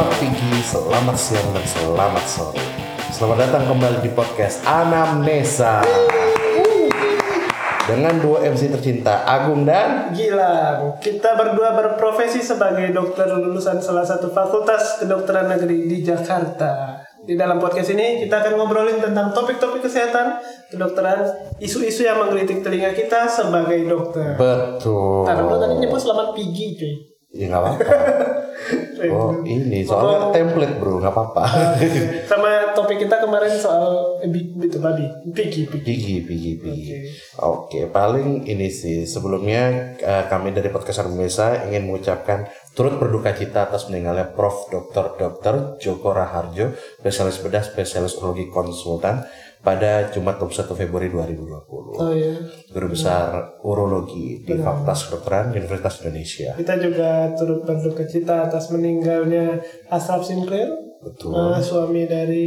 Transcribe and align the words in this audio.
Selamat 0.00 0.16
pagi, 0.16 0.52
selamat 0.64 1.16
siang, 1.20 1.48
dan 1.52 1.66
selamat 1.68 2.24
sore. 2.24 2.64
Selamat 3.12 3.36
datang 3.36 3.68
kembali 3.68 3.98
di 4.00 4.08
podcast 4.16 4.64
Anamnesa. 4.64 5.84
Dengan 7.84 8.16
dua 8.16 8.48
MC 8.48 8.72
tercinta, 8.72 9.28
Agung 9.28 9.68
dan 9.68 10.16
Gilang, 10.16 10.96
kita 11.04 11.36
berdua 11.36 11.76
berprofesi 11.76 12.40
sebagai 12.40 12.88
dokter 12.96 13.28
lulusan 13.28 13.84
salah 13.84 14.08
satu 14.08 14.32
fakultas 14.32 15.04
kedokteran 15.04 15.52
negeri 15.52 15.84
di 15.84 16.00
Jakarta. 16.00 17.04
Di 17.20 17.36
dalam 17.36 17.60
podcast 17.60 17.92
ini 17.92 18.24
kita 18.24 18.40
akan 18.40 18.56
ngobrolin 18.56 19.04
tentang 19.04 19.36
topik-topik 19.36 19.84
kesehatan, 19.84 20.40
kedokteran, 20.72 21.28
isu-isu 21.60 22.08
yang 22.08 22.24
menggelitik 22.24 22.64
telinga 22.64 22.96
kita 22.96 23.28
sebagai 23.28 23.84
dokter. 23.84 24.32
Betul. 24.40 25.28
Karena 25.28 25.44
tadi 25.60 25.74
nyebut 25.76 26.00
selamat 26.00 26.32
pigi 26.32 26.72
cuy. 26.80 27.09
Ya 27.30 27.46
nggak 27.50 27.62
apa-apa. 27.62 27.84
Oh 29.08 29.40
ini 29.48 29.80
soalnya 29.80 30.28
template 30.28 30.76
bro, 30.76 31.00
nggak 31.00 31.08
apa-apa. 31.08 31.44
Sama 32.30 32.76
topik 32.76 33.00
kita 33.00 33.16
kemarin 33.16 33.56
soal 33.56 34.20
itu 34.20 34.76
babi, 34.76 35.08
pigi, 35.32 35.64
pigi. 35.64 35.88
Pigi, 35.88 36.16
pigi, 36.20 36.52
pigi. 36.60 36.92
Oke, 37.40 37.88
paling 37.88 38.44
ini 38.44 38.68
sih 38.68 39.08
sebelumnya 39.08 39.96
eh, 39.96 40.24
kami 40.28 40.52
dari 40.52 40.68
podcast 40.68 41.00
Anamnesa 41.00 41.64
ingin 41.72 41.88
mengucapkan 41.88 42.44
turut 42.76 43.00
berduka 43.00 43.32
cita 43.32 43.64
atas 43.64 43.88
meninggalnya 43.88 44.36
Prof. 44.36 44.68
Dr. 44.68 45.16
Dr. 45.16 45.80
Joko 45.80 46.12
Raharjo, 46.12 46.76
spesialis 47.00 47.40
bedah, 47.40 47.64
spesialis 47.64 48.20
urologi 48.20 48.52
konsultan 48.52 49.24
pada 49.60 50.08
Jumat 50.08 50.40
21 50.40 50.72
Februari 50.72 51.08
2020. 51.12 52.00
Oh 52.00 52.12
iya. 52.16 52.32
Guru 52.72 52.86
besar 52.96 53.60
urologi 53.60 54.40
di 54.40 54.56
Fakultas 54.56 55.04
Kedokteran 55.08 55.52
Universitas 55.52 56.00
Indonesia. 56.00 56.56
Kita 56.56 56.80
juga 56.80 57.28
turut 57.36 57.68
berduka 57.68 58.08
cita 58.08 58.48
atas 58.48 58.72
meninggalnya 58.72 59.60
Ashraf 59.92 60.24
Sinclair, 60.24 60.72
Betul. 61.04 61.36
eh, 61.36 61.60
suami 61.60 62.08
dari 62.08 62.44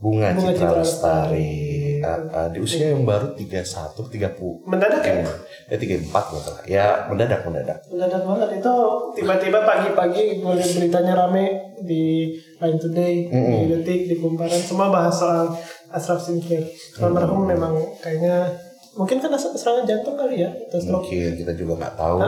Bunga, 0.00 0.32
Bunga 0.32 0.52
Citra 0.52 0.68
Citra 0.68 0.80
Lestari. 0.80 1.52
Ah, 2.00 2.16
ah, 2.32 2.48
di 2.48 2.64
usia 2.64 2.96
yang 2.96 3.04
baru 3.04 3.36
31, 3.36 4.08
30. 4.08 4.64
mendadak 4.64 5.04
ya. 5.04 5.20
Ya 5.68 5.76
34 5.76 6.08
nggak 6.08 6.40
salah. 6.40 6.62
Ya 6.64 6.86
mendadak 7.12 7.44
mendadak. 7.44 7.78
Mendadak 7.92 8.24
banget 8.24 8.48
itu 8.56 8.74
tiba-tiba 9.20 9.58
pagi-pagi 9.68 10.40
beritanya 10.40 11.12
rame 11.12 11.76
di 11.84 12.32
Line 12.56 12.80
Today, 12.80 13.28
di 13.28 13.64
Detik, 13.68 14.00
di 14.08 14.16
Kumparan 14.16 14.60
semua 14.64 14.88
bahas 14.88 15.12
soal 15.12 15.52
Ashraf 15.90 16.20
Sinclair. 16.20 16.64
Almarhum 16.98 17.46
memang 17.46 17.74
kayaknya 17.98 18.50
mungkin 18.94 19.18
kan 19.18 19.30
as- 19.30 19.54
serangan 19.54 19.86
jantung 19.86 20.18
kali 20.18 20.42
ya 20.42 20.50
atau 20.50 20.78
stroke. 20.78 21.06
mungkin 21.06 21.30
kita 21.38 21.52
juga 21.54 21.72
nggak 21.78 21.94
tahu 21.94 22.18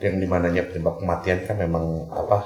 yang 0.00 0.16
di 0.16 0.26
mananya 0.28 0.62
penyebab 0.64 1.00
kematian 1.00 1.44
kan 1.44 1.56
memang 1.56 2.08
apa 2.08 2.38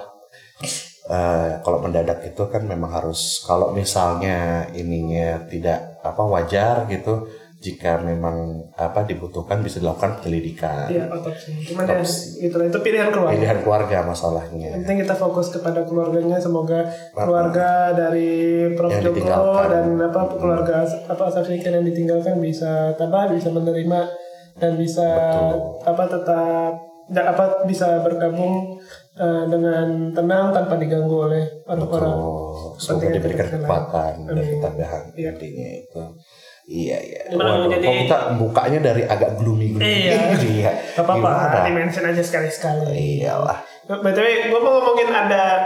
eh, 1.10 1.50
kalau 1.60 1.78
mendadak 1.82 2.22
itu 2.24 2.42
kan 2.46 2.62
memang 2.64 2.90
harus 2.90 3.42
kalau 3.42 3.70
misalnya 3.70 4.66
ininya 4.72 5.44
tidak 5.46 5.98
apa 6.00 6.22
wajar 6.24 6.86
gitu 6.86 7.26
jika 7.64 7.96
memang 7.98 8.36
apa 8.70 9.02
dibutuhkan 9.02 9.58
bisa 9.58 9.80
dilakukan 9.80 10.20
penyelidikan. 10.20 10.84
Iya 10.86 11.08
otopsi. 11.08 11.56
Cuman 11.64 11.88
ya 11.88 12.04
gitu 12.04 12.54
lah 12.54 12.66
itu 12.68 12.78
pilihan 12.78 13.08
keluarga. 13.08 13.32
pilihan 13.32 13.58
keluarga 13.58 13.96
Yang 13.96 14.06
masalahnya 14.06 14.70
penting 14.76 14.98
kita 15.00 15.14
fokus 15.16 15.46
kepada 15.48 15.80
keluarganya 15.82 16.36
semoga 16.36 16.84
keluarga 17.10 17.68
dari 17.90 18.30
Prof. 18.70 18.92
Yang 18.92 19.02
Joko 19.02 19.16
ditinggalkan. 19.16 19.68
dan 19.70 19.86
apa 20.04 20.20
keluarga 20.30 20.74
apa 20.84 21.22
Ashraf 21.24 21.46
Sinclair 21.46 21.74
yang 21.74 21.86
ditinggalkan 21.86 22.36
bisa 22.38 22.92
tabah 22.94 23.32
bisa 23.32 23.48
menerima 23.48 24.00
dan 24.54 24.72
bisa 24.76 25.08
apa 25.80 26.04
tetap 26.04 26.72
da- 27.06 27.28
apa 27.28 27.44
bisa 27.64 28.00
bergabung 28.00 28.76
eh, 29.14 29.44
dengan 29.46 29.86
tenang 30.10 30.50
tanpa 30.50 30.74
diganggu 30.74 31.16
oleh 31.24 31.42
orang-orang. 31.64 32.12
Semoga 32.76 33.08
diberikan 33.08 33.46
kekuatan 33.48 34.14
dan 34.26 34.44
ketabahan 34.44 35.02
Iya. 35.14 35.30
intinya 35.32 35.68
itu 35.72 36.02
iya 36.66 36.96
iya 36.98 37.20
Gimana 37.26 37.50
Waduh, 37.50 37.62
menjadi- 37.66 37.84
kok 37.84 37.96
kita 38.02 38.18
bukanya 38.36 38.78
dari 38.82 39.02
agak 39.04 39.30
gloomy 39.36 39.66
gloomy 39.70 39.84
Iya. 39.84 40.16
iya 40.38 40.72
Gak 40.92 41.04
apa-apa 41.04 41.28
Gimana? 41.52 41.58
di 41.62 41.72
mention 41.72 42.04
aja 42.04 42.20
sekali-sekali 42.20 43.20
iyalah 43.20 43.58
btw 43.84 44.26
gue 44.48 44.58
mau 44.58 44.72
ngomongin 44.74 45.08
ada 45.08 45.60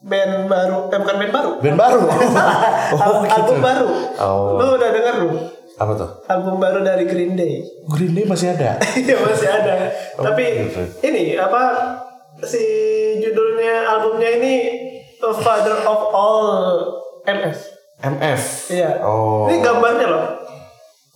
band 0.00 0.46
baru 0.46 0.78
eh 0.88 0.98
bukan 0.98 1.16
band 1.16 1.32
baru 1.32 1.50
band 1.58 1.76
baru 1.76 2.00
Al- 3.02 3.22
album 3.24 3.58
baru 3.60 3.88
Oh. 4.16 4.54
lu 4.56 4.76
udah 4.76 4.90
denger 4.90 5.14
lu 5.20 5.30
apa 5.72 5.92
tuh 5.96 6.10
album 6.28 6.56
baru 6.56 6.78
dari 6.80 7.02
Green 7.04 7.34
Day 7.34 7.58
Green 7.88 8.12
Day 8.12 8.22
masih 8.22 8.50
ada 8.50 8.78
Iya 8.98 9.16
masih 9.16 9.48
ada. 9.48 9.74
Oh, 10.14 10.24
Tapi 10.24 10.44
gitu. 10.64 10.82
ini 11.02 11.34
apa 11.34 11.62
si 12.40 12.62
judulnya 13.18 13.86
albumnya 13.88 14.30
ini 14.32 14.54
The 15.16 15.30
Father 15.32 15.82
of 15.82 16.00
All 16.08 16.46
MF. 17.24 17.58
MF 18.02 18.42
Iya. 18.68 18.90
oh. 19.00 19.46
Ini 19.46 19.58
gambarnya 19.58 20.06
loh. 20.06 20.24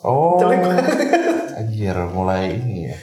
oh. 0.03 0.39
Jelek 0.39 0.61
banget. 0.63 0.85
anjir 1.57 1.97
mulai 2.11 2.53
ini 2.53 2.87
ya. 2.87 2.99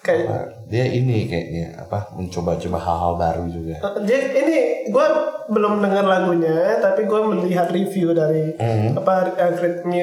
Kayak 0.00 0.24
Apa, 0.24 0.38
dia 0.66 0.84
ini 0.88 1.28
kayaknya 1.28 1.76
apa? 1.76 2.08
Mencoba-coba 2.16 2.78
hal-hal 2.80 3.14
baru 3.14 3.44
juga. 3.46 3.76
Dia 4.00 4.18
ini 4.32 4.56
gue 4.88 5.06
belum 5.46 5.76
dengar 5.78 6.08
lagunya 6.08 6.80
tapi 6.80 7.04
gue 7.04 7.20
melihat 7.26 7.68
review 7.68 8.10
dari 8.10 8.56
Hmm. 8.56 8.96
apa 8.96 9.28
uh, 9.28 9.52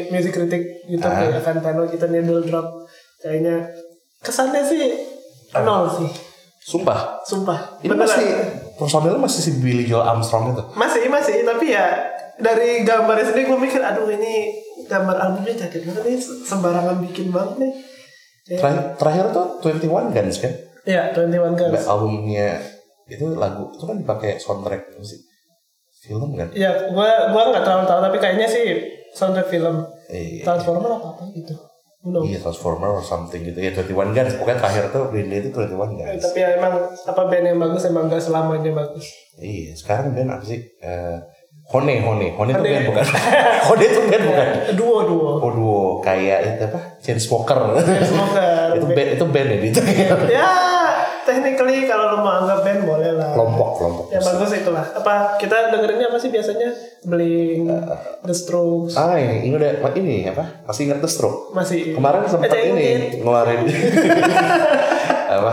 music 0.07 0.31
critic 0.31 0.85
YouTube 0.85 1.09
Ah. 1.09 1.25
kayak 1.25 1.41
Fantano 1.41 1.89
kita 1.89 2.05
needle 2.05 2.45
drop. 2.45 2.85
Kayaknya 3.17 3.65
kesannya 4.21 4.61
sih 4.61 4.93
nol 5.57 5.89
sih. 5.89 6.09
Sumpah? 6.61 7.23
Sumpah. 7.23 7.79
Ini 7.79 7.87
Beneran. 7.87 8.05
masih 8.05 8.27
personilnya 8.75 9.17
masih 9.17 9.39
si 9.39 9.51
Billy 9.57 9.81
Joel 9.81 10.03
Armstrong 10.03 10.51
itu? 10.51 10.61
Masih, 10.75 11.07
masih, 11.07 11.41
tapi 11.41 11.71
ya 11.71 11.95
dari 12.37 12.85
gambarnya 12.85 13.25
sendiri 13.33 13.49
gue 13.49 13.59
mikir, 13.59 13.81
aduh 13.81 14.07
ini 14.09 14.53
gambar 14.87 15.15
albumnya 15.17 15.53
cantik 15.57 15.83
banget 15.83 16.03
nih, 16.05 16.17
sembarangan 16.21 16.97
bikin 17.03 17.33
banget 17.33 17.55
nih. 17.61 17.71
Ya, 18.47 18.57
terakhir, 18.63 18.83
terakhir 18.95 19.25
tuh 19.35 19.45
21 19.59 20.15
Guns 20.15 20.37
kan? 20.39 20.53
Ya 20.87 21.11
21 21.11 21.59
Guns. 21.59 21.83
albumnya 21.83 22.47
itu 23.07 23.25
lagu 23.35 23.71
itu 23.75 23.83
kan 23.83 23.97
dipakai 23.99 24.39
soundtrack 24.39 24.95
sih? 25.03 25.19
Film 26.07 26.37
kan? 26.39 26.47
Ya, 26.55 26.71
gue 26.87 27.09
gua 27.35 27.43
nggak 27.51 27.63
terlalu 27.65 27.83
tahu, 27.89 27.99
tapi 27.99 28.17
kayaknya 28.21 28.47
sih 28.47 28.79
soundtrack 29.11 29.51
film. 29.51 29.83
Iya. 30.07 30.47
Transformer 30.47 30.95
apa 30.95 31.07
apa 31.17 31.23
gitu. 31.35 31.57
Iya 32.07 32.39
Transformer 32.39 32.89
or 32.95 33.03
something 33.03 33.43
gitu. 33.43 33.59
Ya 33.59 33.75
21 33.75 34.15
Guns. 34.15 34.33
Pokoknya 34.39 34.59
terakhir 34.63 34.83
tuh 34.95 35.11
Day 35.11 35.27
itu 35.27 35.49
21 35.51 35.99
Guns. 35.99 36.23
Tapi 36.23 36.39
ya 36.39 36.49
emang 36.55 36.73
apa 36.87 37.21
band 37.27 37.45
yang 37.51 37.59
bagus 37.59 37.83
emang 37.89 38.07
gak 38.07 38.23
selamanya 38.23 38.71
bagus. 38.71 39.11
iya 39.37 39.75
sekarang 39.75 40.15
band 40.15 40.31
apa 40.31 40.45
sih? 40.47 40.63
Eh, 40.79 41.17
Hone 41.67 41.99
Hone. 41.99 42.31
Hone 42.31 42.49
itu 42.55 42.63
band 42.63 42.83
bukan? 42.87 43.03
Hone 43.67 43.83
itu 43.83 43.99
band 44.07 44.23
bukan? 44.23 44.47
Duo 44.79 44.97
duo. 45.03 45.31
oh 45.43 45.51
duo. 45.51 45.83
Kayak 45.99 46.55
itu 46.55 46.63
apa? 46.63 46.79
Chainsmoker. 47.03 47.59
Semoga. 48.07 48.47
itu 48.79 48.87
band 48.87 49.09
itu 49.19 49.25
band 49.27 49.47
ya 49.51 49.57
itu 49.59 49.81
ya, 50.39 50.47
technically 51.27 51.83
kalau 51.83 52.15
lo 52.15 52.17
mau 52.23 52.39
anggap 52.39 52.63
band 52.63 52.87
boleh 52.87 53.11
lah. 53.19 53.35
kelompok 53.35 53.69
kelompok. 53.83 54.05
Ya 54.15 54.23
bagus 54.23 54.49
itulah. 54.55 54.85
Apa 54.95 55.35
kita 55.35 55.67
dengerinnya 55.67 56.07
apa 56.07 56.15
sih 56.15 56.31
biasanya? 56.31 56.71
Blink, 57.03 57.67
The 58.23 58.35
Strokes, 58.35 58.95
ah 58.95 59.15
ini, 59.15 59.47
ini 59.47 59.55
udah 59.55 59.79
ini 59.95 60.27
apa? 60.27 60.63
Masih 60.63 60.87
ingat 60.87 60.99
The 61.03 61.11
Stroke 61.11 61.51
masih. 61.51 61.95
Kemarin 61.95 62.23
sempat 62.27 62.51
Eh, 62.51 62.71
ini 62.71 62.87
ngeluarin 63.19 63.63
apa? 65.27 65.51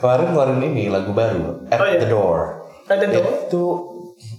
Kemarin 0.00 0.26
ngeluarin 0.32 0.60
ini 0.72 0.88
lagu 0.88 1.12
baru. 1.12 1.68
At 1.68 1.80
Oh, 1.80 1.88
iya. 1.88 2.00
the 2.00 2.08
Door. 2.08 2.64
Ada 2.84 3.08
dong. 3.08 3.24
itu 3.48 3.64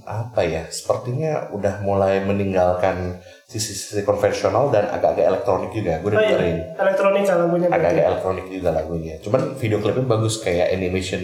apa 0.05 0.41
ya 0.41 0.63
sepertinya 0.67 1.49
udah 1.49 1.81
mulai 1.81 2.21
meninggalkan 2.21 3.17
sisi-sisi 3.43 4.01
konvensional 4.01 4.69
dan 4.69 4.85
agak-agak 4.87 5.25
elektronik 5.27 5.69
juga 5.71 5.97
gue 5.97 6.07
udah 6.07 6.15
Oh 6.15 6.21
iya, 6.21 6.29
dengerin 6.31 6.57
elektronika 6.75 7.33
lagunya 7.35 7.65
berarti. 7.65 7.75
agak-agak 7.75 8.05
elektronik 8.07 8.45
juga 8.47 8.69
lagunya 8.71 9.13
cuman 9.19 9.41
video 9.55 9.77
klipnya 9.79 10.05
bagus 10.07 10.33
kayak 10.39 10.67
animation 10.71 11.21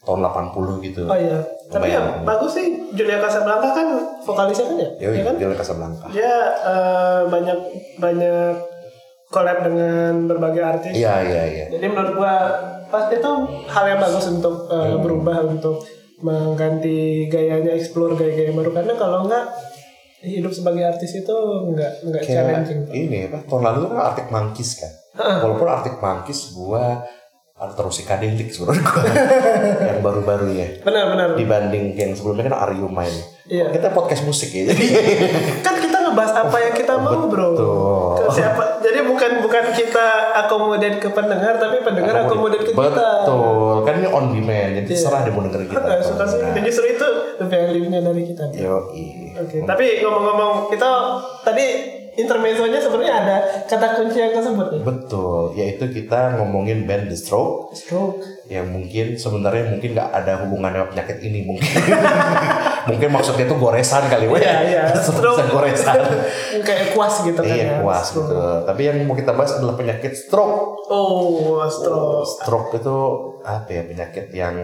tahun 0.00 0.20
80 0.20 0.82
gitu 0.84 1.02
Oh 1.04 1.14
iya. 1.14 1.38
Tapi 1.66 1.86
ya 1.88 2.00
bagus 2.22 2.52
sih 2.52 2.66
Julia 2.92 3.16
Casablanca 3.16 3.70
kan 3.70 3.88
vokalisnya 4.20 4.66
kan 4.66 4.76
ya? 4.76 4.88
Yoi, 5.00 5.14
Iya 5.14 5.22
kan? 5.24 5.34
Julia 5.36 5.56
Casablanca 5.56 6.04
Dia 6.08 6.34
eh, 6.60 7.20
banyak 7.26 7.58
banyak 7.96 8.54
collab 9.26 9.58
dengan 9.62 10.26
berbagai 10.26 10.62
artis. 10.62 10.92
iya 10.92 11.22
iya 11.22 11.42
iya 11.44 11.66
Jadi 11.70 11.86
menurut 11.86 12.12
gua 12.14 12.34
pas 12.86 13.08
itu 13.08 13.30
hal 13.66 13.84
yang 13.86 13.98
bagus 13.98 14.24
untuk 14.28 14.68
eh, 14.68 14.78
Hmm. 14.84 15.00
berubah 15.00 15.38
untuk 15.48 15.80
mengganti 16.22 17.26
gayanya 17.26 17.74
explore 17.74 18.14
gaya-gaya 18.14 18.54
baru. 18.54 18.70
Karena 18.70 18.94
kalau 18.94 19.26
enggak 19.26 19.44
hidup 20.22 20.54
sebagai 20.54 20.86
artis 20.86 21.18
itu 21.18 21.36
enggak 21.66 21.98
enggak 22.06 22.22
kayak 22.22 22.46
challenging. 22.46 22.80
ini 22.94 23.18
apa 23.26 23.42
tahun 23.42 23.62
lalu 23.66 23.78
kan 23.90 23.98
Arctic 24.06 24.28
Monkeys 24.30 24.70
kan? 24.78 24.92
Walaupun 25.18 25.68
Arctic 25.68 25.96
Monkeys 25.98 26.40
gua 26.54 27.02
terus 27.62 27.94
psychedelic 27.94 28.50
sebenarnya 28.50 28.82
gua. 28.86 29.02
Yang 29.90 30.00
baru-baru 30.02 30.48
ya. 30.54 30.68
Benar 30.82 31.04
benar. 31.14 31.26
dibanding 31.38 31.94
yang 31.94 32.10
sebelumnya 32.14 32.50
kan 32.50 32.56
Are 32.58 32.74
You 32.74 32.90
Mine? 32.90 33.18
Iya. 33.46 33.70
kita 33.74 33.90
podcast 33.90 34.22
musik 34.22 34.54
ya. 34.54 34.70
Jadi 34.70 34.86
kan 35.66 35.74
kita 35.78 35.98
ngebahas 36.10 36.46
apa 36.46 36.56
yang 36.58 36.74
kita 36.74 36.94
mau 36.98 37.26
bro. 37.26 37.48
Betul. 37.54 38.14
Ke 38.18 38.30
siapa 38.38 38.81
bukan 39.22 39.38
bukan 39.46 39.64
kita 39.70 40.34
akomodir 40.34 40.98
ke 40.98 41.06
pendengar 41.14 41.54
tapi 41.54 41.78
pendengar 41.86 42.26
akomodir 42.26 42.58
ke 42.66 42.74
kita 42.74 42.90
betul 42.90 43.86
kan 43.86 43.94
ini 44.02 44.08
on 44.10 44.34
demand 44.34 44.70
jadi 44.82 44.86
terserah 44.90 45.22
dia 45.22 45.30
mau 45.30 45.46
dengerin 45.46 45.70
kita 45.70 46.02
suka 46.02 46.24
sih. 46.26 46.38
Dan 46.42 46.62
justru 46.66 46.84
itu 46.90 47.08
value-nya 47.38 48.00
dari 48.02 48.22
kita. 48.26 48.42
Yo, 48.58 48.90
Oke, 49.38 49.62
tapi 49.62 50.02
ngomong-ngomong 50.02 50.74
kita 50.74 50.90
tadi 51.46 51.66
intermezzonya 52.18 52.82
sebenarnya 52.82 53.14
ada 53.24 53.36
kata 53.70 53.86
kunci 53.96 54.18
yang 54.18 54.34
tersebut 54.34 54.66
ya. 54.74 54.80
Betul, 54.82 55.42
yaitu 55.54 55.84
kita 55.86 56.42
ngomongin 56.42 56.84
band 56.84 57.06
The 57.08 57.16
Stroke 57.16 57.72
Stroke. 57.78 58.20
Yang 58.50 58.66
mungkin 58.70 59.14
sebenarnya 59.14 59.70
mungkin 59.70 59.94
nggak 59.94 60.10
ada 60.10 60.32
hubungannya 60.42 60.82
sama 60.82 60.88
penyakit 60.90 61.18
ini 61.22 61.46
mungkin. 61.46 61.70
mungkin 62.90 63.08
maksudnya 63.14 63.46
itu 63.46 63.56
goresan 63.56 64.10
kali 64.10 64.26
weh. 64.26 64.42
Iya, 64.42 64.56
iya. 64.66 64.82
Stroke 65.06 65.46
goresan. 65.46 65.98
Kayak 66.66 66.94
kuas 66.94 67.14
gitu 67.22 67.38
kan 67.38 67.54
iya, 67.54 67.78
ya. 67.78 67.98
Stroke. 68.02 68.30
gitu. 68.30 68.38
Tapi 68.66 68.80
yang 68.90 68.96
mau 69.06 69.14
kita 69.14 69.32
bahas 69.34 69.54
adalah 69.58 69.78
penyakit 69.78 70.12
stroke. 70.14 70.90
Oh, 70.90 71.62
stroke. 71.70 72.26
Stroke 72.26 72.70
itu 72.82 72.96
apa 73.46 73.70
ya 73.70 73.82
penyakit 73.86 74.26
yang 74.34 74.54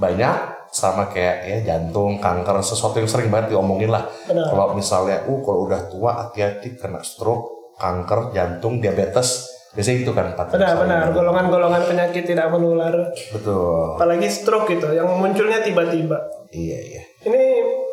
banyak 0.00 0.36
sama 0.70 1.10
kayak 1.10 1.36
ya 1.44 1.58
jantung, 1.74 2.22
kanker, 2.22 2.62
sesuatu 2.62 3.02
yang 3.02 3.10
sering 3.10 3.28
banget 3.28 3.52
diomongin 3.52 3.90
lah. 3.90 4.06
Benar. 4.24 4.48
Kalau 4.48 4.66
misalnya, 4.72 5.26
uh 5.26 5.40
kalau 5.42 5.66
udah 5.66 5.90
tua 5.90 6.10
hati-hati 6.24 6.78
kena 6.78 7.02
stroke, 7.02 7.74
kanker, 7.76 8.30
jantung, 8.32 8.78
diabetes, 8.78 9.59
biasanya 9.70 9.98
itu 10.02 10.12
kan 10.12 10.26
empat 10.34 10.46
Benar, 10.50 10.74
benar. 10.82 11.02
Golongan-golongan 11.14 11.82
penyakit 11.86 12.24
tidak 12.26 12.50
menular. 12.50 12.94
Betul. 13.30 13.94
Apalagi 13.94 14.26
stroke 14.26 14.66
gitu, 14.66 14.90
yang 14.90 15.06
munculnya 15.06 15.62
tiba-tiba. 15.62 16.18
Iya 16.50 16.78
iya. 16.78 17.02
Ini, 17.22 17.40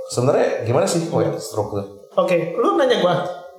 Sebenarnya 0.07 0.63
gimana 0.63 0.87
sih 0.87 1.05
kok 1.05 1.35
stroke 1.37 1.77
tuh? 1.77 1.85
oke, 2.17 2.37
lu 2.57 2.79
nanya 2.79 2.97
gua. 2.97 3.15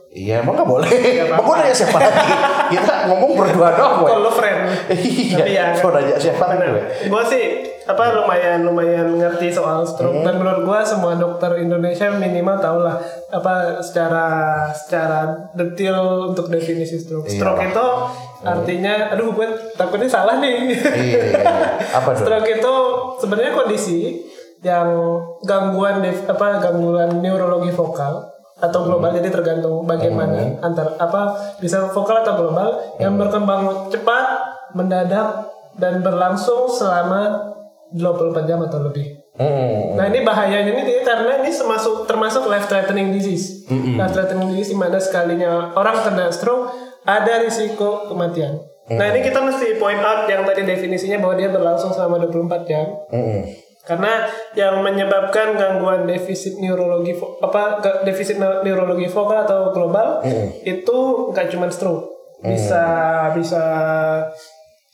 Iya 0.08 0.40
emang 0.40 0.56
nggak 0.56 0.66
boleh. 0.66 0.88
Emang 1.28 1.44
gue 1.44 1.54
nanya 1.60 1.76
siapa 1.76 2.00
lagi? 2.00 2.26
Kita 2.72 3.12
ngomong 3.12 3.36
berdua 3.36 3.76
doang, 3.76 3.94
gue. 4.00 4.08
Kalau 4.08 4.32
friend. 4.32 4.60
Iya. 4.88 5.36
Tapi 5.36 5.52
ya, 5.52 5.64
Kau 5.76 5.92
nanya 5.92 6.16
siapa 6.16 6.44
lagi, 6.48 6.64
gue? 6.64 6.82
Gue 7.12 7.22
sih 7.28 7.44
apa 7.88 8.04
lumayan 8.12 8.68
lumayan 8.68 9.16
ngerti 9.16 9.48
soal 9.48 9.80
stroke 9.80 10.20
dan 10.20 10.36
menurut 10.36 10.60
gue 10.60 10.78
semua 10.84 11.16
dokter 11.16 11.64
Indonesia 11.64 12.12
minimal 12.12 12.60
tau 12.60 12.84
lah 12.84 13.00
apa 13.32 13.80
secara 13.80 14.28
secara 14.76 15.48
detail 15.56 16.28
untuk 16.28 16.52
definisi 16.52 17.00
stroke. 17.00 17.24
Iya. 17.24 17.40
Stroke 17.40 17.64
itu 17.64 17.86
artinya, 18.44 19.16
aduh 19.16 19.32
gue 19.32 19.72
takutnya 19.72 20.04
salah 20.04 20.36
nih. 20.36 20.68
Iya, 20.68 20.92
iya, 21.00 21.22
iya. 21.32 21.42
Apa 21.96 22.12
stroke 22.12 22.44
itu 22.44 22.74
sebenarnya 23.24 23.56
kondisi 23.56 24.20
yang 24.60 24.92
gangguan 25.48 26.04
apa 26.04 26.60
gangguan 26.60 27.24
neurologi 27.24 27.72
vokal 27.72 28.20
atau 28.58 28.80
global 28.84 29.14
jadi 29.14 29.30
tergantung 29.30 29.86
bagaimana 29.86 30.58
antar 30.60 30.98
apa 30.98 31.54
bisa 31.62 31.88
vokal 31.94 32.26
atau 32.26 32.34
global 32.34 32.74
yang 32.98 33.14
berkembang 33.14 33.86
cepat 33.86 34.26
mendadak 34.74 35.46
dan 35.78 36.02
berlangsung 36.02 36.66
selama 36.66 37.54
24 37.94 38.48
jam 38.48 38.58
atau 38.60 38.84
lebih. 38.84 39.06
Hmm. 39.38 39.94
Nah 39.94 40.10
ini 40.10 40.26
bahayanya 40.26 40.74
ini 40.74 40.98
karena 41.06 41.38
ini 41.38 41.54
termasuk 41.54 42.10
termasuk 42.10 42.50
life 42.50 42.66
threatening 42.66 43.14
disease. 43.14 43.64
Life 43.70 44.10
threatening 44.10 44.50
disease 44.50 44.74
di 44.74 44.78
mana 44.78 44.98
sekalinya 44.98 45.72
orang 45.78 46.02
kena 46.02 46.26
stroke 46.34 46.74
ada 47.06 47.38
risiko 47.38 48.10
kematian. 48.10 48.58
Nah 48.88 49.06
ini 49.12 49.20
kita 49.22 49.38
mesti 49.38 49.76
point 49.78 50.00
out 50.00 50.26
yang 50.26 50.42
tadi 50.42 50.64
definisinya 50.64 51.20
bahwa 51.20 51.38
dia 51.38 51.52
berlangsung 51.52 51.94
selama 51.94 52.18
24 52.24 52.66
jam. 52.66 52.88
Hmm. 53.14 53.46
Karena 53.86 54.26
yang 54.52 54.84
menyebabkan 54.84 55.56
gangguan 55.56 56.04
defisit 56.04 56.60
neurologi 56.60 57.16
apa 57.40 57.80
defisit 58.04 58.36
neu- 58.36 58.60
neurologi 58.60 59.08
vokal 59.08 59.48
atau 59.48 59.72
global 59.72 60.20
itu 60.60 60.98
nggak 61.32 61.48
cuma 61.48 61.70
stroke. 61.70 62.10
Bisa 62.42 62.84
bisa 63.32 63.64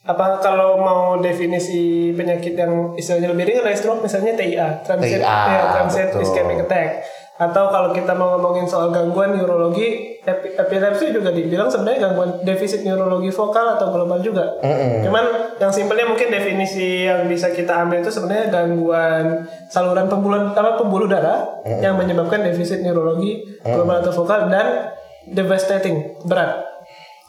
apa 0.05 0.37
kalau 0.37 0.77
mau 0.77 1.17
definisi 1.17 2.13
penyakit 2.13 2.53
yang 2.53 2.93
istilahnya 2.93 3.33
lebih 3.33 3.49
ringan 3.49 3.65
dari 3.65 3.77
stroke 3.77 4.05
misalnya 4.05 4.37
TIA, 4.37 4.67
transient, 4.85 5.25
TIA, 5.25 5.49
ya, 5.49 5.61
transient 5.73 6.09
betul. 6.13 6.21
ischemic 6.21 6.57
attack. 6.69 6.89
Atau 7.35 7.67
kalau 7.67 7.91
kita 7.91 8.15
mau 8.15 8.39
ngomongin 8.39 8.63
soal 8.63 8.95
gangguan 8.95 9.35
neurologi, 9.35 10.15
epi- 10.23 10.55
epilepsi 10.55 11.11
juga 11.11 11.35
dibilang 11.35 11.67
sebenarnya 11.67 12.07
gangguan 12.07 12.31
defisit 12.47 12.87
neurologi 12.87 13.27
vokal 13.27 13.75
atau 13.75 13.91
global 13.91 14.23
juga. 14.23 14.55
Cuman 15.03 15.59
yang 15.59 15.67
simpelnya 15.67 16.07
mungkin 16.07 16.31
definisi 16.31 17.03
yang 17.03 17.27
bisa 17.27 17.51
kita 17.51 17.75
ambil 17.83 17.99
itu 17.99 18.07
sebenarnya 18.07 18.55
gangguan 18.55 19.43
saluran 19.67 20.07
pembuluh 20.07 20.55
apa 20.55 20.79
pembuluh 20.79 21.11
darah 21.11 21.43
yang 21.83 21.99
menyebabkan 21.99 22.39
defisit 22.39 22.79
neurologi 22.79 23.43
global 23.67 23.99
atau 23.99 24.15
vokal 24.15 24.47
dan 24.47 24.95
devastating 25.27 26.15
berat. 26.23 26.63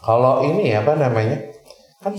Kalau 0.06 0.46
ini 0.46 0.70
apa 0.70 0.94
namanya? 0.94 1.50
Kan 1.98 2.14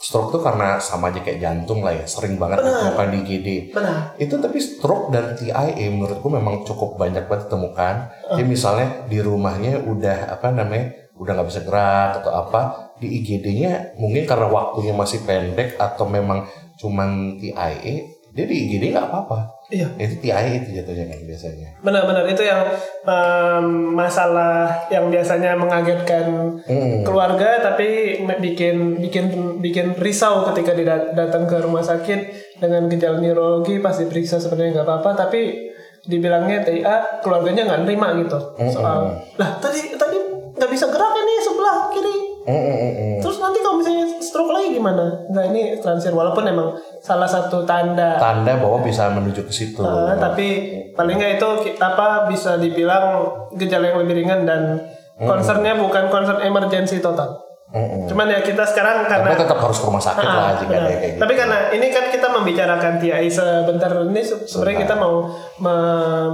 stroke 0.00 0.32
tuh 0.32 0.40
karena 0.40 0.80
sama 0.80 1.12
aja 1.12 1.20
kayak 1.20 1.44
jantung 1.44 1.84
lah 1.84 1.92
ya, 1.92 2.08
sering 2.08 2.40
banget 2.40 2.64
ditemukan 2.64 3.06
di 3.12 3.18
IGD. 3.20 3.48
Benar. 3.76 4.16
Itu 4.16 4.40
tapi 4.40 4.56
stroke 4.56 5.12
dan 5.12 5.36
TIA 5.36 5.76
menurutku 5.92 6.32
memang 6.32 6.64
cukup 6.64 6.96
banyak 6.96 7.28
banget 7.28 7.52
ditemukan. 7.52 7.94
Jadi 8.32 8.48
misalnya 8.48 9.04
di 9.04 9.20
rumahnya 9.20 9.84
udah 9.84 10.32
apa 10.32 10.56
namanya, 10.56 11.12
udah 11.20 11.32
nggak 11.36 11.48
bisa 11.52 11.60
gerak 11.68 12.24
atau 12.24 12.32
apa, 12.32 12.60
di 12.96 13.20
IGD-nya 13.20 14.00
mungkin 14.00 14.24
karena 14.24 14.48
waktunya 14.48 14.96
masih 14.96 15.20
pendek 15.28 15.76
atau 15.76 16.08
memang 16.08 16.48
cuman 16.80 17.36
TIA, 17.36 18.08
dia 18.32 18.44
di 18.48 18.56
IGD 18.56 18.96
nggak 18.96 19.04
apa-apa. 19.04 19.59
Iya. 19.70 19.86
Itu 19.96 20.14
TIA 20.18 20.38
itu 20.50 20.68
jatuhnya 20.74 21.06
kan 21.06 21.18
biasanya. 21.22 21.68
Benar-benar 21.78 22.26
itu 22.26 22.42
yang 22.42 22.66
em, 23.06 23.66
masalah 23.94 24.66
yang 24.90 25.06
biasanya 25.08 25.54
mengagetkan 25.54 26.58
Hmm. 26.60 27.06
keluarga 27.06 27.62
tapi 27.62 28.20
bikin 28.38 28.98
bikin 28.98 29.26
bikin 29.58 29.94
risau 29.96 30.42
ketika 30.50 30.74
datang 31.14 31.46
ke 31.46 31.56
rumah 31.56 31.80
sakit 31.80 32.20
dengan 32.58 32.84
gejala 32.86 33.16
neurologi 33.18 33.78
pasti 33.78 34.04
periksa 34.04 34.36
sebenarnya 34.36 34.76
nggak 34.76 34.86
apa-apa 34.86 35.10
tapi 35.16 35.70
dibilangnya 36.02 36.60
TIA 36.60 37.20
keluarganya 37.20 37.64
nggak 37.64 37.80
nerima 37.84 38.12
gitu 38.18 38.38
soal 38.68 39.14
lah 39.36 39.50
tadi 39.56 39.94
tadi 39.94 40.16
nggak 40.52 40.70
bisa 40.70 40.88
gerak 40.88 41.12
ini 41.14 41.34
sebelah 41.38 41.76
kiri 41.88 42.16
Hmm, 42.40 42.56
hmm, 42.56 42.72
hmm, 42.72 42.92
hmm. 42.96 43.16
terus 43.20 43.36
nanti 43.36 43.60
kalau 43.60 43.76
misalnya 43.76 43.99
stroke 44.30 44.48
lagi 44.48 44.70
gimana 44.72 45.26
nggak 45.26 45.44
ini 45.48 45.62
transient 45.76 46.14
walaupun 46.14 46.46
emang 46.46 46.70
salah 46.98 47.26
satu 47.26 47.62
tanda 47.64 48.14
Tanda 48.16 48.54
bahwa 48.54 48.78
bisa 48.80 49.10
menuju 49.10 49.42
ke 49.42 49.50
situ. 49.50 49.82
Uh, 49.82 50.14
tapi 50.14 50.46
paling 50.92 51.18
nggak 51.18 51.32
itu 51.36 51.48
apa 51.76 52.24
bisa 52.24 52.54
dibilang 52.54 53.26
gejala 53.52 53.90
yang 53.90 53.98
lebih 53.98 54.14
ringan 54.16 54.46
dan 54.46 54.78
concernnya 55.18 55.74
bukan 55.74 56.06
concern 56.06 56.38
emergency 56.40 56.96
total. 56.98 57.42
Mm-mm. 57.70 58.02
Cuman 58.04 58.26
ya 58.26 58.42
kita 58.42 58.66
sekarang 58.66 59.06
karena 59.06 59.30
Tapi 59.30 59.46
tetap 59.46 59.58
harus 59.60 59.78
ke 59.78 59.86
rumah 59.86 60.02
sakit 60.02 60.26
Ah, 60.26 60.34
lah 60.34 60.52
jika 60.58 60.66
benar. 60.66 60.82
ada 60.82 60.90
kayak 60.92 61.06
gitu. 61.06 61.20
Tapi 61.22 61.32
karena 61.38 61.58
ini 61.70 61.86
kan 61.88 62.04
kita 62.10 62.26
membicarakan 62.28 62.92
TIA 62.98 63.18
sebentar 63.26 63.90
ini 64.02 64.20
se- 64.20 64.42
sebenarnya 64.42 64.78
kita 64.82 64.94
mau 64.96 65.14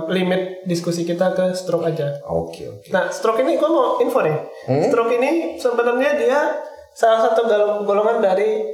melimit 0.06 0.42
diskusi 0.64 1.04
kita 1.04 1.32
ke 1.32 1.52
stroke 1.52 1.84
aja. 1.84 2.24
Oke 2.24 2.64
oke. 2.66 2.88
Nah, 2.88 3.08
stroke 3.08 3.40
ini 3.40 3.54
gue 3.54 3.68
mau 3.68 4.00
info 4.00 4.20
nih. 4.20 4.36
Hmm? 4.64 4.82
Stroke 4.82 5.12
ini 5.12 5.30
sebenarnya 5.56 6.10
dia 6.16 6.40
salah 6.96 7.20
satu 7.20 7.44
gol- 7.44 7.84
golongan 7.84 8.24
dari 8.24 8.64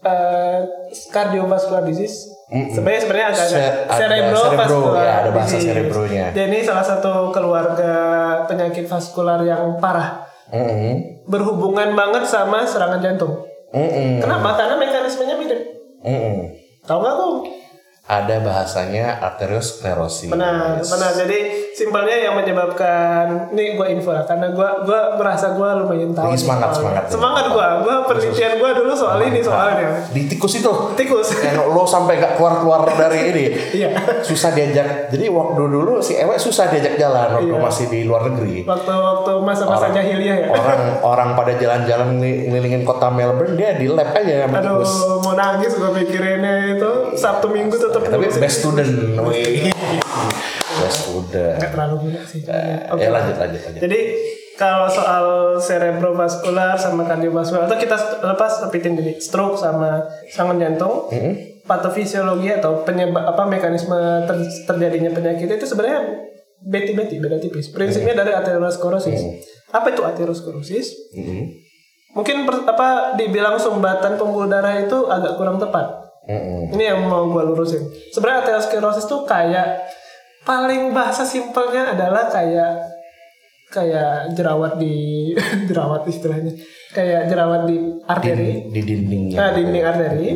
uh, 0.00 0.60
cardiovascular 1.12 1.84
disease. 1.84 2.32
Sebenarnya 2.46 3.00
sebenarnya 3.02 3.28
agak 3.34 3.46
Se- 3.50 3.58
ada 3.58 3.98
cerebrovascular 3.98 4.70
cerebro, 4.70 5.02
ya, 5.02 5.14
ada 5.18 5.30
bahasa 5.34 5.56
cerebronya. 5.58 6.24
Dia 6.30 6.44
ini 6.46 6.58
salah 6.62 6.86
satu 6.86 7.34
keluarga 7.34 7.94
penyakit 8.46 8.86
vaskular 8.86 9.42
yang 9.42 9.76
parah. 9.76 10.24
Mm-mm. 10.54 11.26
Berhubungan 11.26 11.98
banget 11.98 12.22
sama 12.30 12.62
serangan 12.62 13.02
jantung. 13.02 13.42
Mm-mm. 13.74 14.22
Kenapa? 14.22 14.54
Karena 14.54 14.78
mekanismenya 14.78 15.34
mirip. 15.36 15.60
Mm-mm. 16.06 16.54
Tahu 16.86 16.98
nggak 17.02 17.14
kok? 17.18 17.34
Ada 18.06 18.38
bahasanya 18.38 19.18
arteriosklerosis. 19.18 20.30
Benar, 20.30 20.78
benar. 20.78 21.10
Jadi 21.12 21.38
simpelnya 21.74 22.14
yang 22.16 22.38
menyebabkan 22.38 23.50
ini 23.50 23.74
gue 23.74 23.86
info 23.90 24.14
lah 24.14 24.22
karena 24.22 24.46
gue 24.48 24.68
gua 24.86 25.18
merasa 25.18 25.50
gue 25.50 25.68
lumayan 25.76 26.14
tahu. 26.14 26.30
Nih 26.30 26.38
semangat, 26.38 26.70
soalnya. 26.70 27.02
semangat. 27.02 27.04
Semangat 27.10 27.44
gue, 27.50 27.66
gue 27.82 27.96
penelitian 28.06 28.52
gue 28.56 28.70
dulu 28.78 28.92
soal 28.94 29.18
ini 29.20 29.42
soalnya. 29.42 30.06
Di 30.06 30.22
tikus 30.24 30.54
itu. 30.54 30.70
Tikus. 30.94 31.34
Yang 31.34 31.66
lo 31.66 31.82
sampai 31.82 32.16
gak 32.16 32.38
keluar-keluar 32.38 32.86
dari 32.86 33.20
ini. 33.26 33.44
Iya. 33.74 33.90
Susah 34.22 34.54
diajak. 34.54 35.10
Jadi 35.10 35.26
waktu 35.26 35.62
dulu 35.66 35.98
si 35.98 36.14
Ewe 36.14 36.38
susah 36.38 36.70
diajak 36.70 36.94
jalan 36.96 37.34
waktu 37.34 37.50
Iya. 37.50 37.58
masih 37.58 37.90
di 37.90 38.06
luar 38.06 38.30
negeri. 38.30 38.62
Waktu-waktu 38.62 39.32
masa-masa 39.42 39.90
jahiliyah 39.90 40.36
ya. 40.40 40.48
Orang 40.54 40.80
orang 41.02 41.28
pada 41.34 41.58
jalan-jalan 41.58 42.16
ngeli- 42.16 42.46
ngelilingin 42.48 42.82
kota 42.82 43.10
Melbourne 43.10 43.58
dia 43.58 43.74
di 43.74 43.90
lab 43.90 44.14
aja 44.14 44.46
Aduh, 44.46 44.78
tikus. 44.78 44.92
mau 45.20 45.34
nangis 45.34 45.74
gue 45.74 45.90
mikirinnya 45.90 46.78
itu 46.78 46.90
Sabtu 47.18 47.50
Minggu 47.50 47.74
tetap 47.74 47.95
Tapi 48.02 48.16
ngurusin. 48.18 48.42
best 48.42 48.56
student. 48.60 48.90
wih. 49.24 49.70
best 50.80 50.98
student. 51.08 51.56
Nggak 51.56 51.72
terlalu 51.72 51.94
gila 52.08 52.22
sih. 52.24 52.40
Oke. 52.92 53.00
Ya 53.00 53.08
lanjut 53.10 53.36
lanjut 53.36 53.60
lanjut. 53.62 53.80
Jadi 53.80 54.00
kalau 54.56 54.88
soal 54.88 55.24
cerebrovaskular 55.60 56.80
sama 56.80 57.04
kardiovaskular 57.04 57.68
atau 57.68 57.76
kita 57.76 57.96
lepas 58.24 58.64
repeatin 58.64 58.96
jadi 58.96 59.12
stroke 59.20 59.60
sama 59.60 60.00
serangan 60.32 60.56
jantung, 60.56 61.12
patofisiologi 61.68 62.48
atau 62.50 62.80
penyebab 62.80 63.20
apa 63.26 63.44
mekanisme 63.44 63.96
ter- 64.24 64.64
terjadinya 64.64 65.12
penyakit 65.12 65.44
itu 65.50 65.66
sebenarnya 65.68 66.00
beti-beti 66.64 67.20
beda 67.20 67.36
tipis. 67.36 67.68
Prinsipnya 67.68 68.16
dari 68.16 68.32
aterosklerosis. 68.32 69.20
Apa 69.70 69.92
itu 69.92 70.00
aterosklerosis? 70.00 71.12
Mm-mm. 71.12 71.52
Mungkin 72.16 72.48
per- 72.48 72.64
apa 72.64 73.12
dibilang 73.12 73.60
sumbatan 73.60 74.16
pembuluh 74.16 74.48
darah 74.48 74.80
itu 74.80 75.04
agak 75.04 75.36
kurang 75.36 75.60
tepat. 75.60 76.05
Mm-mm. 76.26 76.70
Ini 76.70 76.84
yang 76.88 77.00
mau 77.04 77.26
gue 77.26 77.42
lurusin. 77.44 77.82
Sebenarnya 78.10 78.42
aterosklerosis 78.44 79.04
tuh 79.04 79.22
kayak 79.22 79.86
paling 80.42 80.90
bahasa 80.90 81.22
simpelnya 81.22 81.90
adalah 81.92 82.26
kayak 82.26 82.82
kayak 83.68 84.30
jerawat 84.32 84.74
di 84.76 85.30
jerawat 85.68 86.02
istilahnya 86.04 86.54
kayak 86.90 87.26
jerawat 87.26 87.66
di 87.66 87.76
arteri 88.04 88.62
Di, 88.64 88.70
di 88.70 88.80
dindingnya. 88.84 89.36
nah, 89.36 89.50
dinding 89.50 89.84
arteri 89.84 90.28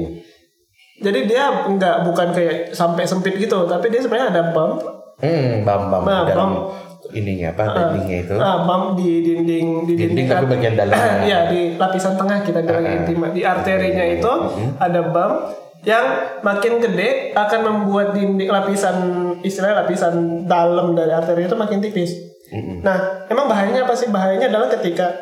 jadi 0.99 1.21
dia 1.25 1.45
nggak 1.65 1.97
bukan 2.05 2.29
kayak 2.31 2.55
sampai 2.71 3.07
sempit 3.07 3.35
gitu 3.35 3.65
tapi 3.65 3.87
dia 3.89 3.99
sebenarnya 3.99 4.29
ada 4.31 4.43
bump 4.51 4.83
Hmm, 5.17 5.63
bam 5.63 5.89
bam 5.89 6.03
Nah, 6.03 6.25
dalam 6.25 6.51
bam. 6.59 7.13
ininya 7.13 7.53
apa 7.53 7.63
dindingnya 7.71 8.19
itu. 8.25 8.35
ah, 8.35 8.65
bump 8.65 8.97
di 8.97 9.21
dinding 9.21 9.67
di 9.85 9.93
Dinding 9.95 10.11
dinding, 10.11 10.27
tapi 10.27 10.45
bagian 10.49 10.75
dalamnya. 10.75 11.23
ya 11.31 11.39
di 11.47 11.61
lapisan 11.77 12.15
tengah 12.15 12.41
kita 12.41 12.61
bilang 12.61 12.83
intima 12.89 13.27
di 13.29 13.43
arterinya 13.43 14.05
itu 14.07 14.27
Mm-hmm. 14.27 14.71
ada 14.77 15.01
bump 15.07 15.37
yang 15.81 16.37
makin 16.45 16.77
gede 16.77 17.33
akan 17.33 17.61
membuat 17.65 18.13
dinding 18.13 18.53
lapisan 18.53 18.97
istilahnya 19.41 19.85
lapisan 19.85 20.45
dalam 20.45 20.93
dari 20.93 21.13
arteri 21.13 21.49
itu 21.49 21.57
makin 21.57 21.81
tipis. 21.81 22.13
Mm-mm. 22.53 22.85
Nah, 22.85 23.25
emang 23.31 23.49
bahayanya 23.49 23.89
apa 23.89 23.95
sih? 23.97 24.13
Bahayanya 24.13 24.53
adalah 24.53 24.69
ketika 24.69 25.15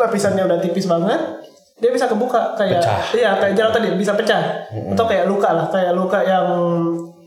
lapisannya 0.00 0.48
udah 0.48 0.58
tipis 0.64 0.88
banget, 0.88 1.20
dia 1.78 1.90
bisa 1.90 2.08
kebuka 2.08 2.56
kayak 2.56 2.80
Pecah. 2.80 3.00
iya 3.18 3.30
kayak 3.36 3.54
jalan 3.58 3.72
tadi 3.74 3.88
bisa 3.98 4.14
pecah 4.14 4.64
atau 4.94 5.04
kayak 5.04 5.26
luka 5.26 5.50
lah, 5.52 5.66
kayak 5.68 5.92
luka 5.92 6.22
yang 6.22 6.46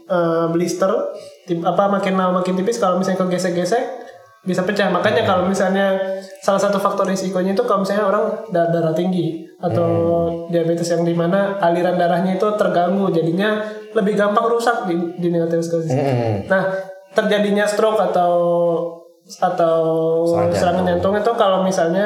eh, 0.07 0.45
blister, 0.55 0.89
tip, 1.45 1.59
apa 1.61 1.91
makin 1.91 2.15
lama 2.15 2.41
makin 2.41 2.55
tipis 2.55 2.79
kalau 2.79 2.97
misalnya 2.97 3.27
kegesek-gesek 3.27 4.06
bisa 4.47 4.63
pecah. 4.63 4.87
Makanya 4.87 5.27
kalau 5.27 5.43
misalnya 5.43 5.99
salah 6.39 6.57
satu 6.57 6.79
faktor 6.79 7.11
risikonya 7.11 7.51
itu 7.51 7.67
kalau 7.67 7.83
misalnya 7.83 8.07
orang 8.07 8.23
da- 8.55 8.71
darah 8.71 8.95
tinggi 8.95 9.43
atau 9.59 9.89
diabetes 10.47 10.87
yang 10.93 11.03
di 11.03 11.11
mana 11.11 11.59
aliran 11.59 11.99
darahnya 11.99 12.39
itu 12.39 12.47
terganggu, 12.55 13.11
jadinya 13.11 13.59
lebih 13.91 14.15
gampang 14.15 14.47
rusak 14.47 14.87
di 14.87 14.95
di. 15.19 15.27
Mm-mm. 15.91 16.47
Nah, 16.47 16.63
terjadinya 17.11 17.67
stroke 17.67 17.99
atau 17.99 18.33
atau 19.27 19.77
Serangan 20.23 20.55
serangan 20.55 20.83
jantung. 20.87 21.11
jantung 21.11 21.13
itu 21.19 21.31
kalau 21.35 21.59
misalnya 21.67 22.05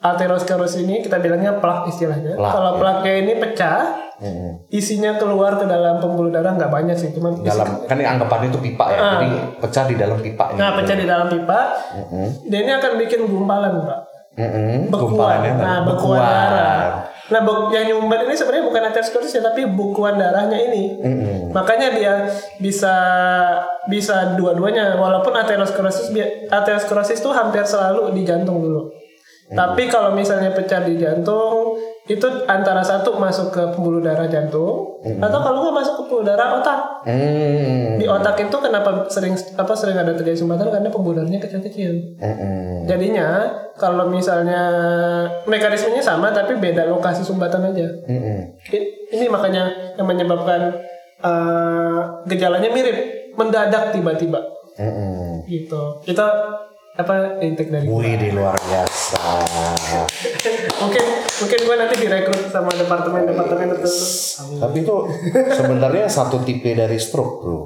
aterosklerosis 0.00 0.84
ini 0.84 1.04
kita 1.04 1.20
bilangnya 1.20 1.60
plak 1.60 1.92
istilahnya. 1.92 2.40
Plak, 2.40 2.52
kalau 2.56 2.72
ya. 2.76 2.78
plaknya 2.80 3.14
ini 3.20 3.32
pecah, 3.36 4.03
Mm-mm. 4.14 4.70
isinya 4.70 5.18
keluar 5.18 5.58
ke 5.58 5.66
dalam 5.66 5.98
pembuluh 5.98 6.30
darah 6.30 6.54
nggak 6.54 6.70
banyak 6.70 6.94
sih, 6.94 7.10
cuman 7.10 7.34
isi- 7.40 7.50
Dalam 7.50 7.82
kan 7.84 7.96
ini 7.98 8.06
anggapannya 8.06 8.48
itu 8.48 8.60
pipa 8.62 8.86
ya. 8.90 8.98
Ah. 8.98 9.10
Jadi 9.18 9.28
pecah 9.58 9.84
di 9.86 9.94
dalam 9.94 10.18
pipanya. 10.18 10.58
nah 10.58 10.70
pecah 10.78 10.96
di 10.96 11.06
dalam 11.06 11.26
pipa, 11.26 11.60
Mm-mm. 11.98 12.26
dia 12.46 12.58
ini 12.62 12.72
akan 12.72 12.92
bikin 12.98 13.20
gumpalan, 13.26 13.72
Pak. 13.82 14.00
Mm-mm. 14.34 14.90
Bekuan. 14.90 15.38
Nah, 15.58 15.78
bekuan 15.82 16.18
darah. 16.20 17.06
Nah, 17.24 17.40
bek- 17.40 17.72
yang 17.72 17.84
nyumbat 17.88 18.28
ini 18.28 18.36
sebenarnya 18.36 18.68
bukan 18.68 18.82
aterosklerosis 18.92 19.40
ya, 19.40 19.42
tapi 19.42 19.64
bukuan 19.64 20.20
darahnya 20.20 20.60
ini. 20.60 21.00
Mm-mm. 21.00 21.56
Makanya 21.56 21.88
dia 21.96 22.28
bisa 22.60 22.94
bisa 23.88 24.36
dua-duanya 24.36 24.98
walaupun 24.98 25.32
aterosklerosis 25.32 26.12
aterosklerosis 26.48 27.18
itu 27.18 27.30
hampir 27.32 27.64
selalu 27.64 28.12
di 28.12 28.22
jantung 28.22 28.60
dulu. 28.60 28.92
Tapi 29.44 29.88
kalau 29.88 30.16
misalnya 30.16 30.52
pecah 30.52 30.80
di 30.82 30.96
jantung 30.96 31.63
itu 32.04 32.28
antara 32.44 32.84
satu 32.84 33.16
masuk 33.16 33.48
ke 33.48 33.62
pembuluh 33.72 34.04
darah 34.04 34.28
jantung 34.28 35.00
atau 35.00 35.38
kalau 35.40 35.64
nggak 35.64 35.76
masuk 35.80 35.92
ke 35.96 36.00
pembuluh 36.04 36.24
darah 36.28 36.60
otak. 36.60 37.00
Mm. 37.08 37.96
Di 37.96 38.04
otak 38.04 38.36
itu 38.44 38.56
kenapa 38.60 39.08
sering 39.08 39.32
apa 39.56 39.72
sering 39.72 39.96
ada 39.96 40.12
terjadi 40.12 40.36
sumbatan 40.44 40.68
karena 40.68 40.92
pembuluh 40.92 41.24
darahnya 41.24 41.40
kecil-kecil. 41.40 42.20
Mm-mm. 42.20 42.84
Jadinya 42.84 43.48
kalau 43.80 44.12
misalnya 44.12 44.60
mekanismenya 45.48 46.04
sama 46.04 46.28
tapi 46.28 46.60
beda 46.60 46.84
lokasi 46.92 47.24
sumbatan 47.24 47.72
aja. 47.72 47.88
I- 48.68 48.92
Ini 49.14 49.30
makanya 49.32 49.96
yang 49.96 50.04
menyebabkan 50.04 50.76
eh, 51.24 52.00
gejalanya 52.28 52.68
mirip, 52.68 53.32
mendadak 53.32 53.96
tiba-tiba 53.96 54.44
Mm-mm. 54.76 55.48
gitu. 55.48 56.04
Kita 56.04 56.26
apa 56.94 57.42
intake 57.42 57.74
dari 57.74 57.90
Wih, 57.90 58.14
di 58.14 58.30
luar 58.30 58.54
biasa. 58.54 59.18
mungkin 60.78 61.04
mungkin 61.42 61.58
gue 61.66 61.74
nanti 61.74 61.94
direkrut 61.98 62.46
sama 62.54 62.70
departemen-departemen 62.70 63.66
tertentu. 63.74 64.06
Tapi 64.62 64.76
itu 64.86 64.96
sebenarnya 65.58 66.06
satu 66.06 66.46
tipe 66.46 66.70
dari 66.70 66.94
stroke, 66.94 67.42
bro. 67.42 67.60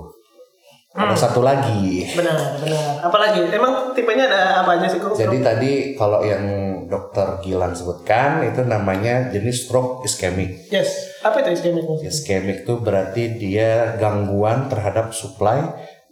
Ada 0.97 1.29
satu 1.29 1.45
lagi. 1.45 2.09
Benar, 2.17 2.59
benar. 2.59 3.05
Apalagi 3.05 3.53
emang 3.53 3.93
tipenya 3.93 4.33
ada 4.33 4.65
apa 4.65 4.81
aja 4.81 4.89
sih 4.89 4.99
kok? 4.99 5.13
Jadi 5.13 5.45
tadi 5.45 5.73
kalau 5.93 6.25
yang 6.25 6.43
dokter 6.89 7.39
Gilang 7.45 7.77
sebutkan 7.77 8.41
itu 8.49 8.65
namanya 8.65 9.29
jenis 9.29 9.69
stroke 9.69 10.03
iskemik. 10.09 10.73
yes, 10.73 11.21
apa 11.21 11.45
itu 11.45 11.53
iskemik? 11.55 11.85
Iskemik 12.01 12.59
itu 12.65 12.81
berarti 12.81 13.37
dia 13.37 13.95
gangguan 14.01 14.73
terhadap 14.73 15.13
suplai 15.13 15.61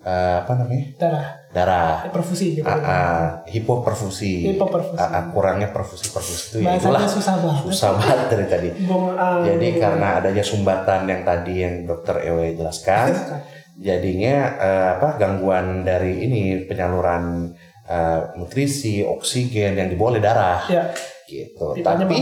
eh, 0.06 0.34
apa 0.38 0.52
namanya 0.54 0.86
Darah, 0.94 1.26
darah. 1.50 1.94
perfusi 2.14 2.54
gitu. 2.54 2.62
Ah, 2.62 2.78
ah, 2.78 3.22
hipoperfusi. 3.50 4.54
Hipoperfusi. 4.54 5.02
Ah, 5.02 5.10
ah, 5.10 5.22
kurangnya 5.34 5.75
perfusi 5.75 6.06
perfusi 6.08 6.42
itu 6.54 6.56
ya 6.62 6.78
itulah 6.78 7.02
susah 7.02 7.34
banget. 7.42 7.62
susah 7.75 7.90
banget 7.98 8.18
dari 8.30 8.46
tadi. 8.46 8.68
Bung 8.88 9.10
ah, 9.12 9.42
Jadi 9.42 9.66
karena 9.76 10.22
adanya 10.22 10.44
sumbatan 10.46 11.10
yang 11.10 11.26
tadi 11.26 11.54
yang 11.58 11.75
dokter 11.84 12.22
Ewe 12.22 12.54
jelaskan, 12.54 13.10
jadinya 13.76 14.34
eh, 14.56 14.88
apa 14.96 15.18
gangguan 15.18 15.82
dari 15.82 16.22
ini 16.22 16.42
penyaluran 16.64 17.50
eh, 17.84 18.20
nutrisi, 18.38 19.02
oksigen 19.02 19.75
yang 19.75 19.90
dibawa 19.90 20.16
oleh 20.16 20.22
darah, 20.22 20.62
ya 20.70 20.94
gitu. 21.26 21.75
Tipenya 21.75 22.06
Tapi 22.06 22.18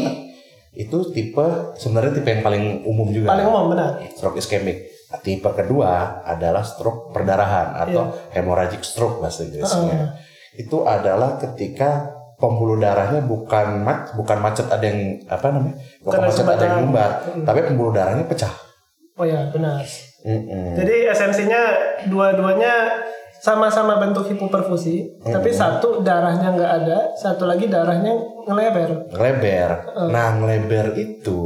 itu 0.75 0.99
tipe 1.15 1.47
sebenarnya 1.79 2.19
tipe 2.19 2.27
yang 2.27 2.43
paling 2.43 2.65
umum 2.83 3.07
juga. 3.13 3.31
paling 3.31 3.47
umum 3.47 3.71
benar. 3.71 4.01
Stroke 4.11 4.41
iskemik. 4.41 4.84
Tipe 5.23 5.51
kedua 5.55 6.25
adalah 6.25 6.65
stroke 6.65 7.15
perdarahan 7.15 7.87
atau 7.87 8.11
hemorrhagic 8.33 8.83
stroke 8.83 9.23
bahasa 9.23 9.45
Inggrisnya. 9.47 10.17
Itu 10.57 10.83
adalah 10.89 11.39
ketika 11.39 12.11
pembuluh 12.35 12.79
darahnya 12.83 13.23
bukan 13.23 13.87
mac, 13.87 14.15
bukan 14.19 14.39
macet 14.43 14.67
ada 14.67 14.83
yang 14.83 15.23
apa 15.31 15.55
namanya? 15.55 15.79
Bukan 16.03 16.19
Bukan 16.19 16.21
macet 16.27 16.47
ada 16.47 16.51
yang 16.51 16.59
sumbatan. 16.59 16.81
nyumbat, 16.83 17.13
tapi 17.47 17.61
pembuluh 17.67 17.93
darahnya 17.95 18.25
pecah. 18.27 18.55
Oh 19.15 19.23
ya 19.23 19.47
benar. 19.55 19.87
Mm-mm. 20.27 20.75
Jadi 20.75 21.07
esensinya 21.07 21.63
dua-duanya 22.11 22.99
sama-sama 23.45 24.01
bentuk 24.01 24.25
hipoperfusi, 24.33 25.21
tapi 25.21 25.53
satu 25.53 26.01
darahnya 26.01 26.49
nggak 26.57 26.73
ada, 26.81 26.99
satu 27.13 27.45
lagi 27.45 27.69
darahnya 27.69 28.17
ngelebar. 28.49 29.13
Ngeleber. 29.13 29.71
Nah, 30.09 30.33
ngeleber 30.41 30.97
itu 30.97 31.43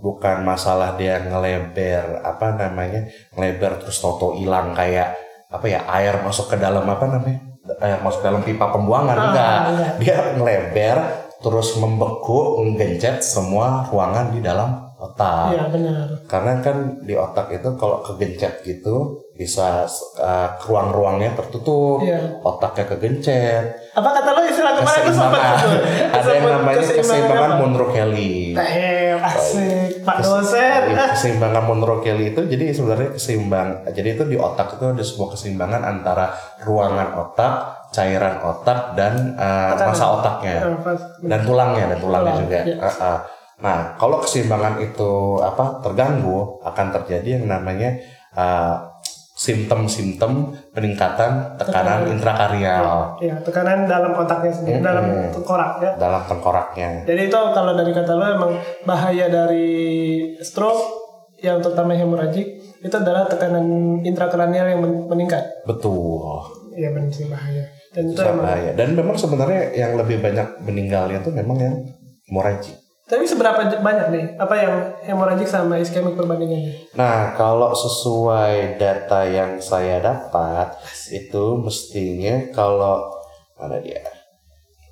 bukan 0.00 0.42
masalah 0.42 0.96
dia 0.96 1.20
ngeleber 1.20 2.24
apa 2.24 2.56
namanya? 2.56 3.06
Ngeleber 3.36 3.84
terus 3.84 4.00
toto 4.00 4.34
hilang 4.34 4.72
kayak 4.72 5.14
apa 5.52 5.66
ya? 5.68 5.84
Air 5.86 6.24
masuk 6.24 6.50
ke 6.50 6.56
dalam 6.56 6.82
apa 6.84 7.04
namanya? 7.06 7.40
Air 7.78 8.00
masuk 8.00 8.24
ke 8.24 8.26
dalam 8.26 8.42
pipa 8.42 8.66
pembuangan 8.72 9.16
enggak. 9.30 9.58
enggak. 9.70 9.92
Dia 10.00 10.16
ngeleber 10.34 10.96
terus 11.40 11.76
membeku, 11.76 12.60
menggencet 12.60 13.24
semua 13.24 13.88
ruangan 13.88 14.28
di 14.32 14.40
dalam 14.44 14.90
otak. 15.00 15.56
Iya 15.56 15.64
benar. 15.72 16.06
Karena 16.28 16.52
kan 16.60 16.76
di 17.00 17.16
otak 17.16 17.48
itu 17.48 17.68
kalau 17.80 18.04
kegencet 18.04 18.60
gitu 18.60 19.24
bisa 19.32 19.88
uh, 20.20 20.48
ruang-ruangnya 20.60 21.32
tertutup, 21.32 22.04
Iya. 22.04 22.44
otaknya 22.44 22.84
kegencet, 22.92 23.64
Apa 23.96 24.12
kata 24.12 24.36
lo 24.36 24.44
istilah 24.44 24.76
kemarin 24.76 25.00
itu 25.00 25.12
sempat 25.16 25.40
keseimbangan. 25.40 26.12
Ada 26.12 26.30
yang 26.36 26.44
namanya 26.52 26.82
keseimbangan? 26.84 27.50
Monroe 27.56 27.88
Kelly. 27.88 28.52
Asik, 29.22 30.02
Pak 30.02 30.16
dosen. 30.20 30.80
iya, 30.92 31.14
Keseimbangan 31.14 31.64
Monroe 31.64 32.02
Kelly 32.02 32.34
itu 32.34 32.40
jadi 32.48 32.74
sebenarnya 32.74 33.14
keseimbang. 33.14 33.86
Jadi 33.94 34.08
itu 34.18 34.24
di 34.26 34.36
otak 34.36 34.76
itu 34.76 34.84
ada 34.90 35.04
sebuah 35.04 35.28
keseimbangan 35.38 35.82
antara 35.86 36.34
ruangan 36.66 37.08
otak, 37.14 37.52
cairan 37.94 38.42
otak 38.42 38.98
dan 38.98 39.38
uh, 39.38 39.78
massa 39.78 40.06
otaknya 40.18 40.74
pas. 40.82 41.00
dan 41.22 41.40
tulangnya 41.46 41.84
dan 41.94 41.98
tulangnya 42.02 42.32
Tulang, 42.34 42.42
juga. 42.42 42.60
iya. 42.66 42.76
Ah, 42.82 42.90
ah. 42.98 43.18
Nah, 43.60 43.78
kalau 44.00 44.24
keseimbangan 44.24 44.80
itu 44.80 45.38
apa 45.38 45.84
terganggu 45.84 46.58
akan 46.64 46.86
terjadi 46.96 47.38
yang 47.38 47.46
namanya 47.46 48.00
uh, 48.34 48.89
simptom-simptom 49.40 50.52
peningkatan 50.76 51.56
tekanan 51.56 52.12
intrakardial 52.12 53.16
Iya, 53.16 53.40
tekanan 53.40 53.88
dalam 53.88 54.12
otaknya 54.12 54.52
sendiri, 54.52 54.84
dalam 54.84 55.32
tengkorak 55.32 55.80
ya. 55.80 55.90
dalam 55.96 56.22
tengkoraknya. 56.28 57.08
Jadi 57.08 57.32
itu 57.32 57.38
kalau 57.56 57.72
dari 57.72 57.88
kata 57.90 58.12
lo 58.12 58.26
emang 58.28 58.52
bahaya 58.84 59.32
dari 59.32 59.68
stroke 60.44 60.84
yang 61.40 61.64
terutama 61.64 61.96
hemorragik 61.96 62.44
itu 62.80 62.92
adalah 62.92 63.24
tekanan 63.24 63.64
intrakranial 64.04 64.66
yang 64.68 64.80
men- 64.84 65.08
meningkat. 65.08 65.40
Betul. 65.64 66.44
Iya 66.76 66.92
benar 66.92 67.08
sih 67.08 67.24
bahaya. 67.24 67.64
Dan 67.90 68.04
itu 68.12 68.20
emang. 68.20 68.44
bahaya. 68.44 68.70
Dan 68.76 68.88
memang 68.92 69.16
sebenarnya 69.16 69.72
yang 69.72 69.96
lebih 69.96 70.20
banyak 70.20 70.64
meninggalnya 70.64 71.18
itu 71.18 71.32
memang 71.32 71.56
yang 71.56 71.74
hemorrhagik. 72.28 72.76
Tapi 73.10 73.26
seberapa 73.26 73.58
banyak 73.82 74.06
nih 74.14 74.24
apa 74.38 74.54
yang 74.54 74.74
hemorragik 75.02 75.50
sama 75.50 75.82
iskemik 75.82 76.14
perbandingannya? 76.14 76.94
Nah, 76.94 77.34
kalau 77.34 77.74
sesuai 77.74 78.78
data 78.78 79.26
yang 79.26 79.58
saya 79.58 79.98
dapat, 79.98 80.78
itu 81.10 81.58
mestinya 81.58 82.54
kalau 82.54 83.10
mana 83.58 83.82
dia? 83.82 83.98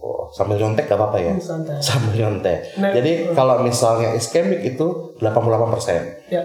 Oh, 0.03 0.27
sambil 0.35 0.59
nyontek 0.59 0.91
gak 0.91 0.99
apa-apa 0.99 1.19
ya? 1.23 1.35
Hmm. 1.39 1.79
Sambil 1.79 2.15
nyontek. 2.19 2.75
Nah, 2.83 2.91
Jadi 2.91 3.35
kalau 3.39 3.63
misalnya 3.63 4.15
iskemik 4.19 4.67
itu 4.67 5.15
88%. 5.23 6.35
Ya, 6.35 6.43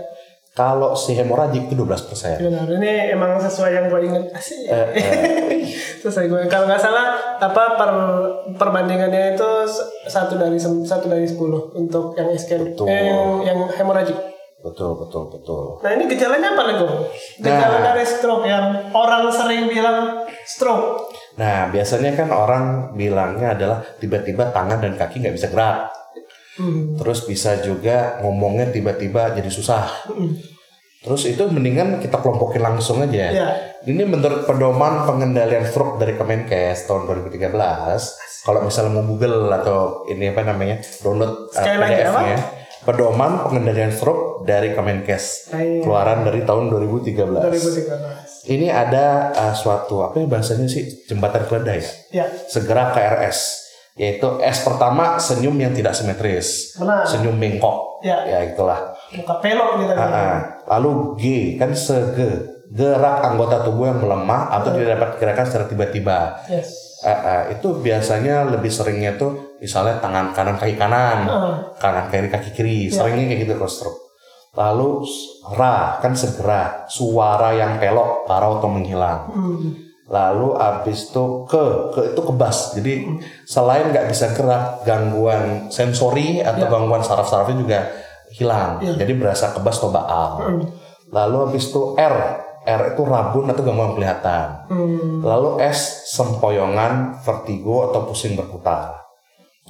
Kalau 0.53 0.93
si 0.93 1.17
hemoragik 1.17 1.65
itu 1.65 1.73
12%. 1.73 2.37
benar. 2.37 2.69
Ini 2.69 3.17
emang 3.17 3.41
sesuai 3.41 3.73
yang 3.73 3.85
gue 3.89 4.05
inget. 4.05 4.23
Asik. 4.37 4.69
Eh, 4.69 4.87
eh, 5.01 5.65
Sesuai 6.05 6.29
gue. 6.29 6.41
Kalau 6.45 6.69
nggak 6.69 6.77
salah 6.77 7.17
apa 7.41 7.73
per 7.73 7.91
perbandingannya 8.53 9.33
itu 9.33 9.49
satu 10.05 10.37
dari 10.37 10.61
satu 10.61 11.09
dari 11.09 11.25
sepuluh 11.25 11.73
untuk 11.73 12.13
yang 12.13 12.29
Betul. 12.29 12.85
eh, 12.85 13.01
yang 13.01 13.19
yang 13.41 13.59
hemoragik. 13.73 14.13
betul, 14.63 14.95
betul, 14.95 15.27
betul. 15.27 15.63
Nah 15.83 15.91
ini 15.91 16.07
gejalanya 16.07 16.55
apa 16.55 16.61
nih? 16.71 16.75
Gejala 17.35 17.83
Nah. 17.83 17.83
dari 17.91 18.05
stroke 18.07 18.47
yang 18.47 18.95
orang 18.95 19.27
sering 19.27 19.67
bilang 19.67 20.23
stroke. 20.47 21.11
Nah, 21.35 21.67
biasanya 21.67 22.15
kan 22.15 22.29
orang 22.31 22.95
bilangnya 22.95 23.59
adalah 23.59 23.83
tiba-tiba 23.99 24.55
tangan 24.55 24.79
dan 24.79 24.95
kaki 24.95 25.19
nggak 25.19 25.35
bisa 25.35 25.51
gerak. 25.51 25.91
Hmm. 26.57 26.93
Terus 27.01 27.25
bisa 27.25 27.57
juga 27.65 28.21
ngomongnya 28.21 28.69
tiba-tiba 28.69 29.33
jadi 29.33 29.49
susah. 29.49 29.89
Terus 31.03 31.27
itu 31.27 31.43
mendingan 31.51 31.99
kita 31.99 32.21
kelompokin 32.23 32.63
langsung 32.63 33.03
aja. 33.03 33.27
Ya. 33.27 33.47
Ini 33.83 34.07
menurut 34.07 34.47
pedoman 34.47 35.03
pengendalian 35.03 35.67
stroke 35.67 35.99
dari 35.99 36.15
Kemenkes 36.15 36.87
tahun 36.87 37.11
2013. 37.27 37.51
Kalau 38.43 38.59
misalnya 38.63 38.91
mau 38.95 39.03
Google 39.03 39.51
atau 39.51 40.07
ini 40.07 40.31
apa 40.31 40.47
namanya 40.47 40.79
download 41.03 41.51
uh, 41.51 41.63
PDF-nya, 41.63 42.37
pedoman 42.87 43.43
pengendalian 43.43 43.91
stroke 43.91 44.47
dari 44.47 44.71
Kemenkes, 44.71 45.51
Baik. 45.51 45.83
keluaran 45.83 46.23
dari 46.23 46.47
tahun 46.47 46.71
2013. 46.71 47.51
2013. 47.51 48.51
Ini 48.51 48.67
ada 48.71 49.31
uh, 49.31 49.55
suatu 49.55 50.03
apa 50.03 50.23
ya 50.23 50.27
bahasanya 50.27 50.67
sih 50.67 51.03
jembatan 51.07 51.47
keledai 51.47 51.79
ya? 51.79 51.91
Ya, 52.23 52.25
Segera 52.47 52.91
KRS 52.91 53.62
yaitu 53.93 54.25
S 54.41 54.65
pertama 54.65 55.21
senyum 55.21 55.53
yang 55.53 55.69
tidak 55.71 55.93
simetris, 55.93 56.73
Benar. 56.75 57.05
senyum 57.05 57.37
bengkok, 57.37 58.01
Ya. 58.01 58.25
ya 58.25 58.39
itulah. 58.43 58.93
muka 59.13 59.37
pelok 59.37 59.85
gitu. 59.85 59.93
Ah. 59.93 60.57
Lalu 60.65 60.91
G 61.21 61.23
kan 61.61 61.69
sege 61.71 62.49
gerak 62.73 63.21
anggota 63.21 63.61
tubuh 63.61 63.85
yang 63.85 64.01
melemah 64.01 64.49
atau 64.49 64.73
tidak 64.73 64.97
dapat 64.97 65.09
gerakan 65.21 65.45
secara 65.45 65.65
tiba-tiba. 65.69 66.19
Yes. 66.49 66.97
Itu 67.51 67.77
biasanya 67.77 68.49
lebih 68.49 68.73
seringnya 68.73 69.13
tuh 69.13 69.59
misalnya 69.61 70.01
tangan 70.01 70.33
kanan 70.33 70.57
kaki 70.57 70.73
kanan, 70.73 71.29
Ah. 71.29 71.55
kanan 71.77 72.09
kiri 72.09 72.33
kaki 72.33 72.49
kiri, 72.51 72.79
seringnya 72.89 73.29
kayak 73.29 73.45
gitu 73.45 73.53
stroke. 73.69 74.01
Lalu 74.53 75.05
ra 75.53 75.97
kan 75.97 76.13
segera, 76.13 76.85
suara 76.85 77.53
yang 77.53 77.77
pelok, 77.77 78.25
parau 78.25 78.57
atau 78.57 78.69
menghilang. 78.69 79.29
Hmm. 79.29 79.82
Lalu 80.03 80.51
abis 80.53 81.09
itu 81.09 81.47
ke, 81.47 81.63
ke 81.91 82.01
itu 82.11 82.21
kebas. 82.21 82.75
Jadi 82.75 82.93
selain 83.43 83.87
nggak 83.87 84.11
bisa 84.11 84.35
gerak, 84.35 84.83
gangguan 84.83 85.71
sensori 85.71 86.43
atau 86.43 86.67
gangguan 86.67 86.99
saraf-sarafnya 86.99 87.55
juga 87.55 87.79
hilang. 88.35 88.83
Jadi 88.83 89.13
berasa 89.15 89.55
kebas 89.55 89.79
atau 89.79 89.89
baal. 89.89 90.29
Lalu 91.07 91.37
abis 91.47 91.71
itu 91.71 91.95
R, 91.95 92.15
R 92.63 92.81
itu 92.91 93.01
rabun 93.01 93.47
atau 93.47 93.61
gangguan 93.61 93.93
kelihatan. 93.93 94.67
Hmm. 94.67 95.21
Lalu 95.21 95.63
S 95.63 96.09
sempoyongan, 96.09 97.21
vertigo 97.21 97.87
atau 97.87 98.03
pusing 98.03 98.35
berputar. 98.35 98.97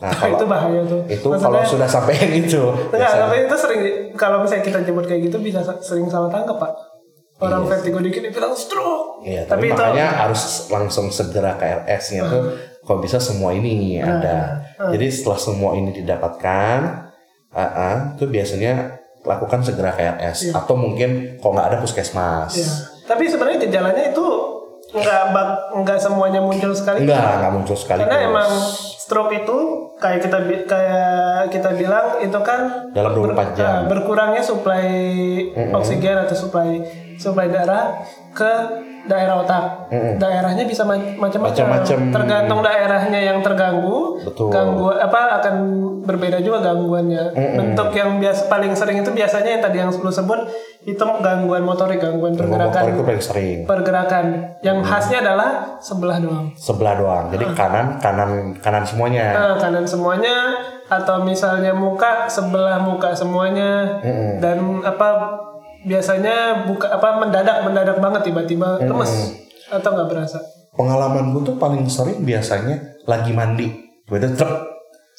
Nah 0.01 0.09
kalau 0.17 0.33
itu 0.33 0.45
bahaya 0.49 0.81
tuh. 0.81 1.01
itu 1.05 1.27
kalau 1.29 1.61
Maksudnya- 1.61 1.69
sudah 1.69 1.87
sampai 1.87 2.13
yang 2.17 2.33
itu, 2.41 2.63
Enggak, 2.89 3.11
tapi 3.13 3.37
itu 3.45 3.55
sering 3.55 3.81
kalau 4.17 4.41
misalnya 4.41 4.65
kita 4.65 4.79
jemput 4.81 5.05
kayak 5.05 5.29
gitu 5.29 5.37
bisa 5.37 5.61
sa- 5.61 5.77
sering 5.77 6.09
salah 6.09 6.33
tangkap 6.33 6.57
pak. 6.57 6.73
Orang 7.41 7.65
vertigo 7.65 7.99
dikit 7.99 8.21
dibilang 8.21 8.53
stroke. 8.53 9.25
Iya, 9.25 9.47
tapi, 9.49 9.67
Tapi 9.67 9.73
itu- 9.73 9.79
makanya 9.79 10.07
harus 10.27 10.41
langsung 10.69 11.09
segera 11.09 11.57
ke 11.57 11.65
RS-nya 11.65 12.21
tuh 12.29 12.43
kalau 12.83 12.99
bisa 12.99 13.17
semua 13.17 13.55
ini 13.55 13.97
ada. 13.99 14.63
Jadi 14.91 15.07
setelah 15.09 15.39
semua 15.39 15.71
ini 15.73 15.95
didapatkan, 15.95 16.77
ah, 17.51 17.59
ah, 17.59 17.95
itu 18.15 18.27
biasanya 18.27 18.99
lakukan 19.23 19.63
segera 19.63 19.95
ke 19.95 20.03
RS 20.03 20.51
atau 20.51 20.75
mungkin 20.75 21.39
kalau 21.39 21.55
nggak 21.55 21.67
ada 21.71 21.77
puskesmas. 21.79 22.51
Ya. 22.59 22.67
Tapi 23.07 23.27
sebenarnya 23.31 23.59
gejalanya 23.63 24.11
itu 24.11 24.25
nggak 24.93 25.21
nggak 25.79 25.99
semuanya 25.99 26.43
muncul 26.43 26.75
sekali. 26.75 27.07
Enggak, 27.07 27.39
nggak 27.39 27.53
muncul 27.55 27.77
sekali. 27.79 28.03
Karena 28.03 28.27
emang 28.27 28.49
stroke 28.99 29.31
itu 29.31 29.57
kayak 29.97 30.19
kita 30.27 30.37
kayak 30.67 31.47
kita 31.47 31.69
bilang 31.79 32.19
itu 32.19 32.39
kan 32.43 32.91
Dalam 32.91 33.11
24 33.15 33.55
jam. 33.55 33.87
berkurangnya 33.87 34.43
suplai 34.43 34.91
oksigen 35.71 36.17
atau 36.27 36.35
suplai 36.35 36.83
suplai 37.23 37.47
darah 37.47 38.03
ke 38.35 38.51
daerah 39.03 39.43
otak. 39.43 39.91
Daerahnya 40.15 40.63
bisa 40.63 40.83
ma- 40.83 40.95
macam-macam. 40.95 42.11
Tergantung 42.11 42.59
daerahnya 42.63 43.19
yang 43.19 43.43
terganggu. 43.43 44.19
Betul. 44.23 44.47
Gangguan 44.47 44.95
apa 44.95 45.43
akan 45.43 45.55
berbeda 46.03 46.39
juga 46.39 46.63
gangguannya. 46.63 47.35
Bentuk 47.35 47.91
yang 47.91 48.19
biasa 48.19 48.47
paling 48.47 48.71
sering 48.71 49.03
itu 49.03 49.11
biasanya 49.11 49.59
yang 49.59 49.63
tadi 49.63 49.77
yang 49.79 49.91
lu 49.91 50.07
sebut 50.07 50.39
itu 50.83 50.99
gangguan 50.99 51.63
motorik, 51.63 51.99
gangguan 51.99 52.35
pergerakan 52.35 52.91
itu 52.91 53.03
paling 53.03 53.23
sering. 53.23 53.57
pergerakan. 53.63 54.25
Yang 54.59 54.83
khasnya 54.83 55.17
adalah 55.23 55.51
sebelah 55.79 56.19
doang. 56.19 56.45
Sebelah 56.55 56.95
doang. 56.95 57.25
Jadi 57.31 57.45
kanan, 57.55 57.99
kanan, 57.99 58.55
kanan 58.59 58.83
semuanya. 58.83 59.31
Nah, 59.31 59.55
kanan 59.59 59.83
semuanya 59.83 60.59
atau 60.87 61.23
misalnya 61.23 61.71
muka 61.71 62.27
sebelah 62.27 62.79
muka 62.79 63.15
semuanya 63.15 63.99
dan 64.39 64.83
apa 64.83 65.09
biasanya 65.83 66.65
buka 66.65 66.87
apa 66.89 67.19
mendadak 67.19 67.67
mendadak 67.67 67.97
banget 67.99 68.31
tiba-tiba 68.31 68.79
lemes. 68.81 69.43
Atau 69.69 69.95
nggak 69.95 70.09
berasa? 70.09 70.39
Pengalaman 70.73 71.35
gue 71.35 71.53
tuh 71.53 71.55
paling 71.61 71.85
sering 71.85 72.25
biasanya 72.25 73.03
lagi 73.05 73.31
mandi. 73.35 73.69
Gue 74.09 74.17
tuh 74.17 74.33
truk. 74.33 74.53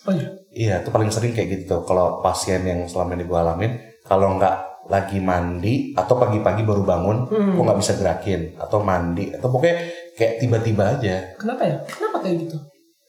Oh 0.04 0.12
iya? 0.12 0.28
Iya, 0.54 0.74
itu 0.82 0.90
paling 0.90 1.10
sering 1.10 1.34
kayak 1.34 1.62
gitu. 1.62 1.82
Kalau 1.82 2.22
pasien 2.22 2.62
yang 2.62 2.86
selama 2.86 3.18
ini 3.18 3.24
gue 3.26 3.38
alamin, 3.38 3.72
kalau 4.06 4.38
nggak 4.38 4.86
lagi 4.86 5.18
mandi 5.18 5.96
atau 5.96 6.14
pagi-pagi 6.20 6.62
baru 6.62 6.84
bangun, 6.84 7.26
kok 7.30 7.62
nggak 7.64 7.80
bisa 7.80 7.92
gerakin. 7.98 8.54
Atau 8.60 8.84
mandi. 8.84 9.34
Atau 9.34 9.50
pokoknya 9.50 9.76
kayak 10.14 10.34
tiba-tiba 10.42 10.98
aja. 10.98 11.34
kenapa 11.38 11.62
ya? 11.66 11.76
Kenapa 11.88 12.22
kayak 12.22 12.46
gitu? 12.46 12.56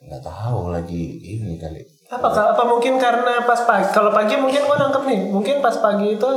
Nggak 0.06 0.22
tahu 0.22 0.70
lagi 0.70 1.04
ini 1.22 1.58
kali. 1.58 1.82
apa 2.06 2.30
apa 2.30 2.64
mungkin 2.70 3.02
karena 3.02 3.50
pas 3.50 3.66
pagi 3.66 3.90
kalau 3.90 4.14
pagi 4.14 4.38
mungkin 4.38 4.62
gua 4.70 4.78
nangkep 4.78 5.04
nih. 5.10 5.20
Mungkin 5.34 5.56
pas 5.66 5.74
pagi 5.82 6.14
itu 6.14 6.30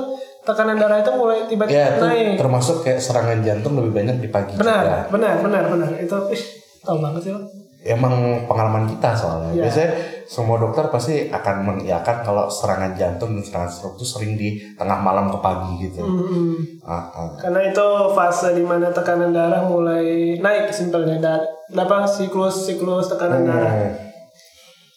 tekanan 0.49 0.81
darah 0.81 1.05
itu 1.05 1.13
mulai 1.13 1.45
Ya 1.45 1.47
tiba-tiba 1.53 1.85
itu 1.93 2.05
naik 2.09 2.29
termasuk 2.41 2.77
kayak 2.81 3.01
serangan 3.05 3.45
jantung 3.45 3.77
lebih 3.77 3.93
banyak 3.93 4.17
di 4.25 4.29
pagi 4.33 4.57
juga. 4.57 4.65
benar 4.65 5.13
benar 5.13 5.35
benar 5.45 5.63
benar 5.69 5.91
itu 6.01 6.17
ih, 6.33 6.43
tahu 6.81 6.97
banget 7.05 7.21
sih 7.29 7.33
lo 7.37 7.41
Emang 7.79 8.43
pengalaman 8.51 8.91
kita 8.91 9.15
soalnya. 9.15 9.55
Iya. 9.55 9.63
Biasanya 9.71 9.91
semua 10.27 10.59
dokter 10.59 10.91
pasti 10.91 11.31
akan 11.31 11.57
mengiyakan 11.63 12.27
kalau 12.27 12.51
serangan 12.51 12.91
jantung 12.99 13.39
dan 13.39 13.45
serangan 13.47 13.71
stroke 13.71 13.97
itu 13.97 14.05
sering 14.05 14.35
di 14.35 14.59
tengah 14.75 14.99
malam 14.99 15.31
ke 15.31 15.39
pagi 15.39 15.87
gitu. 15.87 16.03
Hmm. 16.03 16.59
Ah, 16.83 17.07
ah. 17.07 17.31
Karena 17.39 17.71
itu 17.71 17.89
fase 18.19 18.59
di 18.59 18.67
mana 18.67 18.91
tekanan 18.91 19.31
darah 19.31 19.63
mulai 19.63 20.37
naik 20.43 20.75
simpelnya 20.75 21.23
dan 21.23 21.41
apa 21.79 22.03
siklus 22.03 22.67
siklus 22.67 23.09
tekanan 23.15 23.47
darah. 23.47 23.73
Hmm. 23.73 23.95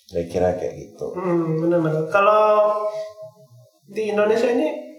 Saya 0.10 0.26
kira 0.26 0.50
kayak 0.58 0.74
gitu. 0.82 1.06
Hmm, 1.16 1.62
benar-benar. 1.62 2.10
Kalau 2.10 2.76
di 3.88 4.10
Indonesia 4.10 4.50
ini 4.52 4.91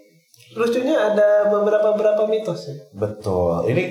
lucunya 0.54 0.94
ada 0.94 1.46
beberapa 1.46 1.92
beberapa 1.92 2.22
mitos 2.24 2.66
ya. 2.66 2.76
Betul. 2.92 3.66
Ini 3.66 3.84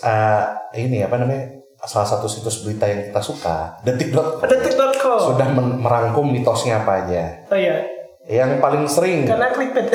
uh, 0.00 0.42
ini 0.74 1.00
apa 1.00 1.16
namanya? 1.16 1.50
Salah 1.80 2.08
satu 2.08 2.24
situs 2.24 2.64
berita 2.64 2.84
yang 2.84 3.04
kita 3.04 3.20
suka, 3.20 3.76
detik.com 3.82 4.40
Detik.com. 4.42 5.20
sudah 5.20 5.48
merangkum 5.52 6.24
mitosnya 6.24 6.80
apa 6.80 7.04
aja. 7.04 7.44
Oh 7.46 7.56
iya. 7.56 7.84
Yang 8.24 8.56
paling 8.56 8.88
sering 8.88 9.28
Karena 9.28 9.52
clickbait. 9.52 9.92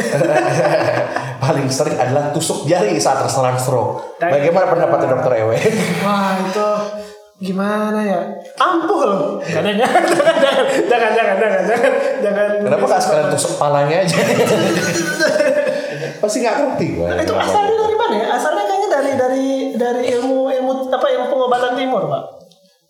paling 1.43 1.65
sering 1.67 1.97
adalah 1.97 2.29
tusuk 2.29 2.61
jari 2.63 2.93
saat 2.95 3.25
terserang 3.25 3.57
stroke. 3.57 4.21
Dan- 4.21 4.29
Bagaimana 4.31 4.69
pendapatnya 4.69 5.07
dokter 5.11 5.33
Ewe? 5.41 5.57
Wah 6.05 6.37
itu 6.37 6.69
gimana 7.41 7.99
ya? 8.05 8.21
Ampul. 8.55 9.41
Jangan 9.41 9.73
jangan 9.73 10.03
jangan 10.05 10.35
jangan 10.85 11.09
jangan 11.09 11.35
jangan 11.41 11.63
jangan 11.65 11.91
jangan. 12.21 12.47
Kenapa 12.69 12.85
nggak 12.85 13.01
sekalian 13.01 13.27
tusuk 13.33 13.53
palanya 13.57 13.97
aja? 14.05 14.17
Pasti 16.19 16.37
nggak 16.43 16.55
ngerti 16.59 16.85
gue. 16.99 17.07
Itu 17.23 17.33
asalnya 17.35 17.73
dari 17.75 17.95
mana 17.95 18.15
ya? 18.15 18.27
Asalnya 18.35 18.63
kayaknya 18.67 18.89
dari 18.91 19.11
dari 19.15 19.47
dari 19.75 20.03
ilmu 20.19 20.51
ilmu 20.51 20.71
apa 20.91 21.07
ilmu 21.07 21.25
pengobatan 21.31 21.73
timur 21.79 22.01
pak. 22.07 22.23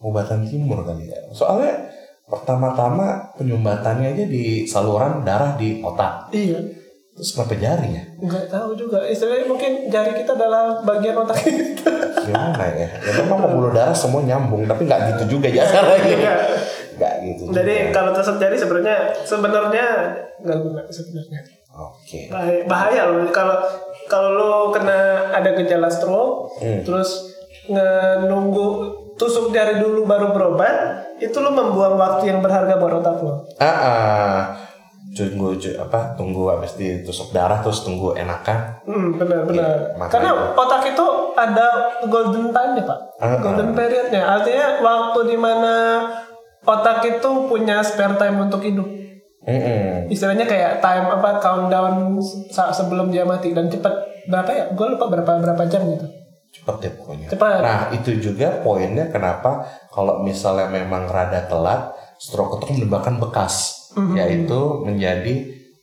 Pengobatan 0.02 0.40
timur 0.46 0.80
kali 0.84 1.10
ya. 1.10 1.20
Soalnya 1.32 1.90
pertama-tama 2.30 3.34
penyumbatannya 3.38 4.14
aja 4.14 4.26
di 4.30 4.66
saluran 4.70 5.26
darah 5.26 5.58
di 5.58 5.82
otak. 5.82 6.30
Iya. 6.34 6.62
Terus 7.20 7.36
kenapa 7.36 7.56
jari 7.60 7.90
ya? 8.00 8.04
Nggak 8.16 8.46
tahu 8.48 8.70
juga. 8.80 9.04
Istilahnya 9.04 9.44
mungkin 9.44 9.92
jari 9.92 10.16
kita 10.16 10.40
adalah 10.40 10.80
bagian 10.88 11.20
otak 11.20 11.44
kita. 11.44 11.92
Gimana 12.24 12.64
ya? 12.80 12.88
Ya 12.96 13.12
memang 13.28 13.44
pembuluh 13.44 13.76
darah 13.76 13.92
semua 13.92 14.24
nyambung, 14.24 14.64
tapi 14.64 14.88
nggak 14.88 15.20
gitu 15.20 15.36
juga 15.36 15.52
ya 15.52 15.68
caranya. 15.68 16.16
Nggak 16.96 17.14
gitu. 17.28 17.42
juga. 17.52 17.60
Jadi 17.60 17.76
kalau 17.92 18.16
tusuk 18.16 18.40
jari 18.40 18.56
sebenarnya 18.56 18.98
sebenarnya 19.28 19.86
nggak 20.40 20.58
guna 20.64 20.82
sebenarnya. 20.88 21.59
Oke. 21.70 22.28
Bahaya, 22.34 22.66
bahaya 22.66 23.02
loh 23.14 23.30
kalau 23.30 23.58
kalau 24.10 24.30
lo 24.34 24.52
kena 24.74 25.30
ada 25.30 25.54
gejala 25.54 25.88
stroke 25.88 26.58
Hmm. 26.60 26.82
terus 26.82 27.30
nunggu 28.26 28.68
tusuk 29.16 29.54
jari 29.54 29.78
dulu 29.78 30.10
baru 30.10 30.34
berobat 30.34 31.06
itu 31.20 31.36
lo 31.38 31.52
membuang 31.52 32.00
waktu 32.00 32.32
yang 32.32 32.40
berharga 32.40 32.80
buat 32.80 33.04
otak 33.04 33.18
lo. 33.22 33.46
Ah, 33.60 33.68
ah. 33.68 34.40
tunggu 35.10 35.58
apa 35.76 36.14
tunggu 36.16 36.54
habis 36.54 36.78
ditusuk 36.78 37.34
darah 37.34 37.60
terus 37.60 37.82
tunggu 37.82 38.14
enakan 38.14 38.78
Hmm, 38.86 39.18
benar 39.18 39.42
benar. 39.44 39.98
Makanya. 39.98 40.12
Karena 40.14 40.32
otak 40.54 40.82
itu 40.86 41.06
ada 41.34 41.68
golden 42.08 42.54
time-nya, 42.54 42.84
Pak. 42.86 43.00
Ah, 43.18 43.36
golden 43.42 43.74
period-nya. 43.74 44.22
Artinya 44.22 44.80
waktu 44.80 45.20
di 45.34 45.38
mana 45.38 46.06
otak 46.62 47.04
itu 47.04 47.30
punya 47.50 47.82
spare 47.82 48.16
time 48.16 48.48
untuk 48.48 48.62
hidup. 48.64 48.99
Mm-mm. 49.42 50.08
Istilahnya 50.08 50.44
kayak 50.44 50.80
time 50.80 51.08
apa 51.10 51.40
countdown 51.40 52.20
saat 52.48 52.72
sebelum 52.72 53.08
dia 53.08 53.24
mati 53.24 53.50
dan 53.50 53.66
cepat 53.66 53.94
berapa 54.26 54.50
ya? 54.50 54.64
Gue 54.70 54.88
lupa 54.90 55.08
berapa 55.08 55.32
berapa 55.38 55.64
jam 55.66 55.84
gitu. 55.88 56.08
cepet 56.50 56.76
deh 56.82 56.92
pokoknya 56.96 57.28
Cepat. 57.30 57.62
nah 57.62 57.80
itu 57.94 58.18
juga 58.18 58.50
poinnya 58.60 59.06
kenapa 59.08 59.62
kalau 59.88 60.20
misalnya 60.20 60.66
memang 60.68 61.06
rada 61.06 61.46
telat 61.46 61.94
stroke 62.18 62.58
itu 62.58 62.74
menyebabkan 62.74 63.16
bekas 63.16 63.86
Mhm. 63.94 64.18
yaitu 64.18 64.60
menjadi 64.82 65.36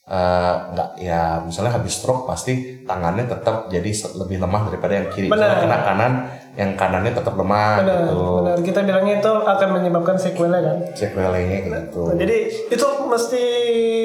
eh, 0.05 0.55
nggak 0.69 0.91
ya 0.99 1.39
misalnya 1.41 1.71
habis 1.73 1.95
stroke 1.97 2.27
pasti 2.27 2.83
tangannya 2.83 3.27
tetap 3.27 3.67
jadi 3.67 3.91
lebih 4.17 4.39
lemah 4.39 4.63
daripada 4.67 4.93
yang 4.97 5.07
kiri 5.09 5.27
Benar. 5.27 5.39
misalnya 5.39 5.59
kena 5.61 5.79
kanan 5.85 6.13
yang 6.57 6.73
kanannya 6.73 7.13
tetap 7.13 7.33
lemah 7.33 7.79
Benar, 7.79 7.97
gitu 8.03 8.17
benar. 8.41 8.57
Kita 8.59 8.81
bilangnya 8.81 9.15
itu 9.19 9.29
akan 9.31 9.69
menyebabkan 9.71 10.17
sequela 10.17 10.59
kan. 10.59 10.77
sequelnya 10.91 11.59
gitu 11.63 12.01
Nah, 12.03 12.17
jadi 12.17 12.37
itu 12.67 12.87
mesti 13.07 13.45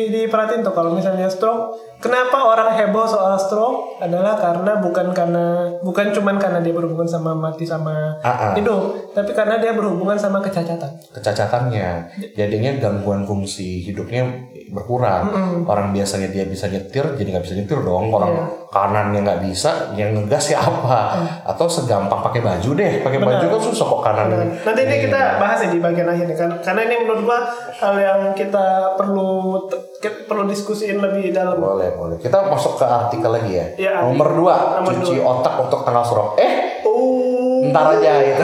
diperhatiin 0.08 0.60
tuh 0.60 0.72
kalau 0.72 0.92
misalnya 0.92 1.26
stroke. 1.26 1.80
Kenapa 1.98 2.34
orang 2.44 2.74
heboh 2.74 3.06
soal 3.06 3.38
stroke 3.38 4.02
adalah 4.02 4.34
karena 4.34 4.74
bukan 4.80 5.14
karena 5.14 5.46
bukan 5.80 6.10
cuman 6.10 6.36
karena 6.36 6.58
dia 6.58 6.74
berhubungan 6.74 7.06
sama 7.06 7.32
mati 7.32 7.62
sama 7.62 8.18
Ah, 8.20 8.52
ah. 8.52 8.54
hidup, 8.54 9.14
tapi 9.14 9.32
karena 9.32 9.56
dia 9.56 9.72
berhubungan 9.72 10.18
sama 10.18 10.42
kecacatan. 10.42 10.90
kecacatannya 11.12 11.90
jadinya 12.34 12.72
gangguan 12.80 13.22
fungsi 13.22 13.80
hidupnya 13.82 14.26
berkurang 14.68 15.30
orang 15.64 15.92
biasanya 15.92 16.28
dia 16.28 16.44
bisa 16.44 16.66
nyetir 16.66 17.06
jadi 17.14 17.28
nggak 17.32 17.46
bisa 17.46 17.56
nyetir 17.56 17.80
dong 17.80 18.10
orang 18.10 18.34
Iya. 18.34 18.46
Kanannya 18.72 19.20
nggak 19.28 19.44
bisa 19.44 19.92
yang 20.00 20.16
ngegas 20.16 20.56
ya 20.56 20.64
apa 20.64 21.20
atau 21.44 21.68
segampang 21.68 22.24
pakai 22.24 22.40
baju 22.40 22.70
deh. 22.72 23.04
Pakai 23.04 23.20
baju 23.20 23.46
kan 23.52 23.62
susah 23.62 23.86
kok 23.86 24.02
kanan 24.02 24.28
Nanti 24.48 24.82
ini 24.88 24.96
kita 25.12 25.44
bahas 25.44 25.60
ya 25.68 25.76
di 25.76 25.84
bagian 25.84 26.08
akhir 26.08 26.26
nih 26.32 26.38
kan, 26.40 26.50
karena 26.64 26.82
ini 26.88 26.96
menurut 27.04 27.22
gua 27.28 27.40
hal 27.52 27.96
yang 28.00 28.20
kita 28.32 28.96
perlu 28.96 29.60
kita 30.00 30.24
perlu 30.26 30.48
diskusiin 30.48 31.04
lebih 31.04 31.36
dalam. 31.36 31.60
boleh 31.60 31.92
boleh. 32.00 32.16
Kita 32.16 32.48
masuk 32.48 32.80
ke 32.80 32.86
artikel 32.88 33.28
lagi 33.28 33.52
ya, 33.60 33.66
Iya, 33.76 33.92
nomor 34.08 34.32
dua 34.34 34.56
Nomor 34.80 34.92
cuci 35.04 35.20
otak 35.20 35.54
untuk 35.60 35.84
tanggal 35.84 36.04
stroke 36.08 36.40
eh 36.40 36.82
Oh, 36.88 37.68
ntar 37.70 38.00
aja 38.00 38.12
itu. 38.24 38.44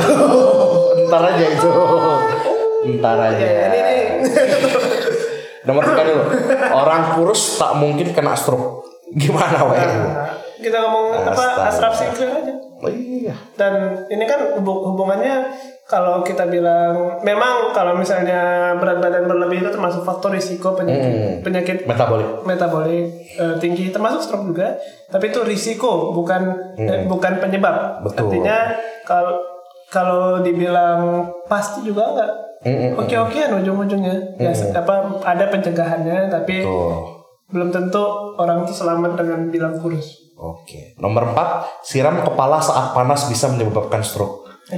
Ntar 1.08 1.24
aja 1.24 1.46
itu. 1.48 1.70
Ntar 3.00 3.18
aja. 3.32 3.46
ya, 3.48 3.64
ini 3.72 3.80
nih. 3.80 4.04
nomor 5.64 5.84
tiga 5.88 6.04
dulu. 6.04 6.24
Orang 6.84 7.16
kurus 7.16 7.60
tak 7.60 7.76
mungkin 7.80 8.12
kena 8.12 8.36
stroke 8.36 8.87
gimana 9.14 9.60
weh 9.66 9.78
Nah, 9.78 10.30
kita 10.58 10.78
ngomong 10.80 11.06
apa 11.24 11.32
Astaga. 11.38 11.70
asraf 11.70 11.94
singkir 11.96 12.28
aja. 12.28 12.54
oh 12.78 12.90
iya 12.90 13.34
Dan 13.54 13.74
ini 14.08 14.24
kan 14.24 14.54
hubung- 14.54 14.84
hubungannya 14.84 15.46
kalau 15.84 16.20
kita 16.20 16.46
bilang 16.46 16.94
memang 17.22 17.72
kalau 17.72 17.94
misalnya 17.94 18.40
berat 18.76 19.00
badan 19.00 19.24
berlebih 19.24 19.62
itu 19.62 19.70
termasuk 19.70 20.02
faktor 20.02 20.30
risiko 20.32 20.74
penyakit 20.74 21.08
Hmm. 21.08 21.34
penyakit 21.42 21.78
metabolik 21.84 22.28
metabolik 22.44 23.08
eh, 23.34 23.56
tinggi 23.58 23.90
termasuk 23.90 24.20
stroke 24.20 24.46
juga 24.46 24.76
tapi 25.08 25.28
itu 25.28 25.40
risiko 25.42 26.12
bukan 26.12 26.42
eh, 26.76 27.06
bukan 27.06 27.38
penyebab 27.38 27.76
Hmm. 27.96 28.04
Betul. 28.04 28.28
artinya 28.28 28.58
kalau 29.04 29.34
kalau 29.88 30.24
dibilang 30.42 31.00
pasti 31.46 31.80
juga 31.82 32.12
enggak 32.12 32.32
Mm-mm. 32.60 32.98
oke 32.98 33.16
okean 33.16 33.54
ujung-ujungnya 33.56 34.16
ya 34.36 34.52
se- 34.52 34.70
apa 34.70 34.94
ada 35.22 35.46
pencegahannya 35.48 36.28
tapi 36.28 36.62
Tuh. 36.62 37.17
Belum 37.48 37.72
tentu 37.72 38.04
orang 38.36 38.68
itu 38.68 38.74
selamat 38.76 39.16
dengan 39.20 39.48
bilang 39.48 39.76
kurus 39.80 40.28
Oke. 40.38 40.94
Nomor 41.02 41.34
4, 41.34 41.82
siram 41.82 42.22
kepala 42.22 42.62
saat 42.62 42.94
panas 42.94 43.26
bisa 43.26 43.50
menyebabkan 43.50 44.06
stroke. 44.06 44.46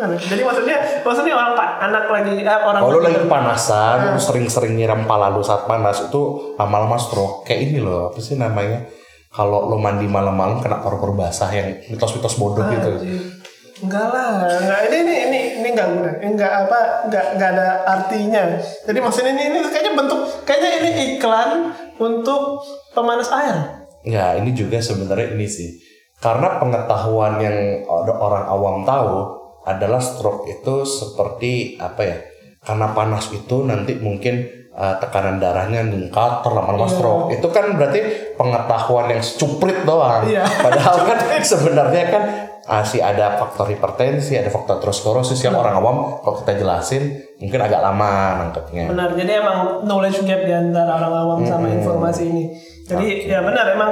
Kan- 0.00 0.18
jadi 0.18 0.42
maksudnya 0.42 0.76
maksudnya 1.04 1.34
orang 1.36 1.52
pak 1.54 1.68
anak 1.80 2.04
lagi 2.10 2.32
eh, 2.42 2.60
orang 2.60 2.80
Kalau 2.82 3.00
lagi 3.00 3.18
kepanasan, 3.22 3.96
lu 4.16 4.20
sering-sering 4.20 4.74
nyiram 4.76 5.06
kepala 5.06 5.30
lu 5.30 5.40
saat 5.44 5.64
panas 5.64 6.10
itu 6.10 6.54
lama-lama 6.58 6.98
stroke. 6.98 7.46
Kayak 7.46 7.60
ini 7.70 7.78
loh, 7.80 8.10
apa 8.10 8.18
sih 8.18 8.34
namanya? 8.34 8.82
Kalau 9.30 9.70
lu 9.70 9.78
mandi 9.78 10.10
malam-malam 10.10 10.58
kena 10.58 10.82
paru-paru 10.82 11.14
basah 11.14 11.54
yang 11.54 11.78
mitos-mitos 11.86 12.34
bodoh 12.34 12.66
gitu. 12.66 12.90
Anjir. 12.98 13.39
Enggak 13.80 14.06
lah, 14.12 14.44
enggak 14.60 14.80
ini 14.92 14.96
ini 15.00 15.14
ini 15.24 15.40
ini 15.64 15.68
enggak 15.72 15.88
guna, 15.88 16.10
enggak 16.20 16.52
apa, 16.68 16.78
enggak 17.08 17.24
enggak 17.32 17.50
ada 17.56 17.68
artinya. 17.88 18.42
Jadi 18.60 18.98
maksudnya 19.00 19.32
ini 19.32 19.44
ini 19.48 19.58
kayaknya 19.64 19.92
bentuk 19.96 20.20
kayaknya 20.44 20.70
ini 20.84 20.90
iklan 21.16 21.72
untuk 21.96 22.60
pemanas 22.92 23.32
air. 23.32 23.56
Ya, 24.04 24.36
ini 24.36 24.52
juga 24.52 24.80
sebenarnya 24.80 25.32
ini 25.32 25.48
sih. 25.48 25.80
Karena 26.20 26.60
pengetahuan 26.60 27.40
yang 27.40 27.56
orang 27.88 28.44
awam 28.44 28.84
tahu 28.84 29.40
adalah 29.64 30.00
stroke 30.00 30.44
itu 30.44 30.84
seperti 30.84 31.80
apa 31.80 32.02
ya? 32.04 32.16
Karena 32.60 32.92
panas 32.92 33.32
itu 33.32 33.64
nanti 33.64 33.96
mungkin 33.96 34.44
uh, 34.76 35.00
tekanan 35.00 35.40
darahnya 35.40 35.80
meningkat, 35.80 36.44
terlama-lama 36.44 36.84
Iya. 36.84 36.92
stroke. 36.92 37.26
Itu 37.32 37.48
kan 37.48 37.72
berarti 37.80 38.00
pengetahuan 38.36 39.08
yang 39.08 39.24
cuprit 39.24 39.80
doang. 39.88 40.28
Iya. 40.28 40.44
Padahal 40.44 40.96
kan 41.08 41.18
sebenarnya 41.56 42.04
kan 42.12 42.22
masih 42.68 43.00
ada 43.00 43.36
faktor 43.40 43.68
hipertensi, 43.70 44.36
ada 44.36 44.50
faktor 44.52 44.80
aterosklerosis 44.80 45.40
yang 45.44 45.56
orang 45.56 45.78
awam 45.78 46.20
kalau 46.20 46.40
kita 46.42 46.60
jelasin 46.60 47.20
mungkin 47.40 47.60
agak 47.60 47.80
lama 47.80 48.44
nangkepnya. 48.44 48.90
Benar, 48.90 49.16
jadi 49.16 49.32
emang 49.40 49.84
knowledge 49.84 50.24
gap 50.24 50.42
di 50.44 50.52
antara 50.52 50.96
orang 51.00 51.14
awam 51.14 51.40
sama 51.46 51.66
informasi 51.70 52.22
ini. 52.30 52.44
Jadi 52.86 53.30
ya 53.30 53.40
benar 53.44 53.76
emang 53.76 53.90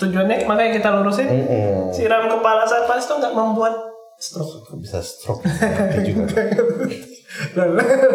tujuannya 0.00 0.48
makanya 0.48 0.80
kita 0.80 0.88
lurusin 0.96 1.28
Mm-mm. 1.28 1.92
siram 1.92 2.24
kepala 2.24 2.64
saat 2.64 2.88
panas 2.88 3.04
itu 3.04 3.14
nggak 3.20 3.34
membuat 3.36 3.74
stroke. 4.16 4.72
Bisa 4.80 5.04
stroke 5.04 5.44
juga. 6.08 6.40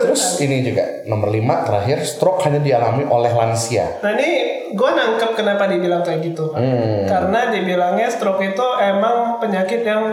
Terus 0.02 0.24
ini 0.44 0.62
juga 0.62 0.84
nomor 1.08 1.32
5 1.32 1.68
terakhir 1.68 1.98
stroke 2.04 2.44
hanya 2.44 2.60
dialami 2.60 3.08
oleh 3.08 3.32
lansia. 3.32 4.04
Nah 4.04 4.12
ini 4.12 4.30
gue 4.76 4.90
nangkep 4.92 5.32
kenapa 5.40 5.72
dibilang 5.72 6.04
kayak 6.04 6.20
gitu. 6.26 6.52
Hmm. 6.52 7.08
Karena 7.08 7.48
dibilangnya 7.50 8.12
stroke 8.12 8.44
itu 8.44 8.66
emang 8.84 9.40
penyakit 9.40 9.88
yang 9.88 10.04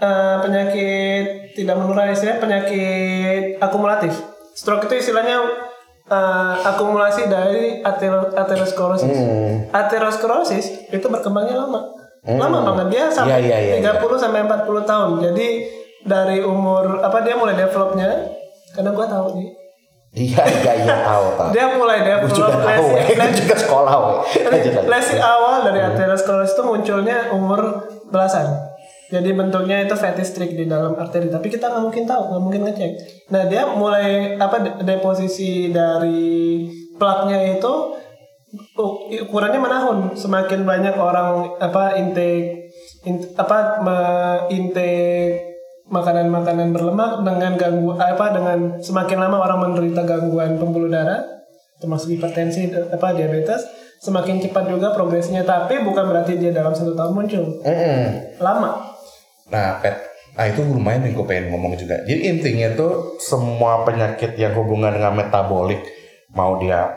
eh, 0.00 0.36
penyakit 0.40 1.52
tidak 1.52 1.76
menular 1.76 2.08
istilahnya 2.08 2.40
penyakit 2.40 3.60
akumulatif. 3.60 4.16
Stroke 4.56 4.88
itu 4.88 5.04
istilahnya 5.04 5.44
eh, 6.08 6.54
akumulasi 6.64 7.28
dari 7.28 7.84
atero- 7.84 8.32
aterosklerosis. 8.32 9.18
Hmm. 9.20 9.68
Aterosklerosis 9.68 10.88
itu 10.88 11.06
berkembangnya 11.12 11.60
lama. 11.60 11.92
Lama 12.24 12.64
banget 12.72 12.86
dia 12.88 13.04
sampai 13.12 13.44
Iya, 13.44 13.60
iya, 13.60 13.76
iya, 13.84 14.00
30 14.00 14.16
sampai 14.16 14.48
40 14.48 14.64
tahun. 14.88 15.10
Jadi 15.20 15.48
dari 16.04 16.44
umur 16.44 17.00
apa 17.00 17.24
dia 17.24 17.34
mulai 17.34 17.56
developnya 17.56 18.28
karena 18.76 18.90
gua 18.92 19.06
tahu 19.08 19.26
nih. 19.40 19.50
Iya 20.14 20.46
iya 20.46 20.72
iya 20.86 20.96
tahu 21.02 21.24
tahu. 21.34 21.48
Dia 21.50 21.74
mulai 21.74 21.98
Gue 22.06 22.30
juga 22.30 22.54
develop 22.54 22.62
tahu, 22.62 22.86
lesi, 22.94 23.18
gue 23.18 23.30
juga 23.34 23.54
sekolah, 23.58 23.92
lesi 24.86 25.16
awal 25.18 25.66
dari 25.66 25.80
aterosklerosis 25.82 26.54
itu 26.54 26.62
munculnya 26.62 27.34
umur 27.34 27.82
belasan. 28.14 28.46
Jadi 29.10 29.34
bentuknya 29.34 29.82
itu 29.82 29.94
fatty 29.98 30.22
streak 30.22 30.54
di 30.54 30.70
dalam 30.70 30.94
arteri, 30.94 31.26
tapi 31.34 31.50
kita 31.50 31.66
nggak 31.66 31.82
mungkin 31.82 32.06
tahu, 32.06 32.30
nggak 32.30 32.42
mungkin 32.46 32.62
ngecek. 32.62 32.92
Nah 33.34 33.42
dia 33.50 33.66
mulai 33.74 34.38
apa 34.38 34.62
de- 34.62 34.86
deposisi 34.86 35.74
dari 35.74 36.62
plaknya 36.94 37.58
itu 37.58 37.72
ukurannya 38.78 39.58
menahun. 39.58 39.98
Semakin 40.14 40.62
banyak 40.62 40.94
orang 40.94 41.58
apa 41.58 41.98
intake 41.98 42.70
in- 43.02 43.34
apa 43.34 43.58
intake 44.46 45.53
makanan-makanan 45.94 46.74
berlemak 46.74 47.22
dengan 47.22 47.54
gangguan 47.54 47.96
apa 47.96 48.26
dengan 48.34 48.58
semakin 48.82 49.18
lama 49.22 49.38
orang 49.38 49.58
menderita 49.62 50.02
gangguan 50.02 50.58
pembuluh 50.58 50.90
darah 50.90 51.22
termasuk 51.78 52.18
hipertensi 52.18 52.74
apa 52.74 53.14
diabetes 53.14 53.62
semakin 54.02 54.42
cepat 54.42 54.66
juga 54.66 54.90
progresinya 54.90 55.40
tapi 55.40 55.78
bukan 55.80 56.10
berarti 56.10 56.34
dia 56.34 56.50
dalam 56.50 56.74
satu 56.74 56.92
tahun 56.92 57.12
muncul 57.14 57.44
Mm-mm. 57.62 58.02
lama 58.42 58.90
Nah, 59.44 59.76
pet. 59.78 59.92
Nah 60.34 60.48
itu 60.48 60.64
lumayan 60.64 61.04
yang 61.04 61.14
gue 61.14 61.26
pengen 61.28 61.52
ngomong 61.52 61.76
juga. 61.76 62.00
Jadi 62.02 62.26
intinya 62.26 62.72
tuh 62.72 63.20
semua 63.20 63.84
penyakit 63.84 64.34
yang 64.34 64.56
hubungan 64.56 64.90
dengan 64.90 65.14
metabolik, 65.14 65.84
mau 66.32 66.56
dia 66.56 66.90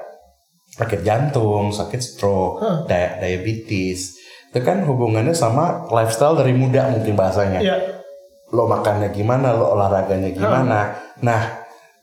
sakit 0.73 1.03
jantung, 1.03 1.69
sakit 1.69 1.99
stroke, 1.99 2.63
Hmm. 2.63 2.87
dia- 2.87 3.19
diabetes, 3.19 4.15
itu 4.47 4.59
kan 4.63 4.79
hubungannya 4.81 5.35
sama 5.35 5.85
lifestyle 5.91 6.33
dari 6.33 6.55
muda 6.55 6.87
mungkin 6.87 7.13
bahasanya. 7.13 7.59
ya 7.59 7.75
Lo 8.49 8.63
makannya 8.65 9.11
gimana, 9.11 9.51
lo 9.51 9.75
olahraganya 9.75 10.31
gimana. 10.31 10.95
Nah, 11.19 11.41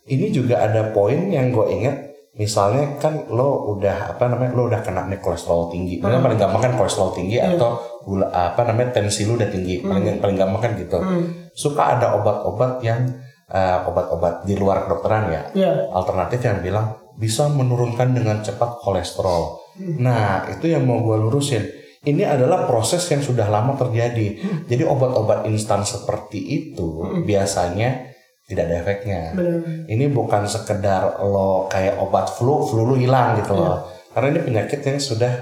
ini 0.05 0.29
juga 0.29 0.61
ada 0.61 0.93
poin 0.93 1.29
yang 1.29 1.49
gue 1.49 1.67
inget. 1.71 1.97
Misalnya 2.35 2.99
kan 2.99 3.31
lo 3.31 3.73
udah 3.73 4.11
apa 4.11 4.27
namanya 4.27 4.53
lo 4.53 4.67
udah 4.67 4.83
kena 4.83 5.07
nih 5.07 5.23
kolesterol 5.23 5.71
tinggi. 5.71 6.03
Ini 6.03 6.19
paling 6.19 6.35
gampang 6.37 6.61
kan 6.61 6.75
kolesterol 6.75 7.15
tinggi 7.15 7.39
atau 7.39 7.79
gula 8.03 8.27
apa 8.29 8.67
namanya 8.67 8.91
tensi 8.93 9.23
lo 9.23 9.39
udah 9.39 9.47
tinggi. 9.47 9.81
Paling 9.81 10.19
paling 10.19 10.37
gampang 10.37 10.61
kan 10.61 10.73
gitu. 10.75 10.99
suka 11.55 11.95
ada 11.95 12.19
obat-obat 12.19 12.83
yang 12.83 13.07
eh, 13.47 13.79
obat-obat 13.87 14.43
di 14.43 14.59
luar 14.59 14.83
kedokteran 14.83 15.31
ya 15.31 15.43
Iya. 15.55 15.73
alternatif 15.95 16.43
yang 16.43 16.59
bilang 16.59 16.87
bisa 17.15 17.47
menurunkan 17.47 18.11
dengan 18.11 18.43
cepat 18.43 18.83
kolesterol. 18.83 19.63
Nah, 20.03 20.51
itu 20.51 20.67
yang 20.67 20.83
mau 20.83 20.99
gue 20.99 21.15
lurusin. 21.15 21.63
Ini 22.05 22.23
adalah 22.29 22.69
proses 22.69 23.05
yang 23.09 23.25
sudah 23.25 23.49
lama 23.49 23.73
terjadi. 23.81 24.37
Jadi 24.69 24.83
obat-obat 24.85 25.49
instan 25.49 25.83
seperti 25.83 26.41
itu 26.41 27.21
biasanya 27.25 28.13
tidak 28.45 28.65
ada 28.69 28.77
efeknya. 28.85 29.21
Benar. 29.33 29.89
Ini 29.89 30.05
bukan 30.13 30.45
sekedar 30.45 31.17
lo 31.25 31.65
kayak 31.73 31.97
obat 31.97 32.29
flu, 32.29 32.61
flu 32.69 32.85
lu 32.85 32.95
hilang 33.01 33.41
gitu 33.41 33.57
loh. 33.57 33.89
Karena 34.13 34.37
ini 34.37 34.41
penyakit 34.45 34.85
yang 34.85 35.01
sudah 35.01 35.33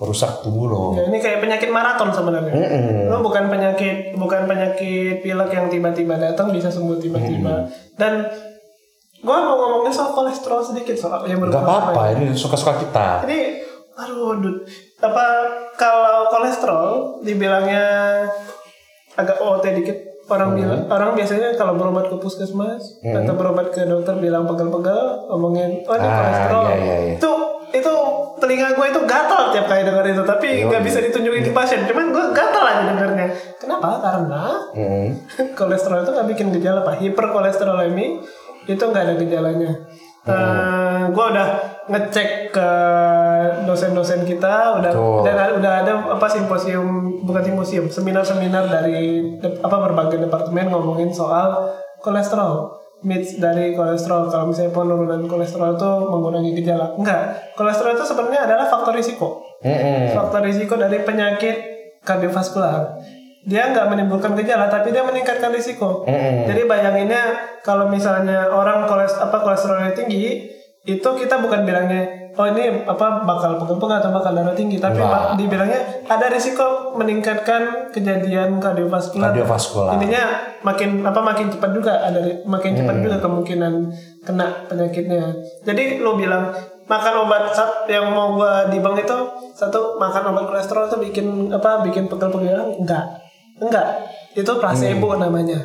merusak 0.00 0.44
tubuh 0.44 0.64
lo. 0.68 0.84
Ya, 0.96 1.08
ini 1.08 1.18
kayak 1.20 1.40
penyakit 1.44 1.68
maraton 1.72 2.08
sebenarnya. 2.12 2.52
Mm-mm. 2.52 3.08
Lo 3.08 3.24
bukan 3.24 3.48
penyakit 3.48 4.16
bukan 4.16 4.48
penyakit 4.48 5.24
pilek 5.24 5.50
yang 5.52 5.68
tiba-tiba 5.72 6.16
datang 6.20 6.52
bisa 6.52 6.72
sembuh 6.72 7.00
tiba-tiba. 7.00 7.68
Dan 7.96 8.28
gua 9.20 9.44
mau 9.44 9.56
ngomongin 9.60 9.92
soal 9.92 10.16
kolesterol 10.16 10.60
sedikit 10.64 10.96
soal 10.96 11.28
yang 11.28 11.40
Gak 11.48 11.64
apa-apa, 11.64 12.16
ini 12.16 12.32
suka-suka 12.32 12.80
kita. 12.80 13.28
Jadi 13.28 13.60
aduh 14.00 14.40
Dut, 14.40 14.64
apa 15.00 15.24
kalau 15.74 16.28
kolesterol 16.28 16.88
dibilangnya 17.20 17.84
agak 19.14 19.36
OT 19.36 19.64
dikit 19.74 19.96
orang 20.26 20.54
bilang 20.54 20.86
orang 20.86 21.10
biasanya 21.12 21.52
kalau 21.54 21.74
berobat 21.74 22.06
ke 22.06 22.16
puskesmas 22.16 23.00
atau 23.02 23.32
berobat 23.32 23.68
ke 23.68 23.82
dokter 23.82 24.14
bilang 24.16 24.44
pegel-pegel 24.44 25.00
ngomongin 25.26 25.82
oh 25.82 25.94
ini 25.94 26.04
Ah, 26.04 26.14
kolesterol. 26.14 26.64
iya, 26.64 26.76
iya, 26.76 26.96
iya. 27.00 27.12
itu 27.16 27.30
itu 27.70 27.92
telinga 28.36 28.68
gue 28.72 28.86
itu 28.88 29.00
gatal 29.04 29.50
tiap 29.50 29.66
kali 29.66 29.82
denger 29.82 30.04
itu 30.08 30.22
tapi 30.24 30.46
Iya, 30.52 30.64
nggak 30.66 30.82
bisa 30.82 30.98
ditunjukin 31.00 31.42
ke 31.44 31.52
pasien. 31.52 31.80
Cuman 31.84 32.10
gue 32.10 32.24
gatal 32.30 32.64
aja 32.64 32.82
dengernya. 32.84 33.28
Kenapa? 33.56 33.88
Karena 34.00 34.42
Mm. 34.70 35.08
kolesterol 35.58 36.02
itu 36.02 36.10
nggak 36.10 36.28
bikin 36.28 36.46
gejala 36.52 36.82
pak. 36.82 36.98
Hiperkolesterolemi 36.98 38.22
itu 38.66 38.82
nggak 38.82 39.02
ada 39.02 39.14
gejalanya. 39.16 39.70
Eh, 40.20 41.02
gue 41.08 41.24
udah 41.26 41.48
ngecek 41.88 42.50
ke 42.50 42.70
dosen-dosen 43.64 44.22
kita 44.22 44.76
udah 44.76 44.92
dan 45.22 45.36
ada- 45.36 45.54
udah 45.56 45.72
ada 45.80 45.92
apa 46.12 46.26
simposium 46.26 46.86
bukan 47.22 47.42
simposium 47.42 47.86
seminar-seminar 47.86 48.66
dari 48.66 49.22
apa 49.40 49.76
berbagai 49.80 50.20
departemen 50.20 50.68
ngomongin 50.68 51.08
soal 51.08 51.70
kolesterol 51.98 52.68
myths 53.00 53.40
dari 53.40 53.72
kolesterol 53.72 54.28
kalau 54.28 54.52
misalnya 54.52 54.76
penurunan 54.76 55.24
kolesterol 55.24 55.74
itu 55.74 55.90
mengurangi 56.06 56.52
gejala 56.52 56.92
enggak 56.94 57.32
kolesterol 57.54 57.96
itu 57.96 58.04
sebenarnya 58.04 58.44
adalah 58.44 58.66
faktor 58.66 58.92
risiko 58.92 59.40
Mm-mm. 59.60 60.12
faktor 60.12 60.40
risiko 60.40 60.76
dari 60.76 61.00
penyakit 61.00 61.56
kardiovaskular. 62.00 62.96
Dia 63.40 63.72
nggak 63.72 63.88
menimbulkan 63.88 64.32
gejala, 64.32 64.68
tapi 64.68 64.88
dia 64.88 65.04
meningkatkan 65.04 65.52
risiko. 65.52 66.04
Mm-mm. 66.04 66.48
Jadi 66.48 66.64
bayanginnya 66.64 67.36
kalau 67.60 67.88
misalnya 67.88 68.48
orang 68.48 68.84
koles 68.84 69.12
apa 69.16 69.36
kolesterolnya 69.36 69.92
tinggi, 69.92 70.48
itu 70.82 71.04
kita 71.04 71.36
bukan 71.38 71.62
bilangnya 71.62 72.08
oh 72.32 72.46
ini 72.46 72.86
apa 72.86 73.20
bakal 73.20 73.60
pegel-pegel 73.60 74.00
atau 74.00 74.10
bakal 74.10 74.32
darah 74.32 74.54
tinggi, 74.54 74.80
tapi 74.80 74.96
pak- 75.02 75.36
dibilangnya 75.36 75.76
ada 76.08 76.26
risiko 76.30 76.96
meningkatkan 76.96 77.92
kejadian 77.92 78.56
kardiovaskular. 78.56 79.28
Kardiovaskular. 79.28 79.92
Intinya 79.98 80.24
makin 80.62 81.04
apa 81.04 81.20
makin 81.20 81.52
cepat 81.52 81.70
juga 81.74 82.00
ada 82.00 82.22
makin 82.46 82.72
cepat 82.72 82.96
juga 82.96 83.16
kemungkinan 83.20 83.72
kena 84.24 84.46
penyakitnya. 84.66 85.36
Jadi 85.66 86.00
lo 86.00 86.16
bilang 86.16 86.48
makan 86.86 87.28
obat 87.28 87.52
sat- 87.52 87.84
yang 87.86 88.08
mau 88.08 88.32
gua 88.32 88.72
dibang 88.72 88.96
itu 88.96 89.16
satu 89.52 90.00
makan 90.00 90.32
obat 90.32 90.48
kolesterol 90.48 90.88
tuh 90.88 90.98
bikin 90.98 91.52
apa 91.52 91.84
bikin 91.84 92.08
pegel-pegel 92.08 92.80
enggak. 92.80 93.19
Enggak. 93.60 93.86
Itu 94.30 94.62
placebo 94.62 95.18
namanya. 95.18 95.58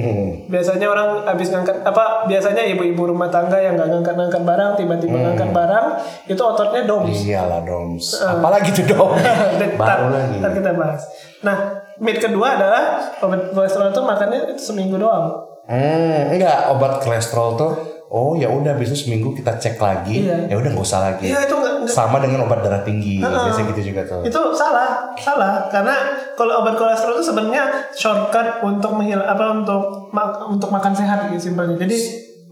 Biasanya 0.52 0.86
orang 0.86 1.26
habis 1.26 1.50
ngangkat 1.50 1.82
apa 1.82 2.22
biasanya 2.24 2.62
ibu-ibu 2.70 3.10
rumah 3.10 3.26
tangga 3.26 3.58
yang 3.58 3.74
nggak 3.74 3.90
ngangkat-ngangkat 3.90 4.42
barang 4.46 4.70
tiba-tiba 4.78 5.16
ngangkat 5.18 5.50
barang 5.50 5.86
itu 6.30 6.38
ototnya 6.38 6.86
doms. 6.86 7.18
Iyalah 7.18 7.60
doms. 7.66 8.04
Apalagi 8.22 8.70
tuh 8.70 8.86
dom. 8.88 9.10
Ntar, 9.58 9.74
Baru 9.74 10.06
lagi. 10.14 10.38
ntar 10.38 10.50
kita 10.54 10.70
bahas. 10.78 11.02
Nah, 11.42 11.56
myth 11.98 12.22
kedua 12.22 12.54
adalah 12.54 12.84
obat 13.20 13.50
kolesterol 13.50 13.90
itu 13.90 14.00
makannya 14.00 14.38
itu 14.48 14.62
seminggu 14.70 14.96
doang. 14.96 15.42
Hmm, 15.66 16.30
enggak 16.30 16.70
obat 16.70 17.02
kolesterol 17.02 17.58
tuh. 17.58 17.72
Oh 18.06 18.36
ya 18.36 18.46
udah 18.46 18.76
besok 18.76 18.94
seminggu 18.94 19.34
kita 19.34 19.56
cek 19.58 19.80
lagi. 19.80 20.28
Iya. 20.30 20.52
Ya 20.52 20.54
udah 20.60 20.70
nggak 20.70 20.84
usah 20.84 21.00
lagi. 21.00 21.26
Iya 21.26 21.42
itu 21.42 21.56
Sama 21.84 22.18
dengan 22.18 22.44
obat 22.44 22.60
darah 22.60 22.80
tinggi. 22.80 23.18
Biasanya 23.18 23.70
gitu 23.70 23.82
juga 23.92 24.02
tuh. 24.04 24.20
itu 24.22 24.40
salah, 24.52 25.12
salah 25.14 25.66
karena 25.68 25.94
kalau 26.32 26.60
obat 26.60 26.74
kolesterol 26.74 27.16
itu 27.16 27.26
sebenarnya 27.28 27.64
shortcut 27.92 28.60
untuk 28.60 28.92
menghil 28.92 29.18
apa 29.18 29.44
untuk 29.52 30.10
mak- 30.10 30.44
untuk 30.44 30.68
makan 30.68 30.92
sehat 30.92 31.28
gitu 31.28 31.50
simpelnya. 31.50 31.76
Jadi 31.76 31.96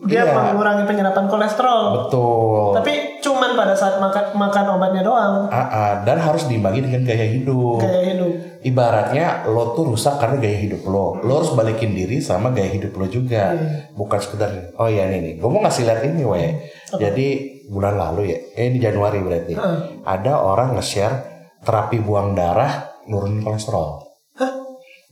dia 0.00 0.24
Iya. 0.24 0.32
mengurangi 0.32 0.88
penyerapan 0.88 1.28
kolesterol. 1.28 2.08
Betul. 2.08 2.72
Tapi 2.72 2.92
cuman 3.20 3.52
pada 3.52 3.76
saat 3.76 4.00
makan 4.00 4.32
makan 4.32 4.64
obatnya 4.72 5.04
doang, 5.04 5.44
ah, 5.46 6.00
dan 6.00 6.16
harus 6.16 6.48
diimbangi 6.48 6.80
dengan 6.80 7.04
gaya 7.04 7.28
hidup. 7.28 7.76
gaya 7.78 8.00
hidup. 8.08 8.32
Ibaratnya 8.60 9.44
lo 9.46 9.72
tuh 9.72 9.88
rusak 9.88 10.16
karena 10.16 10.36
gaya 10.38 10.56
hidup 10.58 10.84
lo. 10.84 11.20
Lo 11.20 11.32
harus 11.36 11.52
balikin 11.52 11.92
diri 11.92 12.16
sama 12.16 12.48
gaya 12.48 12.68
hidup 12.70 12.96
lo 12.96 13.06
juga. 13.06 13.52
Bukan 13.92 14.18
sekedar 14.18 14.72
oh 14.74 14.88
ya 14.88 15.04
ini 15.04 15.18
nih. 15.20 15.32
Gue 15.36 15.48
mau 15.48 15.60
ngasih 15.60 15.84
lihat 15.84 16.00
ini 16.02 16.24
we. 16.24 16.44
Jadi 16.90 17.28
bulan 17.70 17.94
lalu 17.94 18.34
ya, 18.34 18.38
eh 18.58 18.66
ini 18.66 18.82
Januari 18.82 19.22
berarti. 19.22 19.54
Ada 20.02 20.42
orang 20.42 20.74
nge-share 20.74 21.14
terapi 21.62 22.02
buang 22.02 22.34
darah 22.34 22.90
nurunin 23.06 23.46
kolesterol. 23.46 24.02
Hah? 24.42 24.50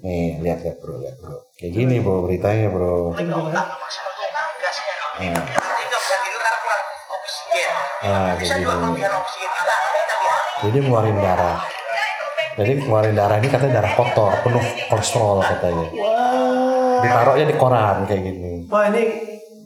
Nih, 0.02 0.42
lihat 0.42 0.66
lihat 0.66 0.82
bro, 0.82 0.98
lihat 0.98 1.14
bro. 1.22 1.38
Kayak 1.54 1.72
gini 1.78 2.02
bro 2.02 2.26
beritanya 2.26 2.66
bro. 2.66 3.14
Oksigen. 7.14 7.70
Nah, 8.02 8.34
kayak 8.34 8.50
gini. 8.58 8.66
biar 8.98 9.12
Jadi 10.58 10.76
ngeluarin 10.82 11.18
darah. 11.22 11.62
Jadi 12.58 12.72
ngeluarin 12.82 13.14
darah 13.14 13.38
ini 13.38 13.46
katanya 13.46 13.78
darah 13.78 13.94
kotor, 13.94 14.34
penuh 14.42 14.66
kolesterol 14.90 15.38
katanya. 15.46 15.86
Wah. 15.94 16.98
Ditaruhnya 17.06 17.46
di 17.46 17.54
koran 17.54 18.02
kayak 18.10 18.22
gini. 18.26 18.66
Wah 18.66 18.90
ini 18.90 19.02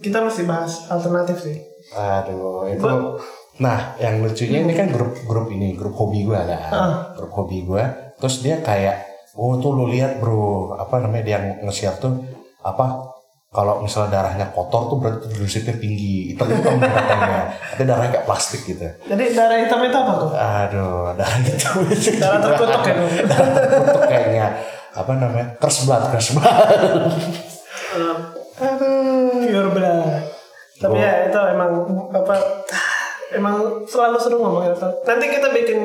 kita 0.04 0.20
mesti 0.20 0.44
bahas 0.44 0.92
alternatif 0.92 1.40
sih. 1.40 1.71
Aduh, 1.96 2.68
itu. 2.72 2.88
Nah, 3.60 3.94
yang 4.00 4.24
lucunya 4.24 4.64
ini 4.64 4.72
kan 4.72 4.88
grup 4.88 5.12
grup 5.28 5.52
ini, 5.52 5.76
grup 5.76 5.92
hobi 5.92 6.24
gue 6.24 6.40
kan. 6.40 6.72
Ah. 6.72 6.94
Grup 7.12 7.32
hobi 7.36 7.68
gue. 7.68 7.84
Terus 8.16 8.40
dia 8.40 8.56
kayak, 8.64 9.28
oh 9.36 9.60
tuh 9.60 9.76
lu 9.76 9.92
lihat 9.92 10.22
bro, 10.22 10.72
apa 10.80 11.04
namanya 11.04 11.24
dia 11.26 11.38
nge-share 11.60 12.00
tuh 12.00 12.16
apa? 12.64 13.12
Kalau 13.52 13.84
misalnya 13.84 14.16
darahnya 14.16 14.48
kotor 14.48 14.88
tuh 14.88 14.96
berarti 14.96 15.28
glukosidnya 15.28 15.76
tinggi, 15.76 16.32
hitam 16.32 16.48
hitam 16.48 16.80
katanya. 16.80 17.52
Tapi 17.52 17.82
darahnya 17.84 18.10
kayak 18.16 18.24
plastik 18.24 18.64
gitu. 18.64 18.88
Jadi 19.04 19.36
darah 19.36 19.60
hitam 19.60 19.84
itu 19.84 19.92
apa 20.00 20.12
tuh? 20.16 20.30
Aduh, 20.32 21.12
darah 21.12 21.36
hitam 21.44 21.84
itu. 21.92 22.16
Darah 22.24 22.40
terkutuk 22.40 22.80
ya 22.80 22.92
dong. 22.96 23.12
darah 23.28 23.52
terkutuk 23.52 24.02
kayaknya. 24.08 24.46
Apa 24.96 25.12
namanya? 25.20 25.46
Blood, 25.60 26.02
curse 26.16 26.30
blood. 26.32 26.48
Aduh. 28.56 29.44
Pure 29.44 29.70
blood. 29.76 30.31
Tapi 30.82 30.98
Oh. 30.98 31.00
ya 31.00 31.30
itu 31.30 31.40
emang 31.54 31.70
apa 32.10 32.34
emang 33.38 33.86
selalu 33.86 34.18
seru 34.18 34.36
ngomongin 34.42 34.74
itu. 34.74 34.88
Nanti 35.06 35.24
kita 35.30 35.48
bikin 35.54 35.78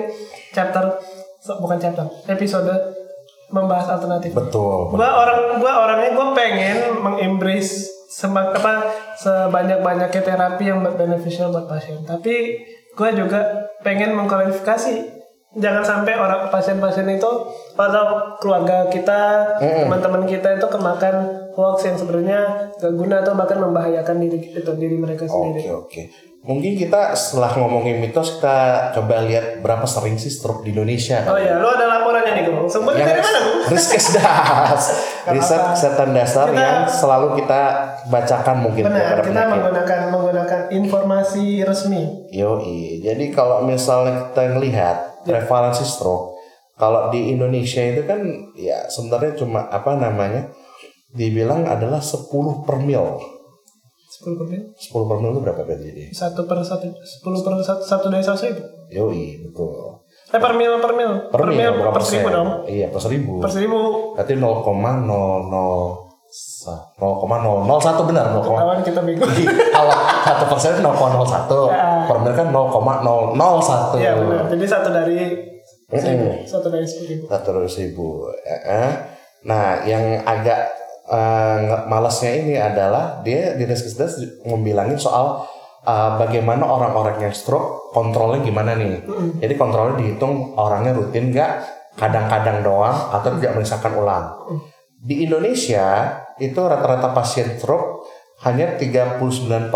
chapter 0.51 0.97
bukan 1.61 1.79
chapter, 1.79 2.03
episode 2.27 2.73
membahas 3.47 3.95
alternatif. 3.95 4.35
Betul. 4.35 4.91
Gua 4.91 5.09
orang 5.23 5.61
gua 5.61 5.87
orangnya 5.87 6.11
gua 6.11 6.35
pengen 6.35 6.99
mengembrace 6.99 7.87
semak 8.11 8.51
apa 8.51 8.91
sebanyak 9.15 9.79
banyaknya 9.79 10.21
terapi 10.23 10.67
yang 10.67 10.83
beneficial 10.83 11.53
buat 11.55 11.71
pasien. 11.71 12.03
Tapi 12.03 12.59
gua 12.97 13.15
juga 13.15 13.71
pengen 13.85 14.17
mengklarifikasi 14.19 15.15
jangan 15.55 15.83
sampai 15.85 16.19
orang 16.19 16.51
pasien-pasien 16.51 17.07
itu 17.07 17.31
atau 17.73 18.05
keluarga 18.43 18.91
kita, 18.91 19.55
teman-teman 19.63 20.27
kita 20.27 20.59
itu 20.59 20.67
kemakan 20.67 21.46
hoax 21.57 21.83
yang 21.83 21.97
sebenarnya 21.97 22.39
gak 22.71 22.93
guna 22.93 23.19
atau 23.19 23.33
bahkan 23.33 23.57
membahayakan 23.57 24.21
diri 24.21 24.37
itu 24.53 24.71
diri 24.77 24.93
mereka 24.95 25.25
Oke 25.25 25.33
sendiri. 25.33 25.61
oke. 25.73 26.01
Mungkin 26.37 26.77
kita 26.77 27.11
setelah 27.11 27.51
ngomongin 27.51 27.99
mitos 27.99 28.39
kita 28.39 28.57
coba 28.93 29.19
lihat 29.21 29.59
berapa 29.59 29.83
sering 29.83 30.15
sih 30.15 30.29
stroke 30.29 30.61
di 30.61 30.71
Indonesia. 30.71 31.25
Oh 31.27 31.35
ya, 31.35 31.59
lu 31.59 31.67
ada 31.67 31.89
laporannya 31.89 32.39
nih, 32.39 32.43
Bung. 32.47 32.69
Sumbernya 32.71 33.03
dari 33.03 33.19
mana, 33.19 33.39
Bung? 33.41 33.57
Riskes 33.67 34.05
Das, 34.15 34.83
riset 35.27 35.63
kesehatan 35.73 36.15
dasar 36.15 36.47
Kita- 36.47 36.55
yang 36.55 36.77
selalu 36.87 37.35
kita 37.35 37.61
bacakan 38.07 38.57
mungkin 38.63 38.83
Benar, 38.85 39.19
kita 39.19 39.27
penyakit. 39.27 39.51
menggunakan 39.59 39.99
menggunakan 40.07 40.59
informasi 40.71 41.45
resmi. 41.61 42.31
Yoi. 42.31 43.03
Jadi 43.03 43.25
kalau 43.29 43.67
misalnya 43.67 44.31
kita 44.31 44.55
ngelihat 44.55 44.97
prevalensi 45.27 45.83
stroke, 45.83 46.39
kalau 46.79 47.11
di 47.11 47.33
Indonesia 47.33 47.81
itu 47.81 48.07
kan 48.07 48.23
ya 48.55 48.87
sebenarnya 48.87 49.35
cuma 49.35 49.67
apa 49.67 49.99
namanya 49.99 50.47
dibilang 51.09 51.63
adalah 51.63 51.99
10 51.99 52.27
per 52.63 52.77
mil. 52.77 53.05
10 54.17 54.33
persen. 54.35 54.61
10 54.73 55.05
per 55.05 55.17
mil 55.17 55.31
itu 55.31 55.41
berapa 55.41 55.61
berarti 55.61 55.83
jadi? 55.85 56.03
Satu 56.09 56.43
per 56.43 56.59
satu, 56.61 56.89
sepuluh 56.97 57.37
per 57.39 57.61
satu, 57.61 57.81
satu 57.81 58.05
dari 58.07 58.21
seratus 58.21 58.43
ribu. 58.45 58.61
Yoi, 58.89 59.45
betul. 59.45 60.01
Eh 60.27 60.39
per 60.39 60.51
mil 60.53 60.73
per 60.77 60.91
mil 60.91 61.11
Per, 61.29 61.39
mil, 61.45 61.71
bukan 61.73 61.91
per 61.93 62.03
seribu 62.03 62.27
dong. 62.27 62.49
Iya, 62.65 62.87
per 62.89 62.99
seribu. 62.99 63.39
Per 63.39 63.47
seribu. 63.47 63.77
Berarti 64.13 64.33
0,00 64.35 66.03
Sa- 66.27 66.91
0,001 66.99 68.03
benar 68.03 68.35
0, 68.35 68.43
Kawan 68.43 68.83
kita 68.83 68.99
bego. 68.99 69.23
kalau 69.71 69.95
satu 70.27 70.43
persen 70.51 70.83
0,01 70.83 71.71
Ya. 71.71 72.03
per 72.03 72.19
menit 72.19 72.35
kan 72.35 72.47
0,001 72.51 73.95
Iya 73.95 74.11
benar. 74.13 74.43
Jadi 74.51 74.65
satu 74.67 74.89
dari 74.91 75.17
seribu. 75.87 76.27
Satu 76.43 76.67
dari 76.67 76.83
seribu. 76.83 77.23
satu 77.25 77.47
ratus 77.55 77.75
ribu 77.79 78.07
Eh, 78.43 78.59
eh. 78.59 78.89
nah 79.47 79.79
yang 79.81 80.03
agak 80.21 80.67
eh, 81.07 81.57
nge- 81.63 81.83
malasnya 81.87 82.31
ini 82.35 82.55
adalah 82.55 83.19
dia 83.21 83.55
di 83.55 83.63
Deskesdas 83.63 84.19
membilangin 84.43 84.95
soal 84.95 85.47
eh, 85.81 86.11
bagaimana 86.15 86.63
orang-orang 86.63 87.17
yang 87.21 87.33
stroke 87.33 87.91
kontrolnya 87.91 88.43
gimana 88.43 88.75
nih 88.75 89.01
jadi 89.39 89.53
kontrolnya 89.55 89.95
dihitung 89.97 90.53
orangnya 90.53 90.91
rutin 90.91 91.31
nggak 91.31 91.51
kadang-kadang 91.95 92.61
doang 92.61 92.93
atau 93.09 93.33
tidak 93.35 93.57
menyesalkan 93.57 93.93
ulang 93.95 94.25
di 94.97 95.23
Indonesia 95.23 96.13
itu 96.37 96.57
rata-rata 96.57 97.09
pasien 97.11 97.57
stroke 97.57 98.05
hanya 98.43 98.77
39% 98.77 99.73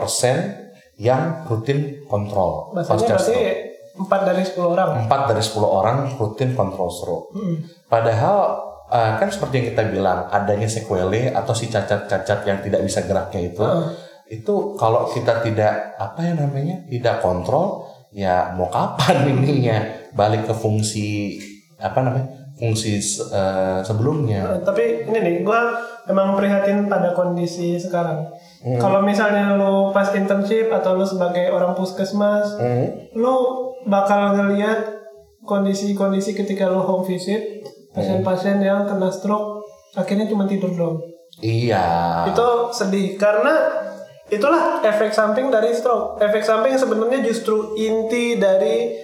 yang 0.98 1.48
rutin 1.50 2.06
kontrol 2.06 2.70
berarti 3.10 3.26
stroke. 3.34 3.72
empat 3.92 4.22
dari 4.24 4.44
sepuluh 4.46 4.70
orang. 4.72 4.90
4 5.04 5.30
dari 5.30 5.42
10 5.44 5.68
orang 5.68 5.98
rutin 6.16 6.50
kontrol 6.56 6.88
stroke. 6.88 7.36
Hmm. 7.36 7.60
Padahal 7.86 8.38
eh, 8.92 9.12
kan 9.18 9.30
seperti 9.32 9.54
yang 9.64 9.68
kita 9.74 9.84
bilang 9.88 10.28
adanya 10.28 10.68
sequelae 10.68 11.32
atau 11.32 11.56
si 11.56 11.72
cacat-cacat 11.72 12.40
yang 12.44 12.60
tidak 12.60 12.82
bisa 12.84 13.08
geraknya 13.08 13.42
itu 13.56 13.64
Heeh. 13.64 13.88
itu 14.44 14.76
kalau 14.76 15.08
kita 15.08 15.40
tidak 15.40 15.96
apa 15.96 16.20
ya 16.20 16.34
namanya 16.36 16.84
tidak 16.92 17.24
kontrol 17.24 17.88
ya 18.12 18.52
mau 18.54 18.68
kapan 18.68 19.26
ininya 19.34 20.12
balik 20.12 20.46
ke 20.46 20.54
fungsi 20.54 21.40
apa 21.80 22.04
namanya 22.04 22.42
fungsi 22.62 23.02
eh, 23.34 23.80
sebelumnya. 23.82 24.62
Eh, 24.62 24.62
tapi 24.62 25.10
ini 25.10 25.18
nih, 25.18 25.36
gue 25.42 25.62
emang 26.06 26.38
prihatin 26.38 26.86
pada 26.86 27.10
kondisi 27.18 27.82
sekarang. 27.82 28.30
Hmm. 28.62 28.78
Kalau 28.78 29.02
misalnya 29.02 29.58
lu 29.58 29.90
pas 29.90 30.14
internship 30.14 30.70
atau 30.70 30.94
lu 30.94 31.02
sebagai 31.02 31.50
orang 31.50 31.74
puskesmas, 31.74 32.62
Hmm. 32.62 33.10
lu 33.18 33.36
bakal 33.90 34.38
ngelihat 34.38 35.02
kondisi-kondisi 35.42 36.38
ketika 36.38 36.70
lu 36.70 36.86
home 36.86 37.02
visit 37.02 37.66
pasien-pasien 37.92 38.58
yang 38.60 38.88
kena 38.88 39.12
stroke 39.12 39.68
akhirnya 39.96 40.28
cuma 40.28 40.48
tidur 40.48 40.72
doang. 40.72 40.98
Iya. 41.40 42.28
Itu 42.32 42.72
sedih 42.72 43.16
karena 43.20 43.56
itulah 44.32 44.80
efek 44.84 45.12
samping 45.12 45.52
dari 45.52 45.76
stroke. 45.76 46.20
Efek 46.20 46.44
samping 46.44 46.80
sebenarnya 46.80 47.20
justru 47.24 47.76
inti 47.76 48.40
dari 48.40 48.96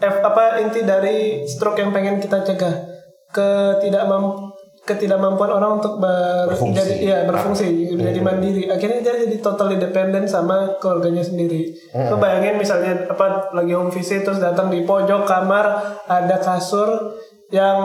F, 0.00 0.16
apa 0.24 0.62
inti 0.64 0.80
dari 0.80 1.44
stroke 1.44 1.76
yang 1.76 1.92
pengen 1.92 2.22
kita 2.22 2.40
cegah 2.40 2.88
ketidakmam 3.30 4.50
ketidakmampuan 4.80 5.52
orang 5.52 5.72
untuk 5.78 6.00
ber, 6.00 6.50
Berfungsi. 6.50 6.76
jadi 6.80 6.94
iya 6.98 7.18
berfungsi 7.28 7.94
jadi 7.94 8.20
mandiri 8.24 8.64
akhirnya 8.66 9.04
dia 9.04 9.14
jadi 9.28 9.36
totally 9.38 9.76
dependent 9.76 10.26
sama 10.26 10.80
keluarganya 10.80 11.20
sendiri 11.22 11.68
Lu 12.10 12.16
bayangin 12.16 12.56
misalnya 12.58 13.06
apa 13.06 13.52
lagi 13.54 13.76
home 13.76 13.92
visit 13.92 14.24
terus 14.24 14.40
datang 14.40 14.72
di 14.72 14.82
pojok 14.82 15.28
kamar 15.28 15.66
ada 16.08 16.36
kasur 16.40 17.12
yang 17.50 17.78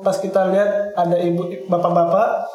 pas 0.00 0.16
kita 0.18 0.50
lihat 0.50 0.94
ada 0.94 1.18
ibu 1.18 1.46
bapak-bapak 1.66 2.46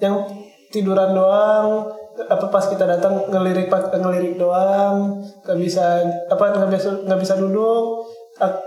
yang 0.00 0.24
tiduran 0.68 1.16
doang 1.16 1.88
apa 2.20 2.46
pas 2.52 2.68
kita 2.68 2.84
datang 2.84 3.24
ngelirik 3.32 3.72
ngelirik 3.72 4.36
doang 4.36 5.24
nggak 5.40 5.56
bisa 5.56 6.04
apa 6.28 6.44
nggak 6.52 6.70
bisa 6.70 6.90
nggak 7.08 7.20
bisa 7.20 7.34
duduk. 7.40 8.04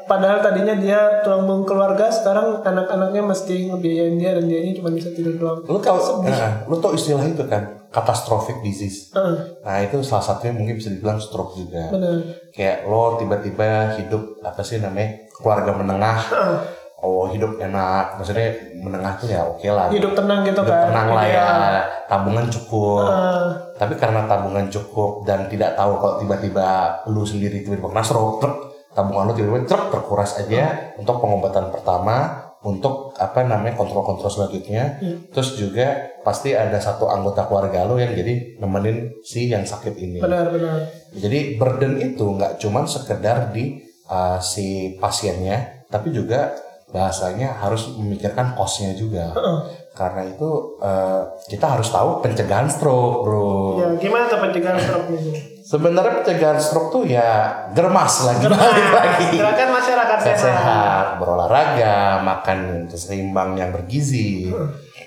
Padahal 0.06 0.38
tadinya 0.46 0.78
dia 0.78 1.26
tulang 1.26 1.50
punggung 1.50 1.66
keluarga 1.66 2.06
sekarang 2.13 2.62
anak-anaknya 2.62 3.26
mesti 3.26 3.74
ngebiayain 3.74 4.22
dia 4.22 4.38
dan 4.38 4.46
dia 4.46 4.62
ini 4.62 4.78
cuma 4.78 4.94
bisa 4.94 5.10
tidur 5.10 5.34
doang. 5.34 5.66
Lu 5.66 5.82
tau, 5.82 6.22
nah, 6.22 6.62
lu 6.70 6.78
tau 6.78 6.94
istilah 6.94 7.26
itu 7.26 7.42
kan? 7.50 7.82
Catastrophic 7.89 8.62
disease. 8.62 9.10
Heeh, 9.18 9.34
Nah 9.66 9.78
itu 9.82 10.02
salah 10.06 10.22
satunya 10.22 10.54
mungkin 10.54 10.78
bisa 10.78 10.94
dibilang 10.94 11.18
stroke 11.18 11.58
juga. 11.58 11.89
benar. 11.89 12.22
Kayak 12.54 12.86
lo 12.86 13.18
tiba-tiba 13.18 13.98
hidup 13.98 14.46
apa 14.46 14.62
sih 14.62 14.78
namanya 14.78 15.26
keluarga 15.42 15.72
menengah. 15.74 16.18
Heeh. 16.22 16.58
Oh 17.04 17.28
hidup 17.28 17.60
enak. 17.60 18.16
Maksudnya 18.16 18.48
menengah 18.80 19.13
tuh 19.20 19.28
ya 19.28 19.44
oke 19.44 19.68
lah. 19.68 19.92
Hidup 19.92 20.16
tenang 20.16 20.48
gitu 20.48 20.63
Hidup 20.63 20.72
kan? 20.72 20.88
tenang 20.88 21.08
lah 21.12 21.26
ya. 21.28 21.32
Ideal. 21.36 21.76
tabungan 22.08 22.46
cukup. 22.48 23.04
Heeh. 23.04 23.48
tapi 23.74 23.94
karena 24.00 24.24
tabungan 24.30 24.66
cukup 24.72 25.28
dan 25.28 25.50
tidak 25.52 25.76
tahu 25.76 26.00
kalau 26.00 26.16
tiba-tiba 26.22 27.04
lu 27.12 27.28
sendiri 27.28 27.66
tiba-tiba 27.66 27.92
kena 27.92 28.06
stroke 28.06 28.39
truk, 28.39 28.56
tabungan 28.96 29.28
lu 29.28 29.34
tiba-tiba 29.36 29.68
truk 29.68 29.84
terkuras 29.92 30.39
aja 30.39 30.94
untuk 30.96 31.20
pengobatan 31.20 31.68
pertama 31.74 32.39
untuk 32.63 33.12
apa 33.20 33.44
namanya 33.44 33.76
kontrol-kontrol 33.76 34.32
selanjutnya. 34.32 35.04
Hmm. 35.04 35.28
terus 35.36 35.60
juga 35.60 36.16
pasti 36.24 36.56
ada 36.56 36.80
satu 36.80 37.12
anggota 37.12 37.44
keluarga 37.44 37.84
lo 37.84 38.00
yang 38.00 38.16
jadi 38.16 38.56
nemenin 38.63 39.20
si 39.20 39.52
yang 39.52 39.68
sakit 39.68 40.00
ini. 40.00 40.24
Benar 40.24 40.48
benar. 40.48 40.88
Jadi 41.12 41.60
burden 41.60 42.00
itu 42.00 42.24
nggak 42.24 42.63
cuman 42.63 42.88
sekedar 42.88 43.52
di 43.52 43.84
uh, 44.08 44.39
si 44.39 44.96
pasiennya, 44.96 45.89
tapi 45.92 46.16
juga 46.16 46.56
bahasanya 46.94 47.58
harus 47.58 47.90
memikirkan 47.98 48.54
costnya 48.54 48.94
juga. 48.94 49.34
Heeh. 49.34 49.58
Karena 49.94 50.26
itu 50.26 50.78
uh, 50.82 51.26
kita 51.50 51.78
harus 51.78 51.90
tahu 51.94 52.22
pencegahan 52.22 52.66
stroke, 52.66 53.26
bro. 53.26 53.78
ya 53.78 53.88
gimana 54.02 54.26
tuh 54.26 54.42
pencegahan 54.42 54.78
stroke 54.82 55.10
ini 55.14 55.54
Sebenarnya 55.62 56.22
pencegahan 56.22 56.58
stroke 56.58 56.90
tuh 56.90 57.04
ya 57.06 57.54
germas 57.78 58.26
lagi 58.26 58.46
balik 58.50 58.90
lagi. 58.90 59.38
gerakan 59.38 59.70
masyarakat 59.70 60.18
Sehat, 60.22 60.40
sehat 60.42 61.06
berolahraga, 61.22 62.26
makan 62.26 62.90
seimbang 62.90 63.54
yang 63.54 63.70
bergizi. 63.70 64.50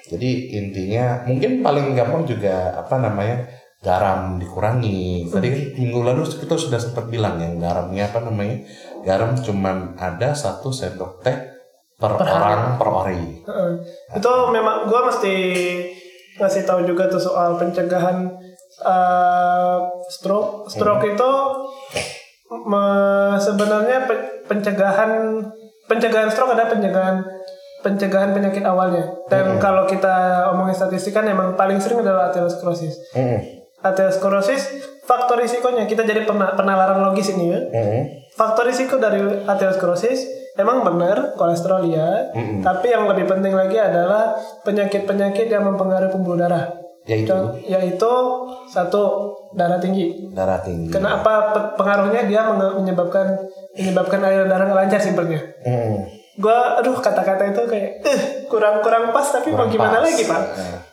Jadi 0.06 0.54
intinya 0.54 1.26
mungkin 1.26 1.66
paling 1.66 1.98
gampang 1.98 2.22
juga 2.22 2.78
apa 2.78 2.94
namanya 3.02 3.46
garam 3.82 4.38
dikurangi. 4.38 5.26
Tadi 5.34 5.46
kan 5.50 5.62
minggu 5.82 5.98
lalu 6.02 6.22
kita 6.30 6.54
sudah 6.54 6.78
sempat 6.78 7.10
bilang 7.10 7.42
yang 7.42 7.58
garamnya 7.58 8.06
apa 8.06 8.22
namanya 8.22 8.62
garam 9.02 9.34
cuman 9.34 9.98
ada 9.98 10.30
satu 10.34 10.70
sendok 10.70 11.26
teh 11.26 11.55
per, 11.96 12.12
orang 12.14 12.76
per 12.76 12.88
hari. 12.90 13.20
Heeh. 13.40 13.70
itu 14.14 14.32
memang 14.48 14.84
gue 14.84 15.00
mesti 15.02 15.34
ngasih 16.36 16.62
tahu 16.62 16.84
juga 16.84 17.06
tuh 17.06 17.18
soal 17.18 17.56
pencegahan 17.56 18.28
eh, 18.78 19.78
stroke. 20.10 20.68
Stroke 20.68 21.06
itu 21.06 21.30
me- 22.62 23.38
sebenarnya 23.38 24.04
pe- 24.04 24.24
pencegahan 24.44 25.40
pencegahan 25.84 26.28
stroke 26.28 26.52
ada 26.52 26.66
pencegahan 26.66 27.24
pencegahan 27.78 28.30
penyakit 28.32 28.62
awalnya. 28.62 29.06
Dan 29.26 29.56
kalau 29.58 29.84
kita 29.84 30.16
omongin 30.50 30.74
statistik 30.74 31.12
kan 31.12 31.24
emang 31.24 31.54
paling 31.54 31.78
sering 31.78 32.00
adalah 32.00 32.28
aterosklerosis 32.28 32.94
Mm, 33.12 33.38
aterosklerosis 33.80 34.62
faktor 35.02 35.38
risikonya 35.38 35.86
kita 35.86 36.02
jadi 36.02 36.22
pena- 36.22 36.52
penalaran 36.52 37.00
logis 37.02 37.30
ini 37.30 37.46
ya. 37.48 37.60
Mm, 37.64 38.02
Faktor 38.32 38.66
risiko 38.66 38.98
dari 38.98 39.16
aterosklerosis 39.40 40.45
emang 40.56 40.82
benar 40.82 41.32
kolesterol 41.34 41.84
ya, 41.86 42.32
Mm-mm. 42.32 42.60
tapi 42.60 42.88
yang 42.88 43.04
lebih 43.06 43.24
penting 43.24 43.52
lagi 43.52 43.76
adalah 43.76 44.32
penyakit-penyakit 44.62 45.46
yang 45.46 45.64
mempengaruhi 45.64 46.08
pembuluh 46.08 46.36
darah. 46.38 46.64
Yaitu 47.04 47.36
Yaitu 47.64 48.12
satu 48.66 49.30
darah 49.52 49.78
tinggi. 49.78 50.26
darah 50.28 50.58
tinggi. 50.58 50.90
Kenapa 50.90 51.54
pe- 51.54 51.72
pengaruhnya 51.76 52.24
dia 52.24 52.42
menyebabkan 52.50 53.36
menyebabkan 53.72 54.18
aliran 54.20 54.46
darah 54.46 54.66
lancar 54.66 54.98
simpelnya. 54.98 55.38
Mm, 55.62 56.02
Gua 56.36 56.76
aduh 56.76 56.92
kata-kata 56.94 57.48
itu 57.48 57.62
kayak 57.64 57.90
eh 58.02 58.20
kurang 58.44 58.80
kurang 58.80 59.08
pas 59.08 59.24
tapi 59.24 59.48
mau 59.48 59.64
Kurang 59.64 59.70
gimana 59.70 59.96
pas. 59.96 60.04
lagi 60.04 60.22
pak? 60.22 60.42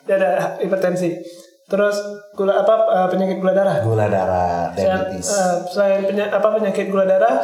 Dia 0.04 0.16
ada 0.16 0.30
hipertensi. 0.58 1.18
Terus 1.66 1.98
gula 2.32 2.56
apa 2.58 2.74
eh, 2.86 3.08
penyakit 3.10 3.38
gula 3.38 3.52
darah. 3.52 3.82
Gula 3.82 4.06
darah, 4.06 4.70
Selain, 4.72 5.04
diabetes. 5.04 5.28
eh, 5.28 5.56
selain 5.68 6.02
penya- 6.06 6.30
apa 6.30 6.48
penyakit 6.54 6.88
gula 6.88 7.04
darah, 7.04 7.42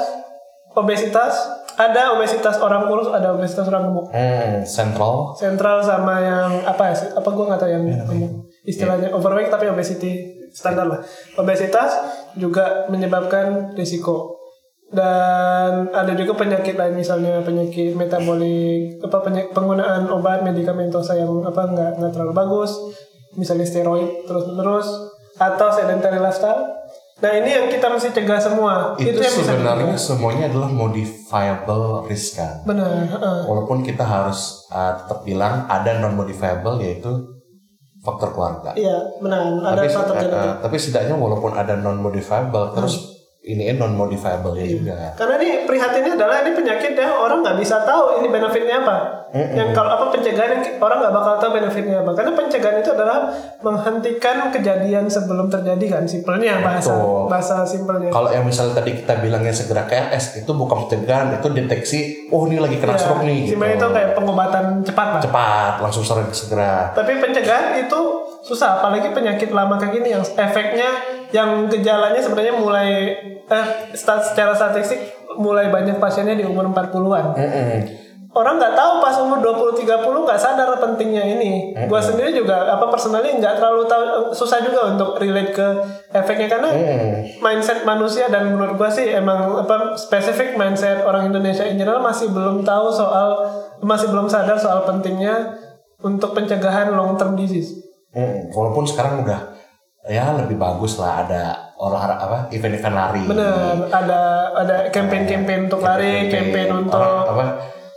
obesitas, 0.74 1.34
ada 1.80 2.19
obesitas 2.19 2.59
orang 2.59 2.91
kurus, 2.91 3.07
ada 3.07 3.32
obesitas 3.32 3.63
orang 3.71 3.88
gemuk. 3.88 4.11
Mm, 4.11 4.67
sentral. 4.67 5.32
Sentral 5.39 5.80
sama 5.80 6.19
yang 6.19 6.51
apa 6.67 6.91
ya? 6.91 6.95
Apa 7.15 7.30
gue 7.32 7.45
nggak 7.47 7.59
tahu 7.63 7.71
yang 7.71 7.84
gemuk. 8.03 8.51
Istilahnya 8.67 9.15
overweight 9.15 9.47
tapi 9.47 9.71
obesity 9.71 10.43
standar 10.51 10.91
lah. 10.91 10.99
Obesitas 11.39 11.95
juga 12.36 12.91
menyebabkan 12.91 13.71
risiko. 13.80 14.36
Dan 14.89 15.93
ada 15.93 16.17
juga 16.17 16.34
penyakit 16.34 16.73
lain 16.73 16.97
misalnya 16.97 17.45
penyakit 17.45 17.93
metabolik 17.93 18.97
apa 19.05 19.21
penyakit 19.21 19.53
penggunaan 19.53 20.09
obat 20.09 20.41
medikamentosa 20.41 21.13
yang 21.13 21.45
apa 21.45 21.69
nggak 21.69 21.91
nggak 22.01 22.09
terlalu 22.09 22.34
bagus 22.34 22.73
misalnya 23.38 23.69
steroid 23.69 24.25
terus 24.25 24.49
menerus 24.49 24.89
atau 25.38 25.69
sedentary 25.69 26.17
lifestyle 26.17 26.73
nah 27.20 27.32
ini 27.36 27.49
yang 27.51 27.67
kita 27.67 27.88
mesti 27.91 28.15
cegah 28.15 28.39
semua 28.39 28.95
Itu, 28.95 29.20
yang 29.20 29.36
bisa 29.36 29.43
sebenarnya 29.43 29.91
dicegah. 29.91 30.07
semuanya 30.07 30.43
adalah 30.47 30.70
modifiable 30.72 32.07
risk 32.07 32.39
kan. 32.39 32.63
benar 32.63 32.88
heeh. 33.05 33.39
Walaupun 33.43 33.84
kita 33.84 34.07
harus 34.07 34.63
uh, 34.72 34.95
tetap 34.95 35.28
bilang 35.28 35.67
ada 35.67 35.99
non 35.99 36.15
modifiable 36.15 36.80
yaitu 36.80 37.11
faktor 37.99 38.32
keluarga. 38.32 38.72
iya 38.80 38.95
benar 39.20 39.59
ada 39.59 39.84
tapi, 39.84 39.89
faktor 39.91 40.15
eh, 40.15 40.32
eh, 40.32 40.53
tapi 40.63 40.76
setidaknya 40.80 41.15
walaupun 41.20 41.51
ada 41.51 41.76
non 41.76 41.99
modifiable 41.99 42.72
terus 42.72 43.18
ini 43.50 43.74
non 43.74 43.97
modifiable 43.97 44.54
ya 44.54 44.66
juga. 44.70 44.97
Karena 45.18 45.41
ini 45.41 45.66
prihatinnya 45.66 46.14
adalah 46.14 46.45
ini 46.45 46.54
penyakit 46.54 46.93
yang 46.93 47.18
orang 47.18 47.41
nggak 47.41 47.58
bisa 47.58 47.82
tahu 47.82 48.22
ini 48.22 48.28
benefitnya 48.30 48.86
apa. 48.86 48.97
Yang 49.30 49.78
kalau 49.78 49.93
apa 49.93 50.06
pencegahan 50.10 50.62
orang 50.82 50.97
nggak 51.06 51.14
bakal 51.14 51.34
tahu 51.41 51.52
benefitnya 51.58 52.02
apa. 52.06 52.12
Karena 52.14 52.32
pencegahan 52.34 52.78
itu 52.82 52.89
adalah 52.93 53.30
menghentikan 53.62 54.50
kejadian 54.54 55.06
sebelum 55.10 55.50
terjadi 55.50 55.86
kan 55.97 56.04
simpelnya 56.06 56.62
bahasa 56.62 56.93
Betul. 56.93 57.30
bahasa 57.30 57.56
simpelnya. 57.66 58.10
Kalau 58.14 58.30
yang 58.30 58.45
misalnya 58.45 58.82
tadi 58.82 58.97
kita 59.02 59.22
bilangnya 59.22 59.54
segera 59.54 59.86
ke 59.89 59.97
RS 59.97 60.45
itu 60.45 60.52
bukan 60.54 60.86
pencegahan, 60.86 61.34
itu 61.38 61.47
deteksi. 61.50 62.00
Oh 62.30 62.45
ini 62.45 62.62
lagi 62.62 62.78
kena 62.78 62.97
stroke 62.97 63.26
nih. 63.26 63.50
Gitu. 63.50 63.58
Simpelnya 63.58 63.76
itu 63.82 63.88
kayak 63.89 64.10
pengobatan 64.14 64.66
cepat 64.86 65.08
lah. 65.18 65.22
Cepat, 65.22 65.74
langsung 65.82 66.04
segera. 66.06 66.93
Tapi 66.93 67.18
pencegahan 67.18 67.82
itu 67.82 68.18
susah, 68.50 68.82
apalagi 68.82 69.14
penyakit 69.14 69.54
lama 69.54 69.78
kayak 69.78 70.02
gini 70.02 70.10
yang 70.18 70.26
efeknya 70.26 70.89
yang 71.30 71.70
gejalanya 71.70 72.18
sebenarnya 72.18 72.58
mulai 72.58 72.89
eh 73.45 73.68
secara 73.93 74.58
statistik 74.58 74.97
mulai 75.38 75.70
banyak 75.70 76.02
pasiennya 76.02 76.41
di 76.41 76.45
umur 76.50 76.74
40-an. 76.74 77.38
Mm-mm. 77.38 77.80
Orang 78.30 78.62
nggak 78.62 78.78
tahu 78.78 79.02
pas 79.02 79.18
umur 79.26 79.41
20 79.41 79.89
30 79.89 80.06
nggak 80.06 80.38
sadar 80.38 80.70
pentingnya 80.78 81.26
ini. 81.26 81.74
Gua 81.89 81.97
sendiri 81.97 82.30
juga 82.30 82.62
apa 82.62 82.86
personally 82.86 83.34
nggak 83.41 83.58
terlalu 83.58 83.89
tahu 83.89 84.30
susah 84.38 84.62
juga 84.62 84.93
untuk 84.93 85.18
relate 85.18 85.50
ke 85.50 85.68
efeknya 86.14 86.45
karena 86.45 86.70
Mm. 86.70 87.41
mindset 87.41 87.82
manusia 87.89 88.30
dan 88.30 88.54
menurut 88.54 88.78
gua 88.78 88.86
sih 88.86 89.10
emang 89.10 89.66
apa 89.66 89.97
spesifik 89.97 90.54
mindset 90.62 91.02
orang 91.02 91.34
Indonesia 91.34 91.66
in 91.66 91.82
general 91.82 92.06
masih 92.06 92.30
belum 92.30 92.62
tahu 92.62 92.93
soal 92.93 93.50
masih 93.82 94.14
belum 94.14 94.30
sadar 94.30 94.62
soal 94.62 94.86
pentingnya 94.86 95.58
untuk 96.06 96.38
pencegahan 96.38 96.93
long 96.93 97.18
term 97.18 97.34
disease. 97.34 97.89
Mm. 98.10 98.49
Walaupun 98.49 98.86
sekarang 98.89 99.22
udah 99.22 99.39
ya 100.10 100.34
lebih 100.34 100.57
bagus 100.57 100.97
lah 100.97 101.28
ada 101.28 101.43
olahraga 101.78 102.26
apa 102.26 102.38
event-event 102.49 102.95
lari. 102.95 103.24
Bener, 103.24 103.88
ada 103.88 104.22
ada 104.57 104.76
campaign-campaign 104.89 105.70
untuk 105.70 105.80
lari, 105.80 106.28
campaign 106.28 106.68
untuk 106.84 106.97
Orang, 106.97 107.30
apa 107.30 107.43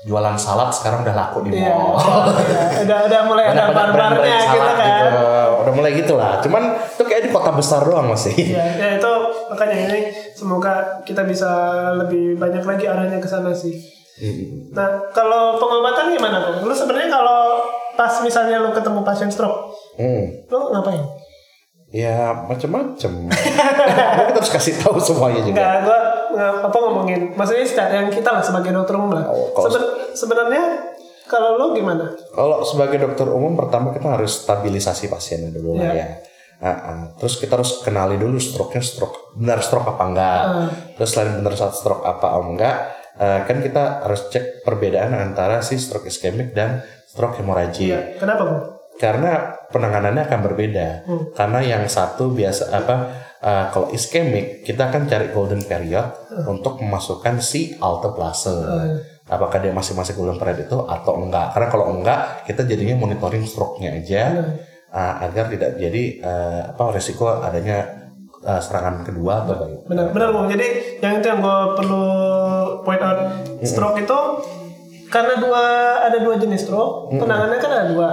jualan 0.03 0.37
salad 0.37 0.71
sekarang 0.75 1.07
udah 1.07 1.15
laku 1.15 1.47
di 1.47 1.57
Iya, 1.57 1.71
mall. 1.73 1.95
iya. 1.95 2.83
udah 2.85 2.99
udah 3.07 3.21
mulai 3.27 3.45
ada 3.55 3.71
bar-barnya 3.71 4.39
gitu 4.51 4.59
kan. 4.59 4.77
gitu. 4.83 5.19
Udah 5.63 5.73
mulai 5.73 5.91
gitu 5.95 6.15
lah. 6.19 6.33
Cuman 6.43 6.63
itu 6.75 7.03
kayak 7.07 7.23
di 7.27 7.31
kota 7.31 7.51
besar 7.55 7.81
doang 7.87 8.11
masih. 8.11 8.35
Ya, 8.35 8.67
ya 8.77 8.89
itu 8.99 9.13
makanya 9.49 9.77
ini 9.89 10.01
semoga 10.35 11.01
kita 11.07 11.23
bisa 11.23 11.49
lebih 11.97 12.35
banyak 12.37 12.67
lagi 12.67 12.85
arahnya 12.91 13.23
ke 13.23 13.29
sana 13.31 13.55
sih. 13.55 13.73
Nah, 14.75 15.11
kalau 15.11 15.57
pengobatan 15.59 16.13
gimana 16.15 16.39
tuh? 16.45 16.67
Lu 16.67 16.75
sebenarnya 16.75 17.11
kalau 17.11 17.63
pas 17.95 18.13
misalnya 18.21 18.59
lu 18.59 18.71
ketemu 18.71 19.01
pasien 19.03 19.29
stroke, 19.29 19.73
Hmm. 19.95 20.47
lu 20.47 20.59
ngapain? 20.71 21.03
Ya 21.89 22.33
macem-macem. 22.43 23.29
kita 23.29 24.33
harus 24.33 24.49
kasih 24.51 24.75
tahu 24.79 24.97
semuanya 24.97 25.41
juga. 25.43 25.61
Enggak, 25.61 25.77
gua 25.85 25.99
apa 26.65 26.77
ngomongin. 26.79 27.21
Maksudnya 27.33 27.65
secara 27.65 27.93
yang 27.95 28.09
kita 28.09 28.33
lah 28.33 28.41
sebagai 28.41 28.73
dokter 28.73 28.97
umum 28.97 29.13
lah. 29.13 29.29
Oh, 29.29 29.53
kalau- 29.53 29.69
Seben- 29.69 29.93
sebenarnya 30.13 30.65
kalau 31.25 31.61
lu 31.61 31.67
gimana? 31.73 32.09
Kalau 32.29 32.65
sebagai 32.65 32.97
dokter 32.99 33.29
umum 33.29 33.53
pertama 33.55 33.93
kita 33.93 34.09
harus 34.11 34.41
stabilisasi 34.41 35.07
pasiennya 35.07 35.53
dulu 35.53 35.77
lah 35.77 35.93
Iya. 35.93 36.01
ya. 36.01 36.07
Ah, 36.59 36.69
ah. 36.71 37.01
Terus 37.19 37.37
kita 37.37 37.59
harus 37.59 37.83
kenali 37.83 38.17
dulu 38.17 38.39
stroke-nya 38.39 38.81
stroke 38.81 39.35
benar 39.35 39.61
stroke 39.61 39.85
apa 39.87 40.03
enggak. 40.03 40.41
Ah. 40.41 40.69
Terus 40.97 41.11
selain 41.11 41.37
benar 41.37 41.53
saat 41.53 41.75
stroke 41.75 42.01
apa 42.03 42.39
enggak, 42.39 42.77
eh, 43.19 43.41
kan 43.45 43.61
kita 43.61 44.01
harus 44.01 44.31
cek 44.31 44.63
perbedaan 44.63 45.13
antara 45.13 45.61
si 45.61 45.77
stroke 45.77 46.07
iskemik 46.07 46.55
dan 46.55 46.81
stroke 47.13 47.37
hemorragik. 47.45 47.93
Iya. 47.93 48.01
Kenapa, 48.17 48.43
Bu? 48.49 48.57
Karena 48.97 49.53
penanganannya 49.69 50.25
akan 50.25 50.41
berbeda. 50.41 50.89
Hmm. 51.05 51.23
Karena 51.37 51.61
yang 51.61 51.85
satu 51.85 52.33
biasa 52.33 52.73
apa 52.73 52.97
eh, 53.45 53.65
kalau 53.69 53.93
iskemik 53.93 54.65
kita 54.65 54.89
akan 54.89 55.05
cari 55.05 55.29
golden 55.29 55.61
period 55.61 56.09
untuk 56.49 56.81
memasukkan 56.81 57.45
si 57.45 57.77
alteplase. 57.77 58.57
Apakah 59.29 59.63
dia 59.63 59.73
masih 59.73 59.93
masih 59.93 60.17
golden 60.17 60.41
period 60.41 60.65
itu 60.65 60.77
atau 60.89 61.21
enggak? 61.21 61.53
Karena 61.53 61.69
kalau 61.69 61.93
enggak 61.93 62.49
kita 62.49 62.65
jadinya 62.65 62.97
monitoring 62.97 63.45
stroke-nya 63.45 63.93
aja 63.93 64.23
eh, 64.89 65.15
agar 65.29 65.53
tidak 65.53 65.77
jadi 65.77 66.03
eh, 66.21 66.61
apa 66.73 66.97
resiko 66.97 67.29
adanya 67.29 68.09
eh, 68.45 68.61
serangan 68.61 69.05
kedua 69.05 69.45
atau. 69.45 69.85
Benar, 69.89 70.13
benar 70.17 70.29
Bung. 70.33 70.49
Jadi 70.49 71.01
yang 71.05 71.21
itu 71.21 71.27
yang 71.29 71.41
gue 71.45 71.59
perlu 71.77 72.07
point 72.85 73.03
out, 73.03 73.19
stroke 73.65 74.01
itu 74.01 74.21
karena 75.13 75.37
dua 75.37 75.65
ada 76.01 76.17
dua 76.17 76.35
jenis 76.35 76.65
stroke, 76.65 77.13
penanganannya 77.13 77.61
kan 77.61 77.71
ada 77.71 77.87
dua. 77.87 78.09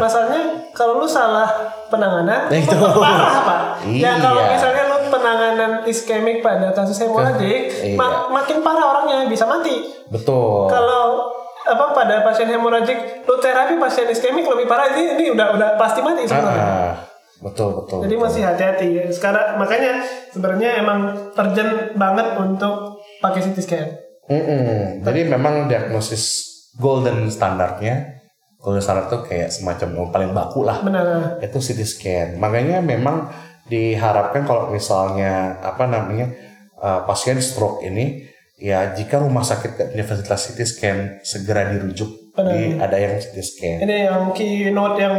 Masalahnya 0.00 0.42
kalau 0.72 0.96
lu 0.96 1.04
salah 1.04 1.44
penanganan, 1.86 2.48
Nah, 2.48 2.56
itu. 2.64 2.72
parah 2.72 3.38
pak. 3.38 3.60
Ya 3.86 4.16
kalau 4.16 4.40
Iya. 4.40 4.50
misalnya 4.50 4.82
lu 4.86 4.98
penanganan 5.08 5.70
iskemik 5.84 6.40
pada 6.40 6.72
kasus 6.72 6.96
hemoragik, 6.98 7.68
Iya. 7.68 7.94
ma- 7.94 8.32
makin 8.32 8.58
parah 8.58 8.84
orangnya 8.88 9.28
bisa 9.28 9.44
mati. 9.44 9.92
Betul. 10.08 10.66
Kalau 10.66 11.28
apa 11.62 11.92
pada 11.92 12.24
pasien 12.24 12.48
hemoragik, 12.48 12.96
lu 13.22 13.36
terapi 13.36 13.76
pasien 13.76 14.08
iskemik 14.08 14.42
lebih 14.42 14.64
parah 14.64 14.88
ini 14.90 15.14
ini 15.14 15.24
udah 15.30 15.52
udah 15.52 15.68
pasti 15.76 16.00
mati 16.00 16.24
sebenarnya. 16.24 16.64
Ah, 16.64 16.92
betul 17.38 17.76
betul. 17.76 18.08
Jadi 18.08 18.14
betul. 18.14 18.24
masih 18.24 18.42
hati-hati. 18.42 18.88
Sekarang 19.10 19.56
makanya 19.56 20.00
sebenarnya 20.28 20.80
emang 20.80 21.00
urgent 21.30 21.72
banget 21.94 22.26
untuk 22.34 22.96
pakai 23.18 23.40
CT 23.42 23.58
scan. 23.60 24.07
Mm-mm. 24.28 25.02
Jadi 25.02 25.20
memang 25.24 25.66
diagnosis 25.66 26.46
golden 26.76 27.32
standarnya, 27.32 28.20
golden 28.60 28.84
standard 28.84 29.08
tuh 29.08 29.20
kayak 29.24 29.48
semacam 29.50 29.88
yang 29.96 30.08
paling 30.12 30.30
baku 30.36 30.60
lah. 30.62 30.84
Benar. 30.84 31.40
Itu 31.40 31.58
CT 31.58 31.80
scan. 31.88 32.28
Makanya 32.36 32.84
memang 32.84 33.32
diharapkan 33.68 34.48
kalau 34.48 34.72
misalnya 34.72 35.60
apa 35.60 35.84
namanya 35.84 36.32
uh, 36.80 37.04
pasien 37.04 37.36
stroke 37.40 37.84
ini 37.84 38.24
ya 38.58 38.96
jika 38.96 39.22
rumah 39.22 39.44
sakit 39.44 39.76
gak 39.76 39.88
punya 39.94 40.04
fasilitas 40.08 40.40
CT 40.50 40.60
scan 40.66 40.98
segera 41.22 41.68
dirujuk 41.70 42.34
Benar. 42.34 42.52
di 42.52 42.60
ada 42.80 42.96
yang 42.96 43.14
CT 43.20 43.36
scan. 43.44 43.76
Ini 43.84 43.96
yang 44.08 44.32
keynote 44.32 44.96
yang 44.98 45.16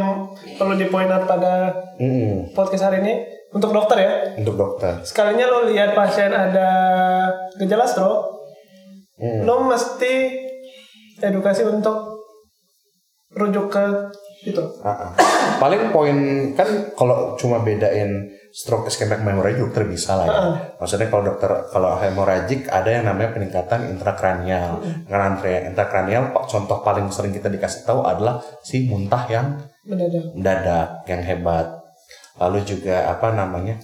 perlu 0.58 0.74
di 0.76 0.86
point 0.90 1.10
out 1.10 1.26
pada 1.30 1.74
Mm-mm. 2.02 2.52
podcast 2.58 2.90
hari 2.90 3.02
ini 3.06 3.14
untuk 3.50 3.74
dokter 3.74 3.98
ya. 4.02 4.12
Untuk 4.38 4.56
dokter. 4.58 5.02
Sekalinya 5.02 5.50
lo 5.50 5.66
lihat 5.70 5.98
pasien 5.98 6.30
ada 6.30 6.70
gejala 7.58 7.86
stroke, 7.90 8.39
Mm. 9.20 9.44
lo 9.44 9.68
mesti 9.68 10.14
edukasi 11.20 11.68
untuk 11.68 12.24
rujuk 13.36 13.68
ke 13.70 13.84
itu. 14.48 14.64
Ah. 14.82 15.12
Paling 15.60 15.92
poin 15.92 16.16
kan 16.56 16.96
kalau 16.96 17.36
cuma 17.36 17.60
bedain 17.60 18.32
stroke 18.56 18.88
iskemik 18.88 19.20
hemorrhagic 19.20 19.60
dokter 19.60 19.84
bisa 19.86 20.16
lah 20.16 20.26
ya. 20.26 20.40
Maksudnya 20.80 21.12
kalau 21.12 21.24
dokter 21.28 21.52
kalau 21.70 22.00
hemorrhagic 22.00 22.72
ada 22.72 22.90
yang 22.90 23.04
namanya 23.06 23.36
peningkatan 23.36 23.92
intrakranial. 23.92 24.80
Karena 25.06 25.36
intrakranial 25.68 26.32
contoh 26.48 26.80
paling 26.82 27.12
sering 27.12 27.36
kita 27.36 27.52
dikasih 27.52 27.84
tahu 27.84 28.08
adalah 28.08 28.40
si 28.64 28.88
muntah 28.88 29.28
yang 29.28 29.60
Mendadak. 29.84 30.24
mendadak 30.34 30.88
yang 31.12 31.22
hebat. 31.22 31.68
Lalu 32.40 32.64
juga 32.64 33.12
apa 33.12 33.36
namanya 33.36 33.76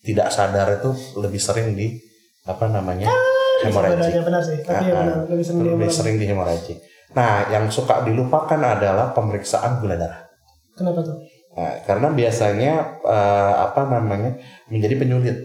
tidak 0.00 0.32
sadar 0.32 0.80
itu 0.80 0.90
lebih 1.20 1.38
sering 1.38 1.76
di 1.76 1.92
apa 2.48 2.64
namanya 2.72 3.12
Sebenarnya 3.58 4.22
benar 4.22 4.42
sih, 4.44 4.58
tapi 4.62 4.86
ya 4.86 4.94
Ah, 4.94 4.98
ah. 4.98 5.02
benar 5.02 5.16
lebih 5.34 5.44
sering 5.44 5.58
lebih 5.66 5.90
sering 5.90 6.14
di. 6.18 6.26
Nah, 7.16 7.48
yang 7.48 7.66
suka 7.72 8.04
dilupakan 8.04 8.60
adalah 8.60 9.10
pemeriksaan 9.16 9.80
gula 9.80 9.96
darah. 9.96 10.28
Kenapa 10.76 11.00
tuh? 11.02 11.16
Nah, 11.58 11.74
karena 11.82 12.08
biasanya 12.14 12.72
eh, 13.02 13.54
apa 13.66 13.80
namanya 13.90 14.38
menjadi 14.70 14.94
penyulit 14.94 15.38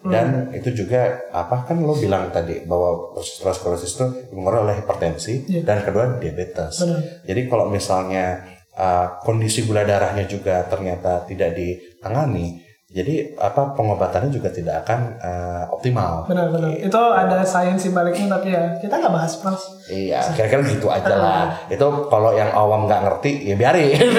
dan 0.00 0.48
itu 0.56 0.72
juga 0.72 1.28
apa 1.28 1.68
kan 1.68 1.76
lo 1.84 1.92
bilang 1.92 2.32
tadi 2.32 2.64
bahwa 2.64 3.12
sklerosis 3.20 4.00
itu 4.00 4.32
dipengaruhi 4.32 4.62
oleh 4.64 4.76
hipertensi 4.80 5.44
Iya. 5.44 5.60
dan 5.68 5.84
kedua 5.84 6.16
diabetes. 6.16 6.80
Benar. 6.80 7.00
Jadi 7.28 7.40
kalau 7.52 7.68
misalnya 7.68 8.40
eh, 8.72 9.06
kondisi 9.20 9.68
gula 9.68 9.84
darahnya 9.84 10.24
juga 10.24 10.64
ternyata 10.64 11.28
tidak 11.28 11.52
ditangani, 11.52 12.64
jadi 12.90 13.38
apa 13.38 13.70
pengobatannya 13.78 14.34
juga 14.34 14.50
tidak 14.50 14.82
akan 14.82 15.14
eh, 15.22 15.62
optimal. 15.70 16.26
Benar-benar. 16.26 16.74
Itu 16.74 16.98
ada 16.98 17.46
sains 17.46 17.86
di 17.86 17.94
baliknya 17.94 18.34
tapi 18.34 18.50
ya 18.50 18.74
kita 18.82 18.98
nggak 18.98 19.14
bahas 19.14 19.38
mas. 19.46 19.62
Iya, 19.86 20.18
kira-kira 20.34 20.66
gitu 20.66 20.90
aja 20.90 21.14
lah. 21.14 21.46
Itu 21.74 21.86
kalau 22.10 22.34
yang 22.34 22.50
awam 22.50 22.90
nggak 22.90 23.06
ngerti, 23.06 23.46
ya 23.46 23.54
biarin. 23.54 23.94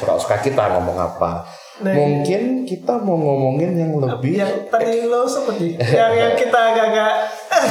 Suka-suka 0.00 0.40
kita 0.40 0.80
ngomong 0.80 0.96
apa. 0.96 1.44
Nah, 1.84 1.92
Mungkin 1.94 2.64
kita 2.64 2.98
mau 3.04 3.14
ngomongin 3.14 3.70
yang 3.78 3.94
lebih 4.02 4.34
Yang 4.34 4.66
tadi 4.66 5.06
lo 5.06 5.22
nih, 5.28 5.78
yang 5.78 6.10
yang 6.10 6.34
kita 6.34 6.58
agak-agak 6.74 7.12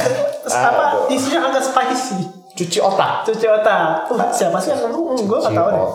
apa 0.70 0.84
Aduh. 0.94 1.12
isunya 1.12 1.42
agak 1.42 1.60
spicy. 1.60 2.37
Cuci 2.58 2.78
otak. 2.80 3.22
Cuci 3.22 3.46
otak. 3.46 4.02
Wah, 4.08 4.26
siapa 4.28 4.58
sih 4.58 4.70
yang 4.70 4.82
ngomong? 4.84 5.14
Hmm, 5.14 5.24
gue 5.24 5.38
Cuci 5.38 5.54
tahu 5.54 5.68
deh. 5.70 5.86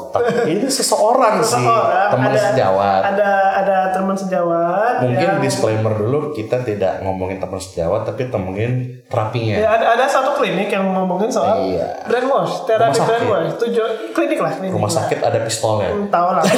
Ini 0.47 0.63
seseorang, 0.65 1.33
sih, 1.37 1.59
Seseorang, 1.59 2.09
teman 2.09 2.31
ada- 2.31 2.43
sejawat. 2.47 3.01
Ada 3.05 3.29
ada 3.53 3.77
teman 3.91 4.15
sejawat. 4.15 4.93
Mungkin 5.01 5.29
ya. 5.29 5.39
disclaimer 5.39 5.93
dulu 5.93 6.31
kita 6.31 6.63
tidak 6.63 7.03
ngomongin 7.03 7.37
teman 7.37 7.59
sejawat 7.59 8.01
tapi 8.03 8.27
temuin 8.27 8.71
terapinya. 9.05 9.55
Ya, 9.55 9.69
ada 9.73 9.85
ada 9.93 10.05
satu 10.05 10.33
klinik 10.33 10.67
yang 10.67 10.87
ngomongin 10.89 11.27
soal 11.27 11.59
Iya. 11.61 12.07
brainwash, 12.07 12.63
terapi 12.63 12.97
brainwash. 12.97 13.59
Tujuh 13.59 13.85
klinik 14.11 14.39
lah. 14.39 14.51
Klinik 14.53 14.71
Rumah 14.71 14.87
lah. 14.87 14.97
sakit 15.01 15.19
ada 15.19 15.39
pistolnya. 15.41 15.91
Hmm, 15.91 16.07
Tahu 16.07 16.29
lah. 16.31 16.43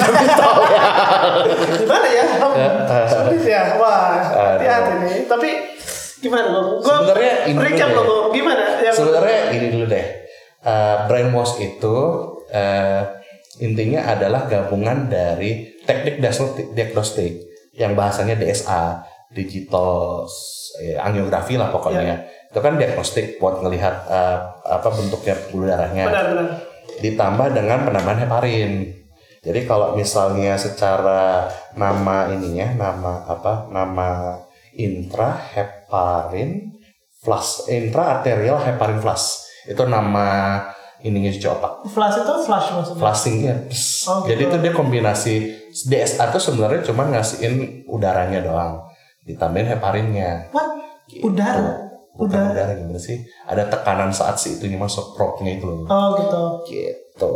gimana 1.75 2.07
ya? 2.07 2.23
Sulit 3.11 3.43
ya. 3.43 3.61
Wah, 3.75 4.21
hati-hati 4.55 4.93
nih. 5.01 5.15
Tapi 5.25 5.49
gimana 6.25 6.47
lo? 6.49 6.81
Gua 6.81 7.05
Sebenarnya 7.05 7.33
ini 7.45 7.57
recap 7.61 7.89
dulu 7.93 8.01
lo 8.01 8.01
deh. 8.01 8.09
Bang. 8.09 8.33
gimana? 8.33 8.63
Yang 8.81 8.95
Sebenarnya 8.97 9.39
ini 9.53 9.67
dulu 9.69 9.85
deh. 9.85 10.05
Eh, 10.65 10.95
brainwash 11.05 11.53
itu 11.61 11.97
eh, 12.49 13.01
intinya 13.61 14.01
adalah 14.09 14.49
gabungan 14.49 15.05
dari 15.05 15.77
teknik 15.85 16.17
diagnostik, 16.73 17.45
yang 17.77 17.93
bahasanya 17.93 18.33
DSA, 18.33 19.05
digital 19.29 20.25
eh, 20.81 20.97
angiografi 20.97 21.61
lah 21.61 21.69
pokoknya. 21.69 22.25
Itu 22.49 22.59
kan 22.63 22.81
diagnostik 22.81 23.37
buat 23.37 23.61
ngelihat 23.61 23.95
eh, 24.09 24.39
apa 24.65 24.89
bentuknya 24.89 25.37
pembuluh 25.37 25.69
darahnya. 25.69 26.09
benar-benar. 26.09 26.47
ditambah 26.95 27.51
dengan 27.51 27.83
penambahan 27.83 28.23
heparin. 28.23 28.87
Jadi 29.45 29.67
kalau 29.67 29.93
misalnya 29.93 30.57
secara 30.57 31.51
nama 31.75 32.31
ininya, 32.33 32.71
nama 32.73 33.27
apa? 33.29 33.69
Nama 33.69 34.39
intraheparin 35.85 36.73
flash, 37.21 37.69
intraarterial 37.69 38.57
heparin 38.61 38.99
flash. 39.01 39.45
Itu 39.65 39.85
nama 39.89 40.61
ininya 41.01 41.29
cuci 41.33 41.47
otak. 41.49 41.73
Flash 41.89 42.17
itu 42.21 42.33
flash 42.45 42.67
maksudnya. 42.73 43.01
Flashingnya. 43.01 43.55
Oh, 44.09 44.25
gitu. 44.25 44.29
Jadi 44.33 44.41
itu 44.45 44.57
dia 44.61 44.73
kombinasi 44.73 45.33
DSA 45.89 46.33
itu 46.33 46.39
sebenarnya 46.41 46.81
cuma 46.85 47.09
ngasihin 47.09 47.85
udaranya 47.89 48.41
doang. 48.41 48.81
Ditambahin 49.25 49.69
heparinnya. 49.73 50.49
What? 50.53 50.69
Gitu. 51.09 51.25
Udara. 51.25 51.81
Bukan 52.15 52.31
Udara. 52.31 52.53
udara 52.53 52.71
gimana 52.79 53.01
sih? 53.01 53.21
Ada 53.43 53.67
tekanan 53.67 54.09
saat 54.13 54.39
si 54.39 54.55
itunya 54.55 54.79
masuk 54.79 55.17
propnya 55.17 55.57
itu 55.57 55.65
loh. 55.67 55.85
Oh 55.89 56.07
gitu. 56.15 56.43
Gitu. 56.69 57.33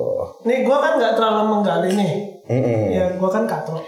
Nih 0.48 0.64
gua 0.64 0.78
kan 0.80 0.92
nggak 0.98 1.14
terlalu 1.20 1.42
menggali 1.52 1.90
nih. 1.94 2.14
Mm-mm. 2.48 2.84
Ya 2.94 3.06
gua 3.20 3.30
kan 3.30 3.44
katro. 3.46 3.82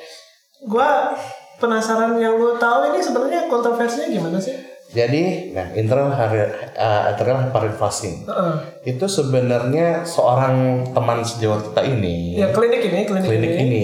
Gua 0.68 1.16
penasaran 1.62 2.18
yang 2.18 2.42
lu 2.42 2.58
tahu 2.58 2.90
ini 2.90 3.00
sebenarnya 3.00 3.46
kontroversinya 3.46 4.10
gimana 4.10 4.42
sih? 4.42 4.71
Jadi, 4.92 5.56
nah 5.56 5.72
internal 5.72 6.12
uh, 6.12 7.04
internal 7.16 7.48
heparin 7.48 7.72
flashing 7.72 8.28
Heeh. 8.28 8.54
itu 8.92 9.08
sebenarnya 9.08 10.04
seorang 10.04 10.84
teman 10.92 11.24
sejawat 11.24 11.72
kita 11.72 11.82
ini, 11.88 12.36
Ya 12.36 12.52
klinik 12.52 12.84
ini, 12.84 13.08
klinik, 13.08 13.24
klinik 13.24 13.52
ini. 13.56 13.64
ini, 13.64 13.84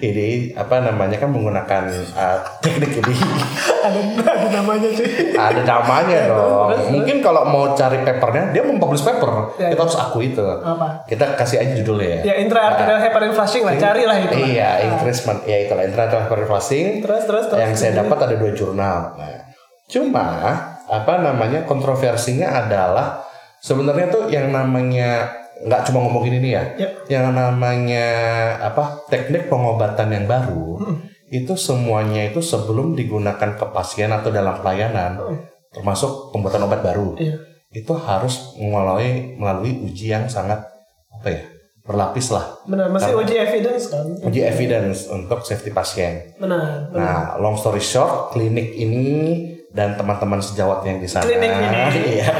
ini 0.08 0.28
apa 0.56 0.80
namanya 0.80 1.20
kan 1.20 1.28
menggunakan 1.28 1.92
uh, 2.16 2.40
teknik 2.64 3.04
ini. 3.04 3.14
ada 3.86 4.00
ada 4.24 4.48
namanya 4.60 4.88
sih. 4.96 5.08
Ada 5.36 5.62
namanya 5.64 6.18
dong. 6.32 6.68
Mungkin 6.96 7.16
kalau 7.20 7.44
mau 7.44 7.76
cari 7.76 8.00
papernya, 8.00 8.52
dia 8.52 8.62
mempublish 8.64 9.04
paper. 9.04 9.56
Ya, 9.60 9.72
kita 9.72 9.80
ya. 9.80 9.84
harus 9.84 9.96
akui 10.00 10.32
itu. 10.32 10.40
Apa? 10.40 11.04
Kita 11.04 11.36
kasih 11.36 11.60
aja 11.60 11.72
judulnya 11.76 12.08
ya. 12.08 12.20
Ya 12.32 12.34
intraarterial 12.40 13.00
heparin 13.00 13.32
flashing 13.36 13.64
lah, 13.64 13.76
carilah 13.76 14.16
itu. 14.24 14.36
Iya, 14.56 14.88
increasement. 14.88 15.44
Ya 15.44 15.68
itulah 15.68 15.84
intraarterial 15.84 16.24
heparin 16.28 16.48
flashing. 16.48 16.86
Terus 17.04 17.22
terus 17.28 17.44
terus. 17.52 17.60
yang 17.60 17.72
saya 17.76 17.92
dapat 18.04 18.18
ada 18.24 18.34
dua 18.40 18.52
jurnal. 18.56 19.16
Nah, 19.20 19.43
cuma 19.94 20.26
apa 20.84 21.14
namanya 21.16 21.62
kontroversinya 21.62 22.66
adalah 22.66 23.22
sebenarnya 23.62 24.06
tuh 24.10 24.24
yang 24.28 24.50
namanya 24.50 25.30
nggak 25.64 25.86
cuma 25.86 26.02
ngomongin 26.02 26.42
ini 26.42 26.50
ya, 26.52 26.64
Ya. 26.74 26.88
yang 27.08 27.30
namanya 27.30 28.06
apa 28.58 29.06
teknik 29.06 29.46
pengobatan 29.46 30.10
yang 30.10 30.26
baru 30.26 30.82
itu 31.30 31.54
semuanya 31.54 32.26
itu 32.26 32.42
sebelum 32.42 32.92
digunakan 32.92 33.54
ke 33.54 33.66
pasien 33.70 34.10
atau 34.10 34.28
dalam 34.28 34.58
pelayanan, 34.58 35.18
termasuk 35.72 36.30
pembuatan 36.30 36.66
obat 36.66 36.82
baru, 36.82 37.14
Iya. 37.16 37.38
itu 37.72 37.94
harus 37.96 38.54
melalui 38.54 39.34
melalui 39.34 39.78
uji 39.82 40.10
yang 40.10 40.26
sangat 40.28 40.62
apa 41.10 41.28
ya 41.30 41.42
berlapis 41.84 42.32
lah, 42.32 42.44
Benar, 42.66 42.90
masih 42.90 43.14
uji 43.14 43.34
evidence 43.36 43.88
kan? 43.88 44.04
uji 44.20 44.40
evidence 44.42 45.06
untuk 45.06 45.44
safety 45.44 45.70
pasien. 45.70 46.34
Benar. 46.36 46.90
benar. 46.90 46.98
Nah, 46.98 47.20
long 47.38 47.54
story 47.54 47.80
short, 47.80 48.32
klinik 48.32 48.74
ini 48.74 49.53
dan 49.74 49.98
teman-teman 49.98 50.38
sejawat 50.38 50.86
yang 50.86 50.96
di 50.96 51.10
sana, 51.10 51.26
Klinik 51.26 51.50
ini. 51.50 51.80
iya, 52.14 52.30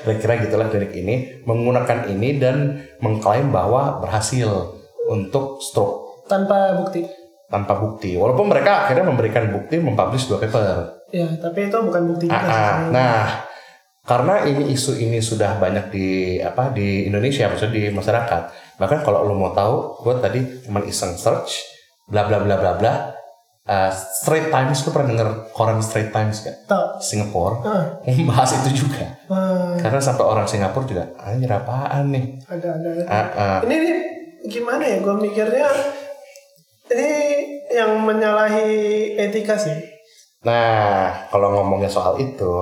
kira-kira 0.00 0.38
gitulah 0.40 0.70
klinik 0.70 0.94
ini 0.94 1.14
menggunakan 1.42 2.06
ini 2.06 2.38
dan 2.38 2.56
mengklaim 2.98 3.50
bahwa 3.50 3.98
berhasil 3.98 4.78
untuk 5.04 5.58
stroke 5.60 6.22
Tanpa 6.24 6.74
bukti. 6.74 7.02
tanpa 7.46 7.74
bukti. 7.76 8.14
Walaupun 8.14 8.46
mereka 8.46 8.82
akhirnya 8.82 9.02
memberikan 9.04 9.46
bukti 9.48 9.78
mempublish 9.78 10.26
dua 10.26 10.38
paper. 10.38 11.06
Ya, 11.10 11.26
tapi 11.36 11.66
itu 11.66 11.74
bukan 11.76 12.02
bukti 12.08 12.26
juga 12.26 12.34
Ah, 12.36 12.42
sih. 12.42 12.54
ah. 12.56 12.78
Nah, 12.88 13.22
karena 14.02 14.42
ini 14.42 14.70
isu 14.70 14.94
ini 14.96 15.18
sudah 15.18 15.54
banyak 15.54 15.90
di 15.90 16.06
apa 16.38 16.70
di 16.70 17.06
Indonesia, 17.06 17.46
maksudnya 17.46 17.70
di 17.72 17.82
masyarakat. 17.88 18.42
Bahkan 18.76 18.98
kalau 19.02 19.22
lo 19.22 19.34
mau 19.34 19.50
tahu, 19.50 20.02
gue 20.02 20.14
tadi 20.18 20.40
cuma 20.62 20.82
iseng 20.82 21.14
search, 21.14 21.62
bla 22.06 22.26
bla 22.26 22.38
bla 22.38 22.54
bla 22.56 22.72
bla. 22.74 22.92
Uh, 23.66 23.90
Straight 23.90 24.46
Times, 24.48 24.78
lo 24.78 24.94
pernah 24.94 25.10
denger 25.10 25.28
koran 25.50 25.82
Straight 25.82 26.08
Times 26.08 26.38
kan? 26.38 26.54
Tahu. 26.64 27.02
Singapura 27.02 27.56
Ah, 27.60 27.84
membahas 28.06 28.62
itu 28.62 28.80
juga. 28.80 29.10
ah, 29.26 29.74
Karena 29.74 29.98
sampai 29.98 30.22
orang 30.22 30.46
Singapura 30.46 30.86
juga, 30.86 31.02
anjir 31.18 31.50
apaan 31.50 32.14
nih? 32.14 32.38
ada 32.46 32.68
ada. 32.72 32.90
Ah, 33.04 33.26
ah. 33.34 33.58
Ini 33.60 33.74
nih 33.74 33.96
gimana 34.46 34.86
ya? 34.86 35.02
Gue 35.02 35.18
mikirnya 35.18 35.66
ini 36.86 37.10
yang 37.68 37.98
menyalahi 38.00 38.70
etika 39.20 39.58
sih. 39.58 39.74
Nah, 40.40 41.26
kalau 41.26 41.50
ngomongnya 41.52 41.90
soal 41.90 42.14
itu, 42.16 42.52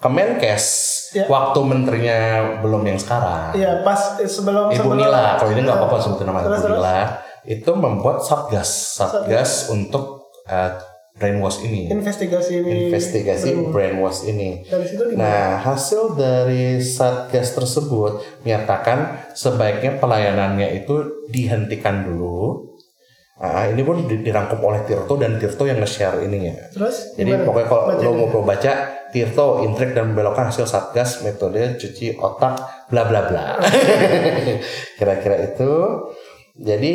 Kemenkes 0.00 0.64
Ya. 1.12 1.24
waktu 1.26 1.60
menterinya 1.60 2.18
belum 2.58 2.82
yang 2.82 2.96
sekarang. 2.96 3.52
Iya, 3.52 3.80
pas 3.80 4.16
eh, 4.16 4.24
sebelum 4.24 4.68
Ibu 4.68 4.80
sebelum 4.80 4.96
Nila, 4.98 5.36
kalau 5.36 5.52
ini 5.52 5.60
nggak 5.60 5.76
apa-apa 5.76 5.96
sebutin 5.98 6.26
nama 6.26 6.40
Ibu. 6.40 6.72
Nila, 6.72 6.98
itu 7.44 7.70
membuat 7.70 8.18
satgas, 8.18 8.96
satgas 8.96 9.68
untuk 9.68 10.23
uh, 10.46 10.70
brainwash 11.14 11.62
ini, 11.62 11.86
investigasi 11.88 12.58
ini. 12.58 12.70
investigasi 12.88 13.54
brainwash 13.70 14.26
ini. 14.26 14.66
Dari 14.66 14.82
situ 14.82 15.14
Nah, 15.14 15.62
hasil 15.62 16.18
dari 16.18 16.78
satgas 16.78 17.54
tersebut 17.54 18.18
menyatakan 18.42 19.30
sebaiknya 19.30 19.96
pelayanannya 19.96 20.74
itu 20.74 21.00
dihentikan 21.28 22.02
dulu. 22.02 22.66
Nah, 23.34 23.66
ini 23.66 23.82
pun 23.82 24.06
di- 24.06 24.22
dirangkum 24.22 24.58
oleh 24.58 24.82
Tirto 24.82 25.14
dan 25.14 25.38
Tirto 25.38 25.62
yang 25.62 25.78
nge-share 25.78 26.22
ininya. 26.22 26.54
Terus 26.70 27.14
Jadi 27.14 27.30
gimana? 27.30 27.44
pokoknya 27.44 27.66
kalau 27.66 27.84
Bacanya. 27.90 28.06
lo 28.10 28.26
mau 28.30 28.42
baca 28.42 28.72
Tirto 29.10 29.46
intrik 29.62 29.94
dan 29.94 30.10
membelokkan 30.10 30.50
hasil 30.50 30.66
satgas 30.66 31.22
metode 31.22 31.78
cuci 31.78 32.18
otak 32.18 32.58
bla 32.90 33.06
bla 33.06 33.20
bla. 33.26 33.46
Kira-kira 34.98 35.36
itu. 35.44 35.72
Jadi 36.54 36.92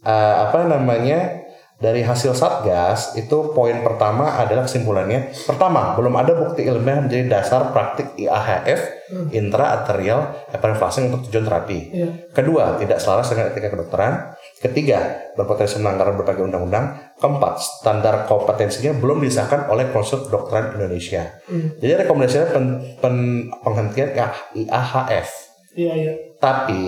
eh, 0.00 0.34
apa 0.40 0.66
namanya 0.66 1.39
dari 1.80 2.04
hasil 2.04 2.36
satgas 2.36 3.16
itu 3.16 3.56
poin 3.56 3.80
pertama 3.80 4.36
adalah 4.36 4.68
kesimpulannya 4.68 5.32
pertama 5.48 5.96
belum 5.96 6.12
ada 6.12 6.36
bukti 6.36 6.68
ilmiah 6.68 7.00
menjadi 7.00 7.40
dasar 7.40 7.72
praktik 7.72 8.12
IAHF 8.20 9.00
intraarterial 9.34 10.50
heparin 10.54 10.78
flashing 10.78 11.10
untuk 11.10 11.26
tujuan 11.28 11.44
terapi. 11.46 11.78
Iya. 11.90 12.08
Kedua, 12.30 12.78
tidak 12.78 13.02
selaras 13.02 13.26
dengan 13.30 13.50
etika 13.50 13.68
kedokteran. 13.72 14.34
Ketiga, 14.60 15.32
berpotensi 15.34 15.82
melanggar 15.82 16.14
berbagai 16.14 16.46
undang-undang. 16.46 17.16
Keempat, 17.18 17.58
standar 17.58 18.24
kompetensinya 18.30 18.94
belum 18.96 19.24
disahkan 19.24 19.68
oleh 19.68 19.90
Konsul 19.90 20.24
Kedokteran 20.28 20.78
Indonesia. 20.78 21.42
Jadi 21.80 21.92
rekomendasinya 22.06 22.48
pen, 22.54 22.64
pen- 23.02 23.48
penghentian 23.60 24.14
IAHF. 24.54 25.28
Iya, 25.74 25.92
iya. 25.96 26.12
Tapi 26.38 26.82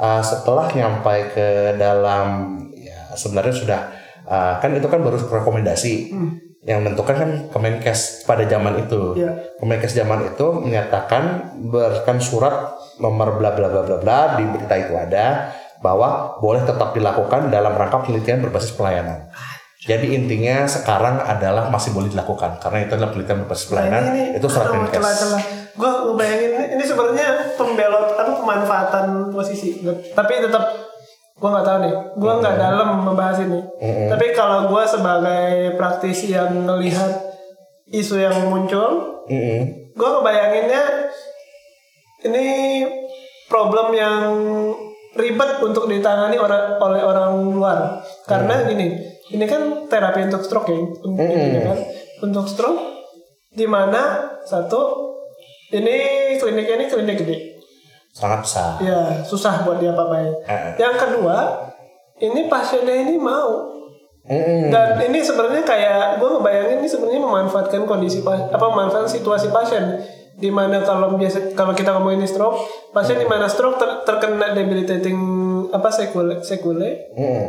uh, 0.00 0.22
setelah 0.24 0.70
nyampai 0.72 1.18
ke 1.30 1.48
dalam, 1.78 2.58
ya 2.74 3.14
sebenarnya 3.14 3.54
sudah 3.54 3.80
uh, 4.30 4.62
kan 4.62 4.70
itu 4.70 4.86
kan 4.86 5.02
baru 5.02 5.18
rekomendasi. 5.18 6.14
Yang 6.60 6.78
menentukan 6.84 7.16
kan 7.16 7.30
Kemenkes 7.48 8.28
pada 8.28 8.44
zaman 8.44 8.84
itu. 8.84 9.16
Iya. 9.16 9.56
Kemenkes 9.58 9.96
zaman 9.96 10.28
itu 10.28 10.46
menyatakan 10.52 11.56
berikan 11.72 12.20
surat 12.20 12.76
nomor 13.00 13.40
bla 13.40 13.56
bla 13.56 13.72
bla 13.72 13.80
bla 13.80 13.96
bla 13.96 14.18
di 14.36 14.44
berita 14.44 14.76
itu 14.76 14.92
ada 14.92 15.56
bahwa 15.80 16.36
boleh 16.36 16.60
tetap 16.60 16.92
dilakukan 16.92 17.48
dalam 17.48 17.72
rangka 17.72 18.04
penelitian 18.04 18.44
berbasis 18.44 18.76
pelayanan. 18.76 19.32
Jadi 19.80 20.12
intinya 20.12 20.68
sekarang 20.68 21.24
adalah 21.24 21.72
masih 21.72 21.96
boleh 21.96 22.12
dilakukan 22.12 22.60
karena 22.60 22.84
itu 22.84 22.92
adalah 23.00 23.16
penelitian 23.16 23.38
berbasis 23.48 23.66
pelayanan 23.72 24.02
itu 24.36 24.44
surat 24.44 24.68
Kemenkes. 24.68 25.00
Gue 25.72 25.88
ngebayangin 25.88 26.50
ini- 26.60 26.70
ini 26.76 26.84
sebenarnya 26.84 27.56
pembelot 27.56 28.20
apa 28.20 28.32
pemanfaatan 28.36 29.32
posisi. 29.32 29.80
Tapi 30.12 30.32
tetap 30.44 30.89
gue 31.40 31.48
nggak 31.48 31.66
tahu 31.66 31.78
nih. 31.80 31.94
Gue 32.20 32.32
nggak 32.36 32.56
dalam 32.60 32.88
membahas 33.00 33.40
ini. 33.40 33.60
Tapi 34.12 34.26
kalau 34.36 34.68
gue 34.68 34.82
sebagai 34.84 35.74
praktisi 35.80 36.36
yang 36.36 36.52
melihat 36.68 37.16
isu 37.90 38.20
yang 38.20 38.36
muncul, 38.52 39.24
Mm-mm. 39.26 39.60
gue 39.96 40.08
ngebayanginnya 40.20 41.10
ini 42.28 42.46
problem 43.48 43.96
yang 43.96 44.30
ribet 45.18 45.58
untuk 45.58 45.90
ditangani 45.90 46.38
orang 46.38 46.78
oleh 46.78 47.02
orang 47.02 47.50
luar 47.50 47.98
karena 48.30 48.62
gini 48.62 48.94
ini 49.34 49.42
kan 49.42 49.90
terapi 49.90 50.30
untuk 50.30 50.46
stroke 50.46 50.70
ya, 50.70 50.78
untuk 50.78 51.18
Mm-mm. 51.18 51.48
ini 51.50 51.60
kan, 51.66 51.78
untuk 52.22 52.46
stroke 52.46 52.78
di 53.50 53.66
mana 53.66 54.30
satu 54.46 55.10
ini 55.74 55.98
kliniknya 56.38 56.74
ini 56.78 56.86
klinik 56.86 57.16
gede, 57.26 57.36
Sangat 58.20 58.40
besar. 58.40 58.70
ya 58.78 59.00
susah 59.20 59.64
buat 59.64 59.80
dia 59.80 59.90
apa-apain. 59.90 60.28
Eh. 60.44 60.76
Yang 60.76 60.94
kedua, 61.00 61.36
ini 62.18 62.46
pasiennya 62.46 62.96
ini 63.00 63.16
mau 63.16 63.64
Mm-mm. 64.22 64.68
dan 64.68 65.00
ini 65.00 65.18
sebenarnya 65.18 65.64
kayak 65.64 66.20
gue 66.20 66.28
ngebayangin 66.28 66.76
ini 66.76 66.86
sebenarnya 66.86 67.18
memanfaatkan 67.18 67.82
kondisi 67.82 68.20
apa 68.20 68.60
memanfaatkan 68.60 69.08
situasi 69.08 69.48
pasien 69.48 69.96
di 70.36 70.48
mana 70.48 70.80
kalau 70.80 71.16
biasa 71.16 71.52
kalau 71.52 71.72
kita 71.72 71.90
ngomongin 71.90 72.22
stroke 72.22 72.60
pasien 72.90 73.16
di 73.16 73.24
mana 73.24 73.48
stroke 73.48 73.76
ter- 73.76 74.04
terkena 74.04 74.52
debilitating 74.52 75.16
apa 75.70 75.88
sekule 75.88 76.44
sekule 76.44 77.08
Mm-mm. 77.10 77.48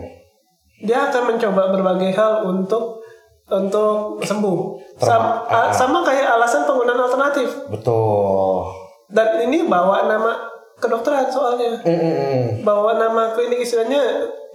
dia 0.82 1.12
akan 1.12 1.36
mencoba 1.36 1.70
berbagai 1.70 2.12
hal 2.12 2.48
untuk 2.48 3.04
untuk 3.46 4.24
sembuh 4.24 4.58
Sam- 4.98 5.44
Terma- 5.44 5.68
a- 5.68 5.72
sama 5.72 6.00
kayak 6.02 6.40
alasan 6.40 6.64
penggunaan 6.64 7.04
alternatif 7.04 7.52
Betul. 7.68 8.64
dan 9.12 9.44
ini 9.44 9.68
bawa 9.68 10.08
nama 10.08 10.48
kedokteran 10.82 11.30
soalnya 11.30 11.78
Mm-mm. 11.86 12.66
bawa 12.66 12.98
nama 12.98 13.38
klinik 13.38 13.62
istilahnya 13.62 14.02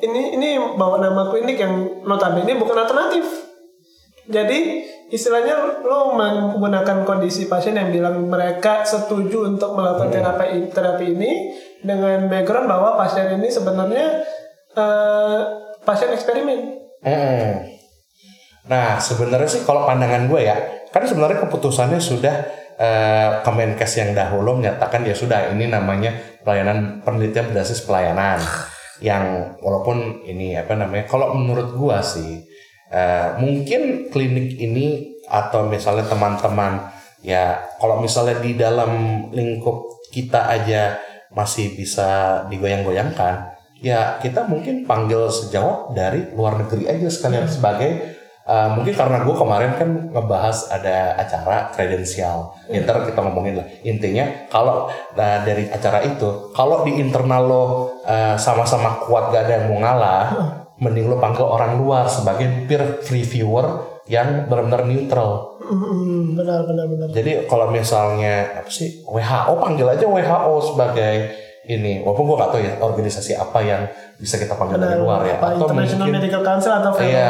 ini 0.02 0.36
ini 0.36 0.58
bawa 0.74 0.98
nama 0.98 1.30
klinik 1.30 1.56
yang 1.56 2.04
notabene 2.04 2.58
bukan 2.58 2.76
alternatif. 2.76 3.24
Jadi 4.26 4.82
istilahnya 5.14 5.86
lo 5.86 6.18
menggunakan 6.18 7.06
kondisi 7.06 7.46
pasien 7.46 7.78
yang 7.78 7.94
bilang 7.94 8.26
mereka 8.26 8.82
setuju 8.82 9.46
untuk 9.46 9.78
melakukan 9.78 10.10
terapi 10.10 10.66
terapi 10.74 11.14
ini 11.14 11.54
dengan 11.86 12.26
background 12.26 12.66
bahwa 12.66 12.98
pasien 12.98 13.38
ini 13.38 13.46
sebenarnya 13.46 14.26
eh, 14.74 15.40
pasien 15.86 16.10
eksperimen. 16.10 16.60
Mm-mm. 17.06 17.76
Nah, 18.66 18.98
sebenarnya 18.98 19.46
sih 19.46 19.62
kalau 19.62 19.86
pandangan 19.86 20.26
gue 20.26 20.42
ya, 20.42 20.58
kan 20.90 21.06
sebenarnya 21.06 21.46
keputusannya 21.46 22.02
sudah 22.02 22.65
eh, 22.76 23.30
Kemenkes 23.42 23.92
yang 23.98 24.12
dahulu 24.12 24.60
menyatakan 24.60 25.04
ya 25.04 25.16
sudah 25.16 25.52
ini 25.52 25.68
namanya 25.68 26.12
pelayanan 26.44 27.02
penelitian 27.02 27.52
berbasis 27.52 27.84
pelayanan. 27.84 28.40
Yang 28.96 29.56
walaupun 29.60 30.24
ini 30.24 30.56
apa 30.56 30.72
namanya 30.72 31.04
kalau 31.04 31.36
menurut 31.36 31.76
gua 31.76 32.00
sih 32.00 32.40
eh, 32.88 33.28
mungkin 33.36 34.08
klinik 34.08 34.56
ini 34.56 35.18
atau 35.26 35.66
misalnya 35.66 36.06
teman-teman 36.06 36.96
ya 37.26 37.58
kalau 37.82 37.98
misalnya 37.98 38.38
di 38.38 38.54
dalam 38.54 39.26
lingkup 39.34 40.06
kita 40.14 40.46
aja 40.48 40.96
masih 41.34 41.74
bisa 41.74 42.40
digoyang-goyangkan 42.48 43.56
ya 43.82 44.16
kita 44.22 44.48
mungkin 44.48 44.88
panggil 44.88 45.28
sejawat 45.28 45.92
dari 45.92 46.32
luar 46.32 46.64
negeri 46.64 46.88
aja 46.88 47.08
sekalian 47.12 47.44
sebagai 47.50 48.15
uh, 48.47 48.68
mungkin 48.78 48.94
karena 48.94 49.26
gue 49.26 49.34
kemarin 49.34 49.72
kan 49.76 49.90
ngebahas 50.14 50.70
ada 50.70 51.18
acara 51.18 51.74
kredensial 51.74 52.55
ya, 52.70 52.80
ntar 52.86 53.05
kita 53.05 53.20
ngomongin 53.20 53.61
lah. 53.61 53.66
Intinya 53.82 54.47
kalau 54.49 54.88
uh, 54.88 55.38
dari 55.42 55.68
acara 55.68 56.07
itu 56.07 56.55
kalau 56.55 56.86
di 56.86 56.97
internal 56.97 57.42
lo 57.44 57.64
uh, 58.07 58.38
sama-sama 58.38 59.03
kuat 59.05 59.34
gak 59.34 59.51
ada 59.51 59.53
yang 59.61 59.66
mau 59.74 59.78
ngalah 59.82 60.24
mending 60.78 61.11
lo 61.11 61.16
panggil 61.18 61.44
orang 61.44 61.76
luar 61.76 62.07
sebagai 62.07 62.68
peer 62.70 63.03
reviewer 63.11 63.99
yang 64.07 64.47
benar-benar 64.47 64.86
neutral. 64.86 65.59
Hmm, 65.66 66.38
benar 66.38 66.62
benar 66.62 66.86
benar. 66.86 67.07
jadi 67.11 67.51
kalau 67.51 67.74
misalnya 67.74 68.62
apa 68.62 68.70
sih 68.70 69.03
WHO 69.03 69.53
panggil 69.59 69.90
aja 69.90 70.07
WHO 70.07 70.55
sebagai 70.62 71.14
ini 71.66 72.00
walaupun 72.00 72.24
gue 72.24 72.36
gak 72.36 72.50
tahu 72.50 72.60
ya 72.60 72.72
organisasi 72.78 73.32
apa 73.34 73.58
yang 73.60 73.82
bisa 74.16 74.36
kita 74.36 74.54
panggil 74.54 74.76
dari 74.76 74.94
Benar. 74.94 75.02
luar 75.02 75.20
ya 75.22 75.36
Apa 75.36 75.48
International 75.52 76.08
Medical 76.08 76.42
Council 76.42 76.72
atau 76.72 76.90
iya 76.96 76.96
filmnya 76.96 77.28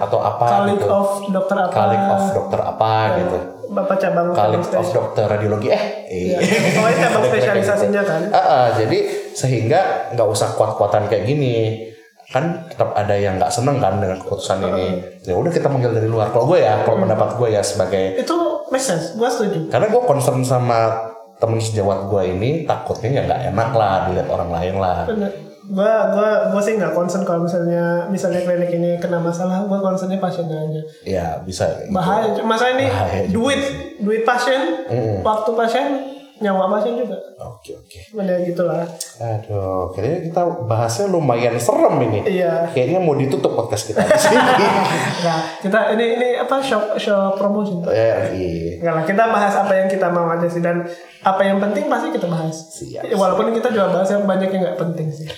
atau 0.00 0.18
apa 0.18 0.44
Colleague 0.46 0.80
gitu. 0.80 0.88
of 0.90 1.08
Dokter 1.30 1.56
apa? 1.58 1.70
Colleague 1.70 2.08
of 2.08 2.22
dokter 2.32 2.60
apa 2.60 2.92
gitu 3.16 3.38
Bapak 3.64 3.96
cabang 3.96 4.26
cabang 4.30 4.60
of 4.62 4.88
dokter 4.90 5.24
radiologi 5.26 5.68
eh 5.68 5.82
Iya. 6.04 6.36
iya. 6.38 6.58
Pokoknya 6.70 6.98
cabang 7.02 7.24
spesialisasinya 7.32 8.02
kan. 8.02 8.22
Ah, 8.28 8.38
ah, 8.38 8.66
jadi 8.70 8.98
sehingga 9.32 9.80
nggak 10.12 10.28
usah 10.28 10.54
kuat-kuatan 10.54 11.08
kayak 11.08 11.24
gini 11.24 11.80
kan 12.24 12.66
tetap 12.66 12.92
ada 12.92 13.14
yang 13.14 13.36
nggak 13.36 13.48
seneng 13.48 13.78
kan 13.78 13.98
dengan 13.98 14.16
keputusan 14.16 14.58
ini 14.64 14.86
ya 15.22 15.34
udah 15.34 15.50
kita 15.50 15.66
manggil 15.66 15.92
dari 15.92 16.06
luar 16.06 16.30
kalau 16.30 16.46
gue 16.46 16.58
ya 16.58 16.82
kalau 16.82 16.98
pendapat 16.98 17.36
gue 17.36 17.48
ya 17.50 17.60
sebagai 17.60 18.16
Itu 18.16 18.36
make 18.68 18.80
sense. 18.80 19.14
Gua 19.14 19.28
setuju. 19.28 19.68
karena 19.68 19.86
gue 19.86 20.02
concern 20.02 20.40
sama 20.40 21.12
temen 21.38 21.58
sejawat 21.58 22.08
gue 22.08 22.22
ini 22.34 22.50
takutnya 22.64 23.08
ya 23.10 23.22
nggak 23.26 23.40
enak 23.52 23.70
lah 23.74 23.94
dilihat 24.10 24.28
orang 24.30 24.50
lain 24.54 24.74
lah 24.78 25.04
Bener. 25.08 25.32
Gua 25.64 26.12
gua 26.12 26.52
gua 26.52 26.60
sih 26.60 26.76
nggak 26.76 26.92
concern 26.92 27.24
kalau 27.24 27.48
misalnya 27.48 28.04
misalnya 28.12 28.44
klinik 28.44 28.68
ini 28.68 29.00
kena 29.00 29.16
masalah, 29.16 29.64
gua 29.64 29.80
concernnya 29.80 30.20
pasiennya 30.20 30.60
aja. 30.60 30.82
ya 31.08 31.26
bisa. 31.40 31.88
Bahaya. 31.88 32.36
Masa 32.44 32.76
ini 32.76 32.84
Bahaya 32.84 33.24
duit 33.32 33.60
duit 33.96 34.28
pasien, 34.28 34.84
waktu 35.24 35.50
pasien, 35.56 36.13
nyawa 36.36 36.66
pasien 36.68 36.96
juga. 36.96 37.14
oke 37.38 37.70
oke 37.76 37.98
Bener 38.12 38.42
gitulah. 38.42 38.82
aduh 39.16 39.86
kayaknya 39.88 40.18
kita 40.26 40.42
bahasnya 40.66 41.06
lumayan 41.06 41.54
serem 41.56 41.94
ini 42.02 42.20
Iya. 42.26 42.68
kayaknya 42.68 42.98
mau 42.98 43.14
ditutup 43.14 43.54
podcast 43.54 43.86
kita 43.86 44.02
di 44.02 44.18
sini 44.18 44.38
Nah, 45.24 45.38
kita 45.56 45.94
ini 45.94 46.06
ini 46.14 46.28
apa 46.36 46.58
show 46.58 46.94
show 46.96 47.32
promotion. 47.32 47.86
ya 47.86 48.28
iya 48.28 48.76
Enggak 48.76 48.92
lah, 48.92 49.04
kita 49.06 49.22
bahas 49.26 49.54
apa 49.56 49.72
yang 49.74 49.86
kita 49.86 50.06
mau 50.08 50.26
aja 50.28 50.44
sih 50.44 50.58
dan 50.58 50.82
apa 51.22 51.40
yang 51.40 51.56
penting 51.56 51.86
pasti 51.86 52.10
kita 52.10 52.26
bahas. 52.26 52.52
Siap, 52.74 53.08
Walaupun 53.10 53.48
kita 53.50 53.70
juga 53.70 53.88
bahas 53.90 54.10
yang 54.10 54.26
banyak 54.26 54.50
yang 54.50 54.60
nggak 54.62 54.76
penting 54.76 55.08
sih. 55.08 55.24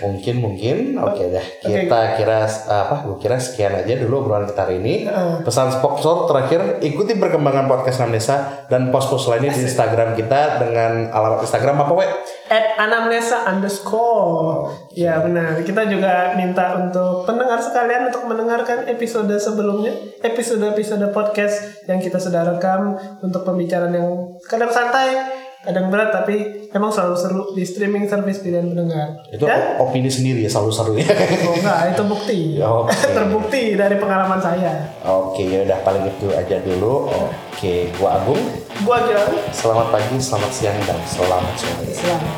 mungkin 0.00 0.34
mungkin. 0.40 0.76
Oke 1.00 1.30
dah 1.30 1.44
kita 1.60 2.00
kira 2.20 2.48
apa 2.68 3.04
gue 3.06 3.16
kira 3.20 3.36
sekian 3.36 3.76
aja 3.76 3.96
dulu 4.00 4.26
obrolan 4.26 4.48
kita 4.48 4.66
hari 4.66 4.80
ini. 4.82 4.94
Pesan 5.46 5.70
sponsor 5.70 6.26
terakhir 6.26 6.80
ikuti 6.82 7.16
perkembangan 7.16 7.70
podcast 7.70 8.02
Nam 8.02 8.12
Desa 8.12 8.66
dan 8.66 8.88
post-post 8.90 9.30
lainnya 9.30 9.54
di 9.54 9.64
Instagram 9.64 10.18
kita 10.18 10.60
dengan 10.60 11.12
alamat 11.12 11.44
Instagram 11.44 11.86
apa 11.86 11.92
we? 11.94 12.06
At 12.50 12.74
anamnesa 12.82 13.46
underscore. 13.46 14.74
Ya 14.90 15.22
benar. 15.22 15.62
Kita 15.62 15.86
juga 15.86 16.34
minta 16.34 16.74
untuk 16.82 17.22
pendengar 17.22 17.62
sekalian 17.62 18.10
untuk 18.10 18.26
mendengarkan 18.26 18.90
episode 18.90 19.30
sebelumnya, 19.38 19.94
episode-episode 20.26 21.14
podcast 21.14 21.86
yang 21.86 22.02
kita 22.02 22.18
sudah 22.18 22.42
rekam 22.42 22.98
untuk 23.22 23.46
pembicaraan 23.46 23.94
yang 23.94 24.34
kadang 24.50 24.72
santai, 24.74 25.14
kadang 25.60 25.88
berat 25.88 26.08
tapi 26.10 26.36
emang 26.68 26.88
selalu 26.88 27.14
seru 27.14 27.42
di 27.52 27.62
streaming 27.62 28.04
service 28.04 28.40
pilihan 28.40 28.64
pendengar. 28.66 29.12
itu 29.28 29.44
Ya? 29.44 29.76
opini 29.76 30.08
sendiri 30.08 30.40
ya 30.40 30.48
selalu 30.48 30.72
seru 30.72 30.92
ya 30.94 31.04
Oh 31.44 31.54
enggak, 31.54 31.78
itu 31.90 32.02
bukti. 32.02 32.38
Oke. 32.80 32.96
Terbukti 33.16 33.62
dari 33.74 33.96
pengalaman 33.96 34.40
saya. 34.40 34.88
oke 35.02 35.42
ya 35.42 35.60
udah 35.62 35.78
paling 35.80 36.04
itu 36.06 36.26
aja 36.30 36.56
dulu 36.60 37.08
oke 37.08 37.72
gua 37.94 38.18
Agung 38.18 38.40
Gua 38.80 39.04
kira 39.04 39.20
selamat 39.50 39.92
pagi 39.92 40.16
selamat 40.16 40.50
siang 40.50 40.78
dan 40.82 40.96
selamat 41.04 41.54
sore 41.54 41.88
Selamat. 41.92 42.32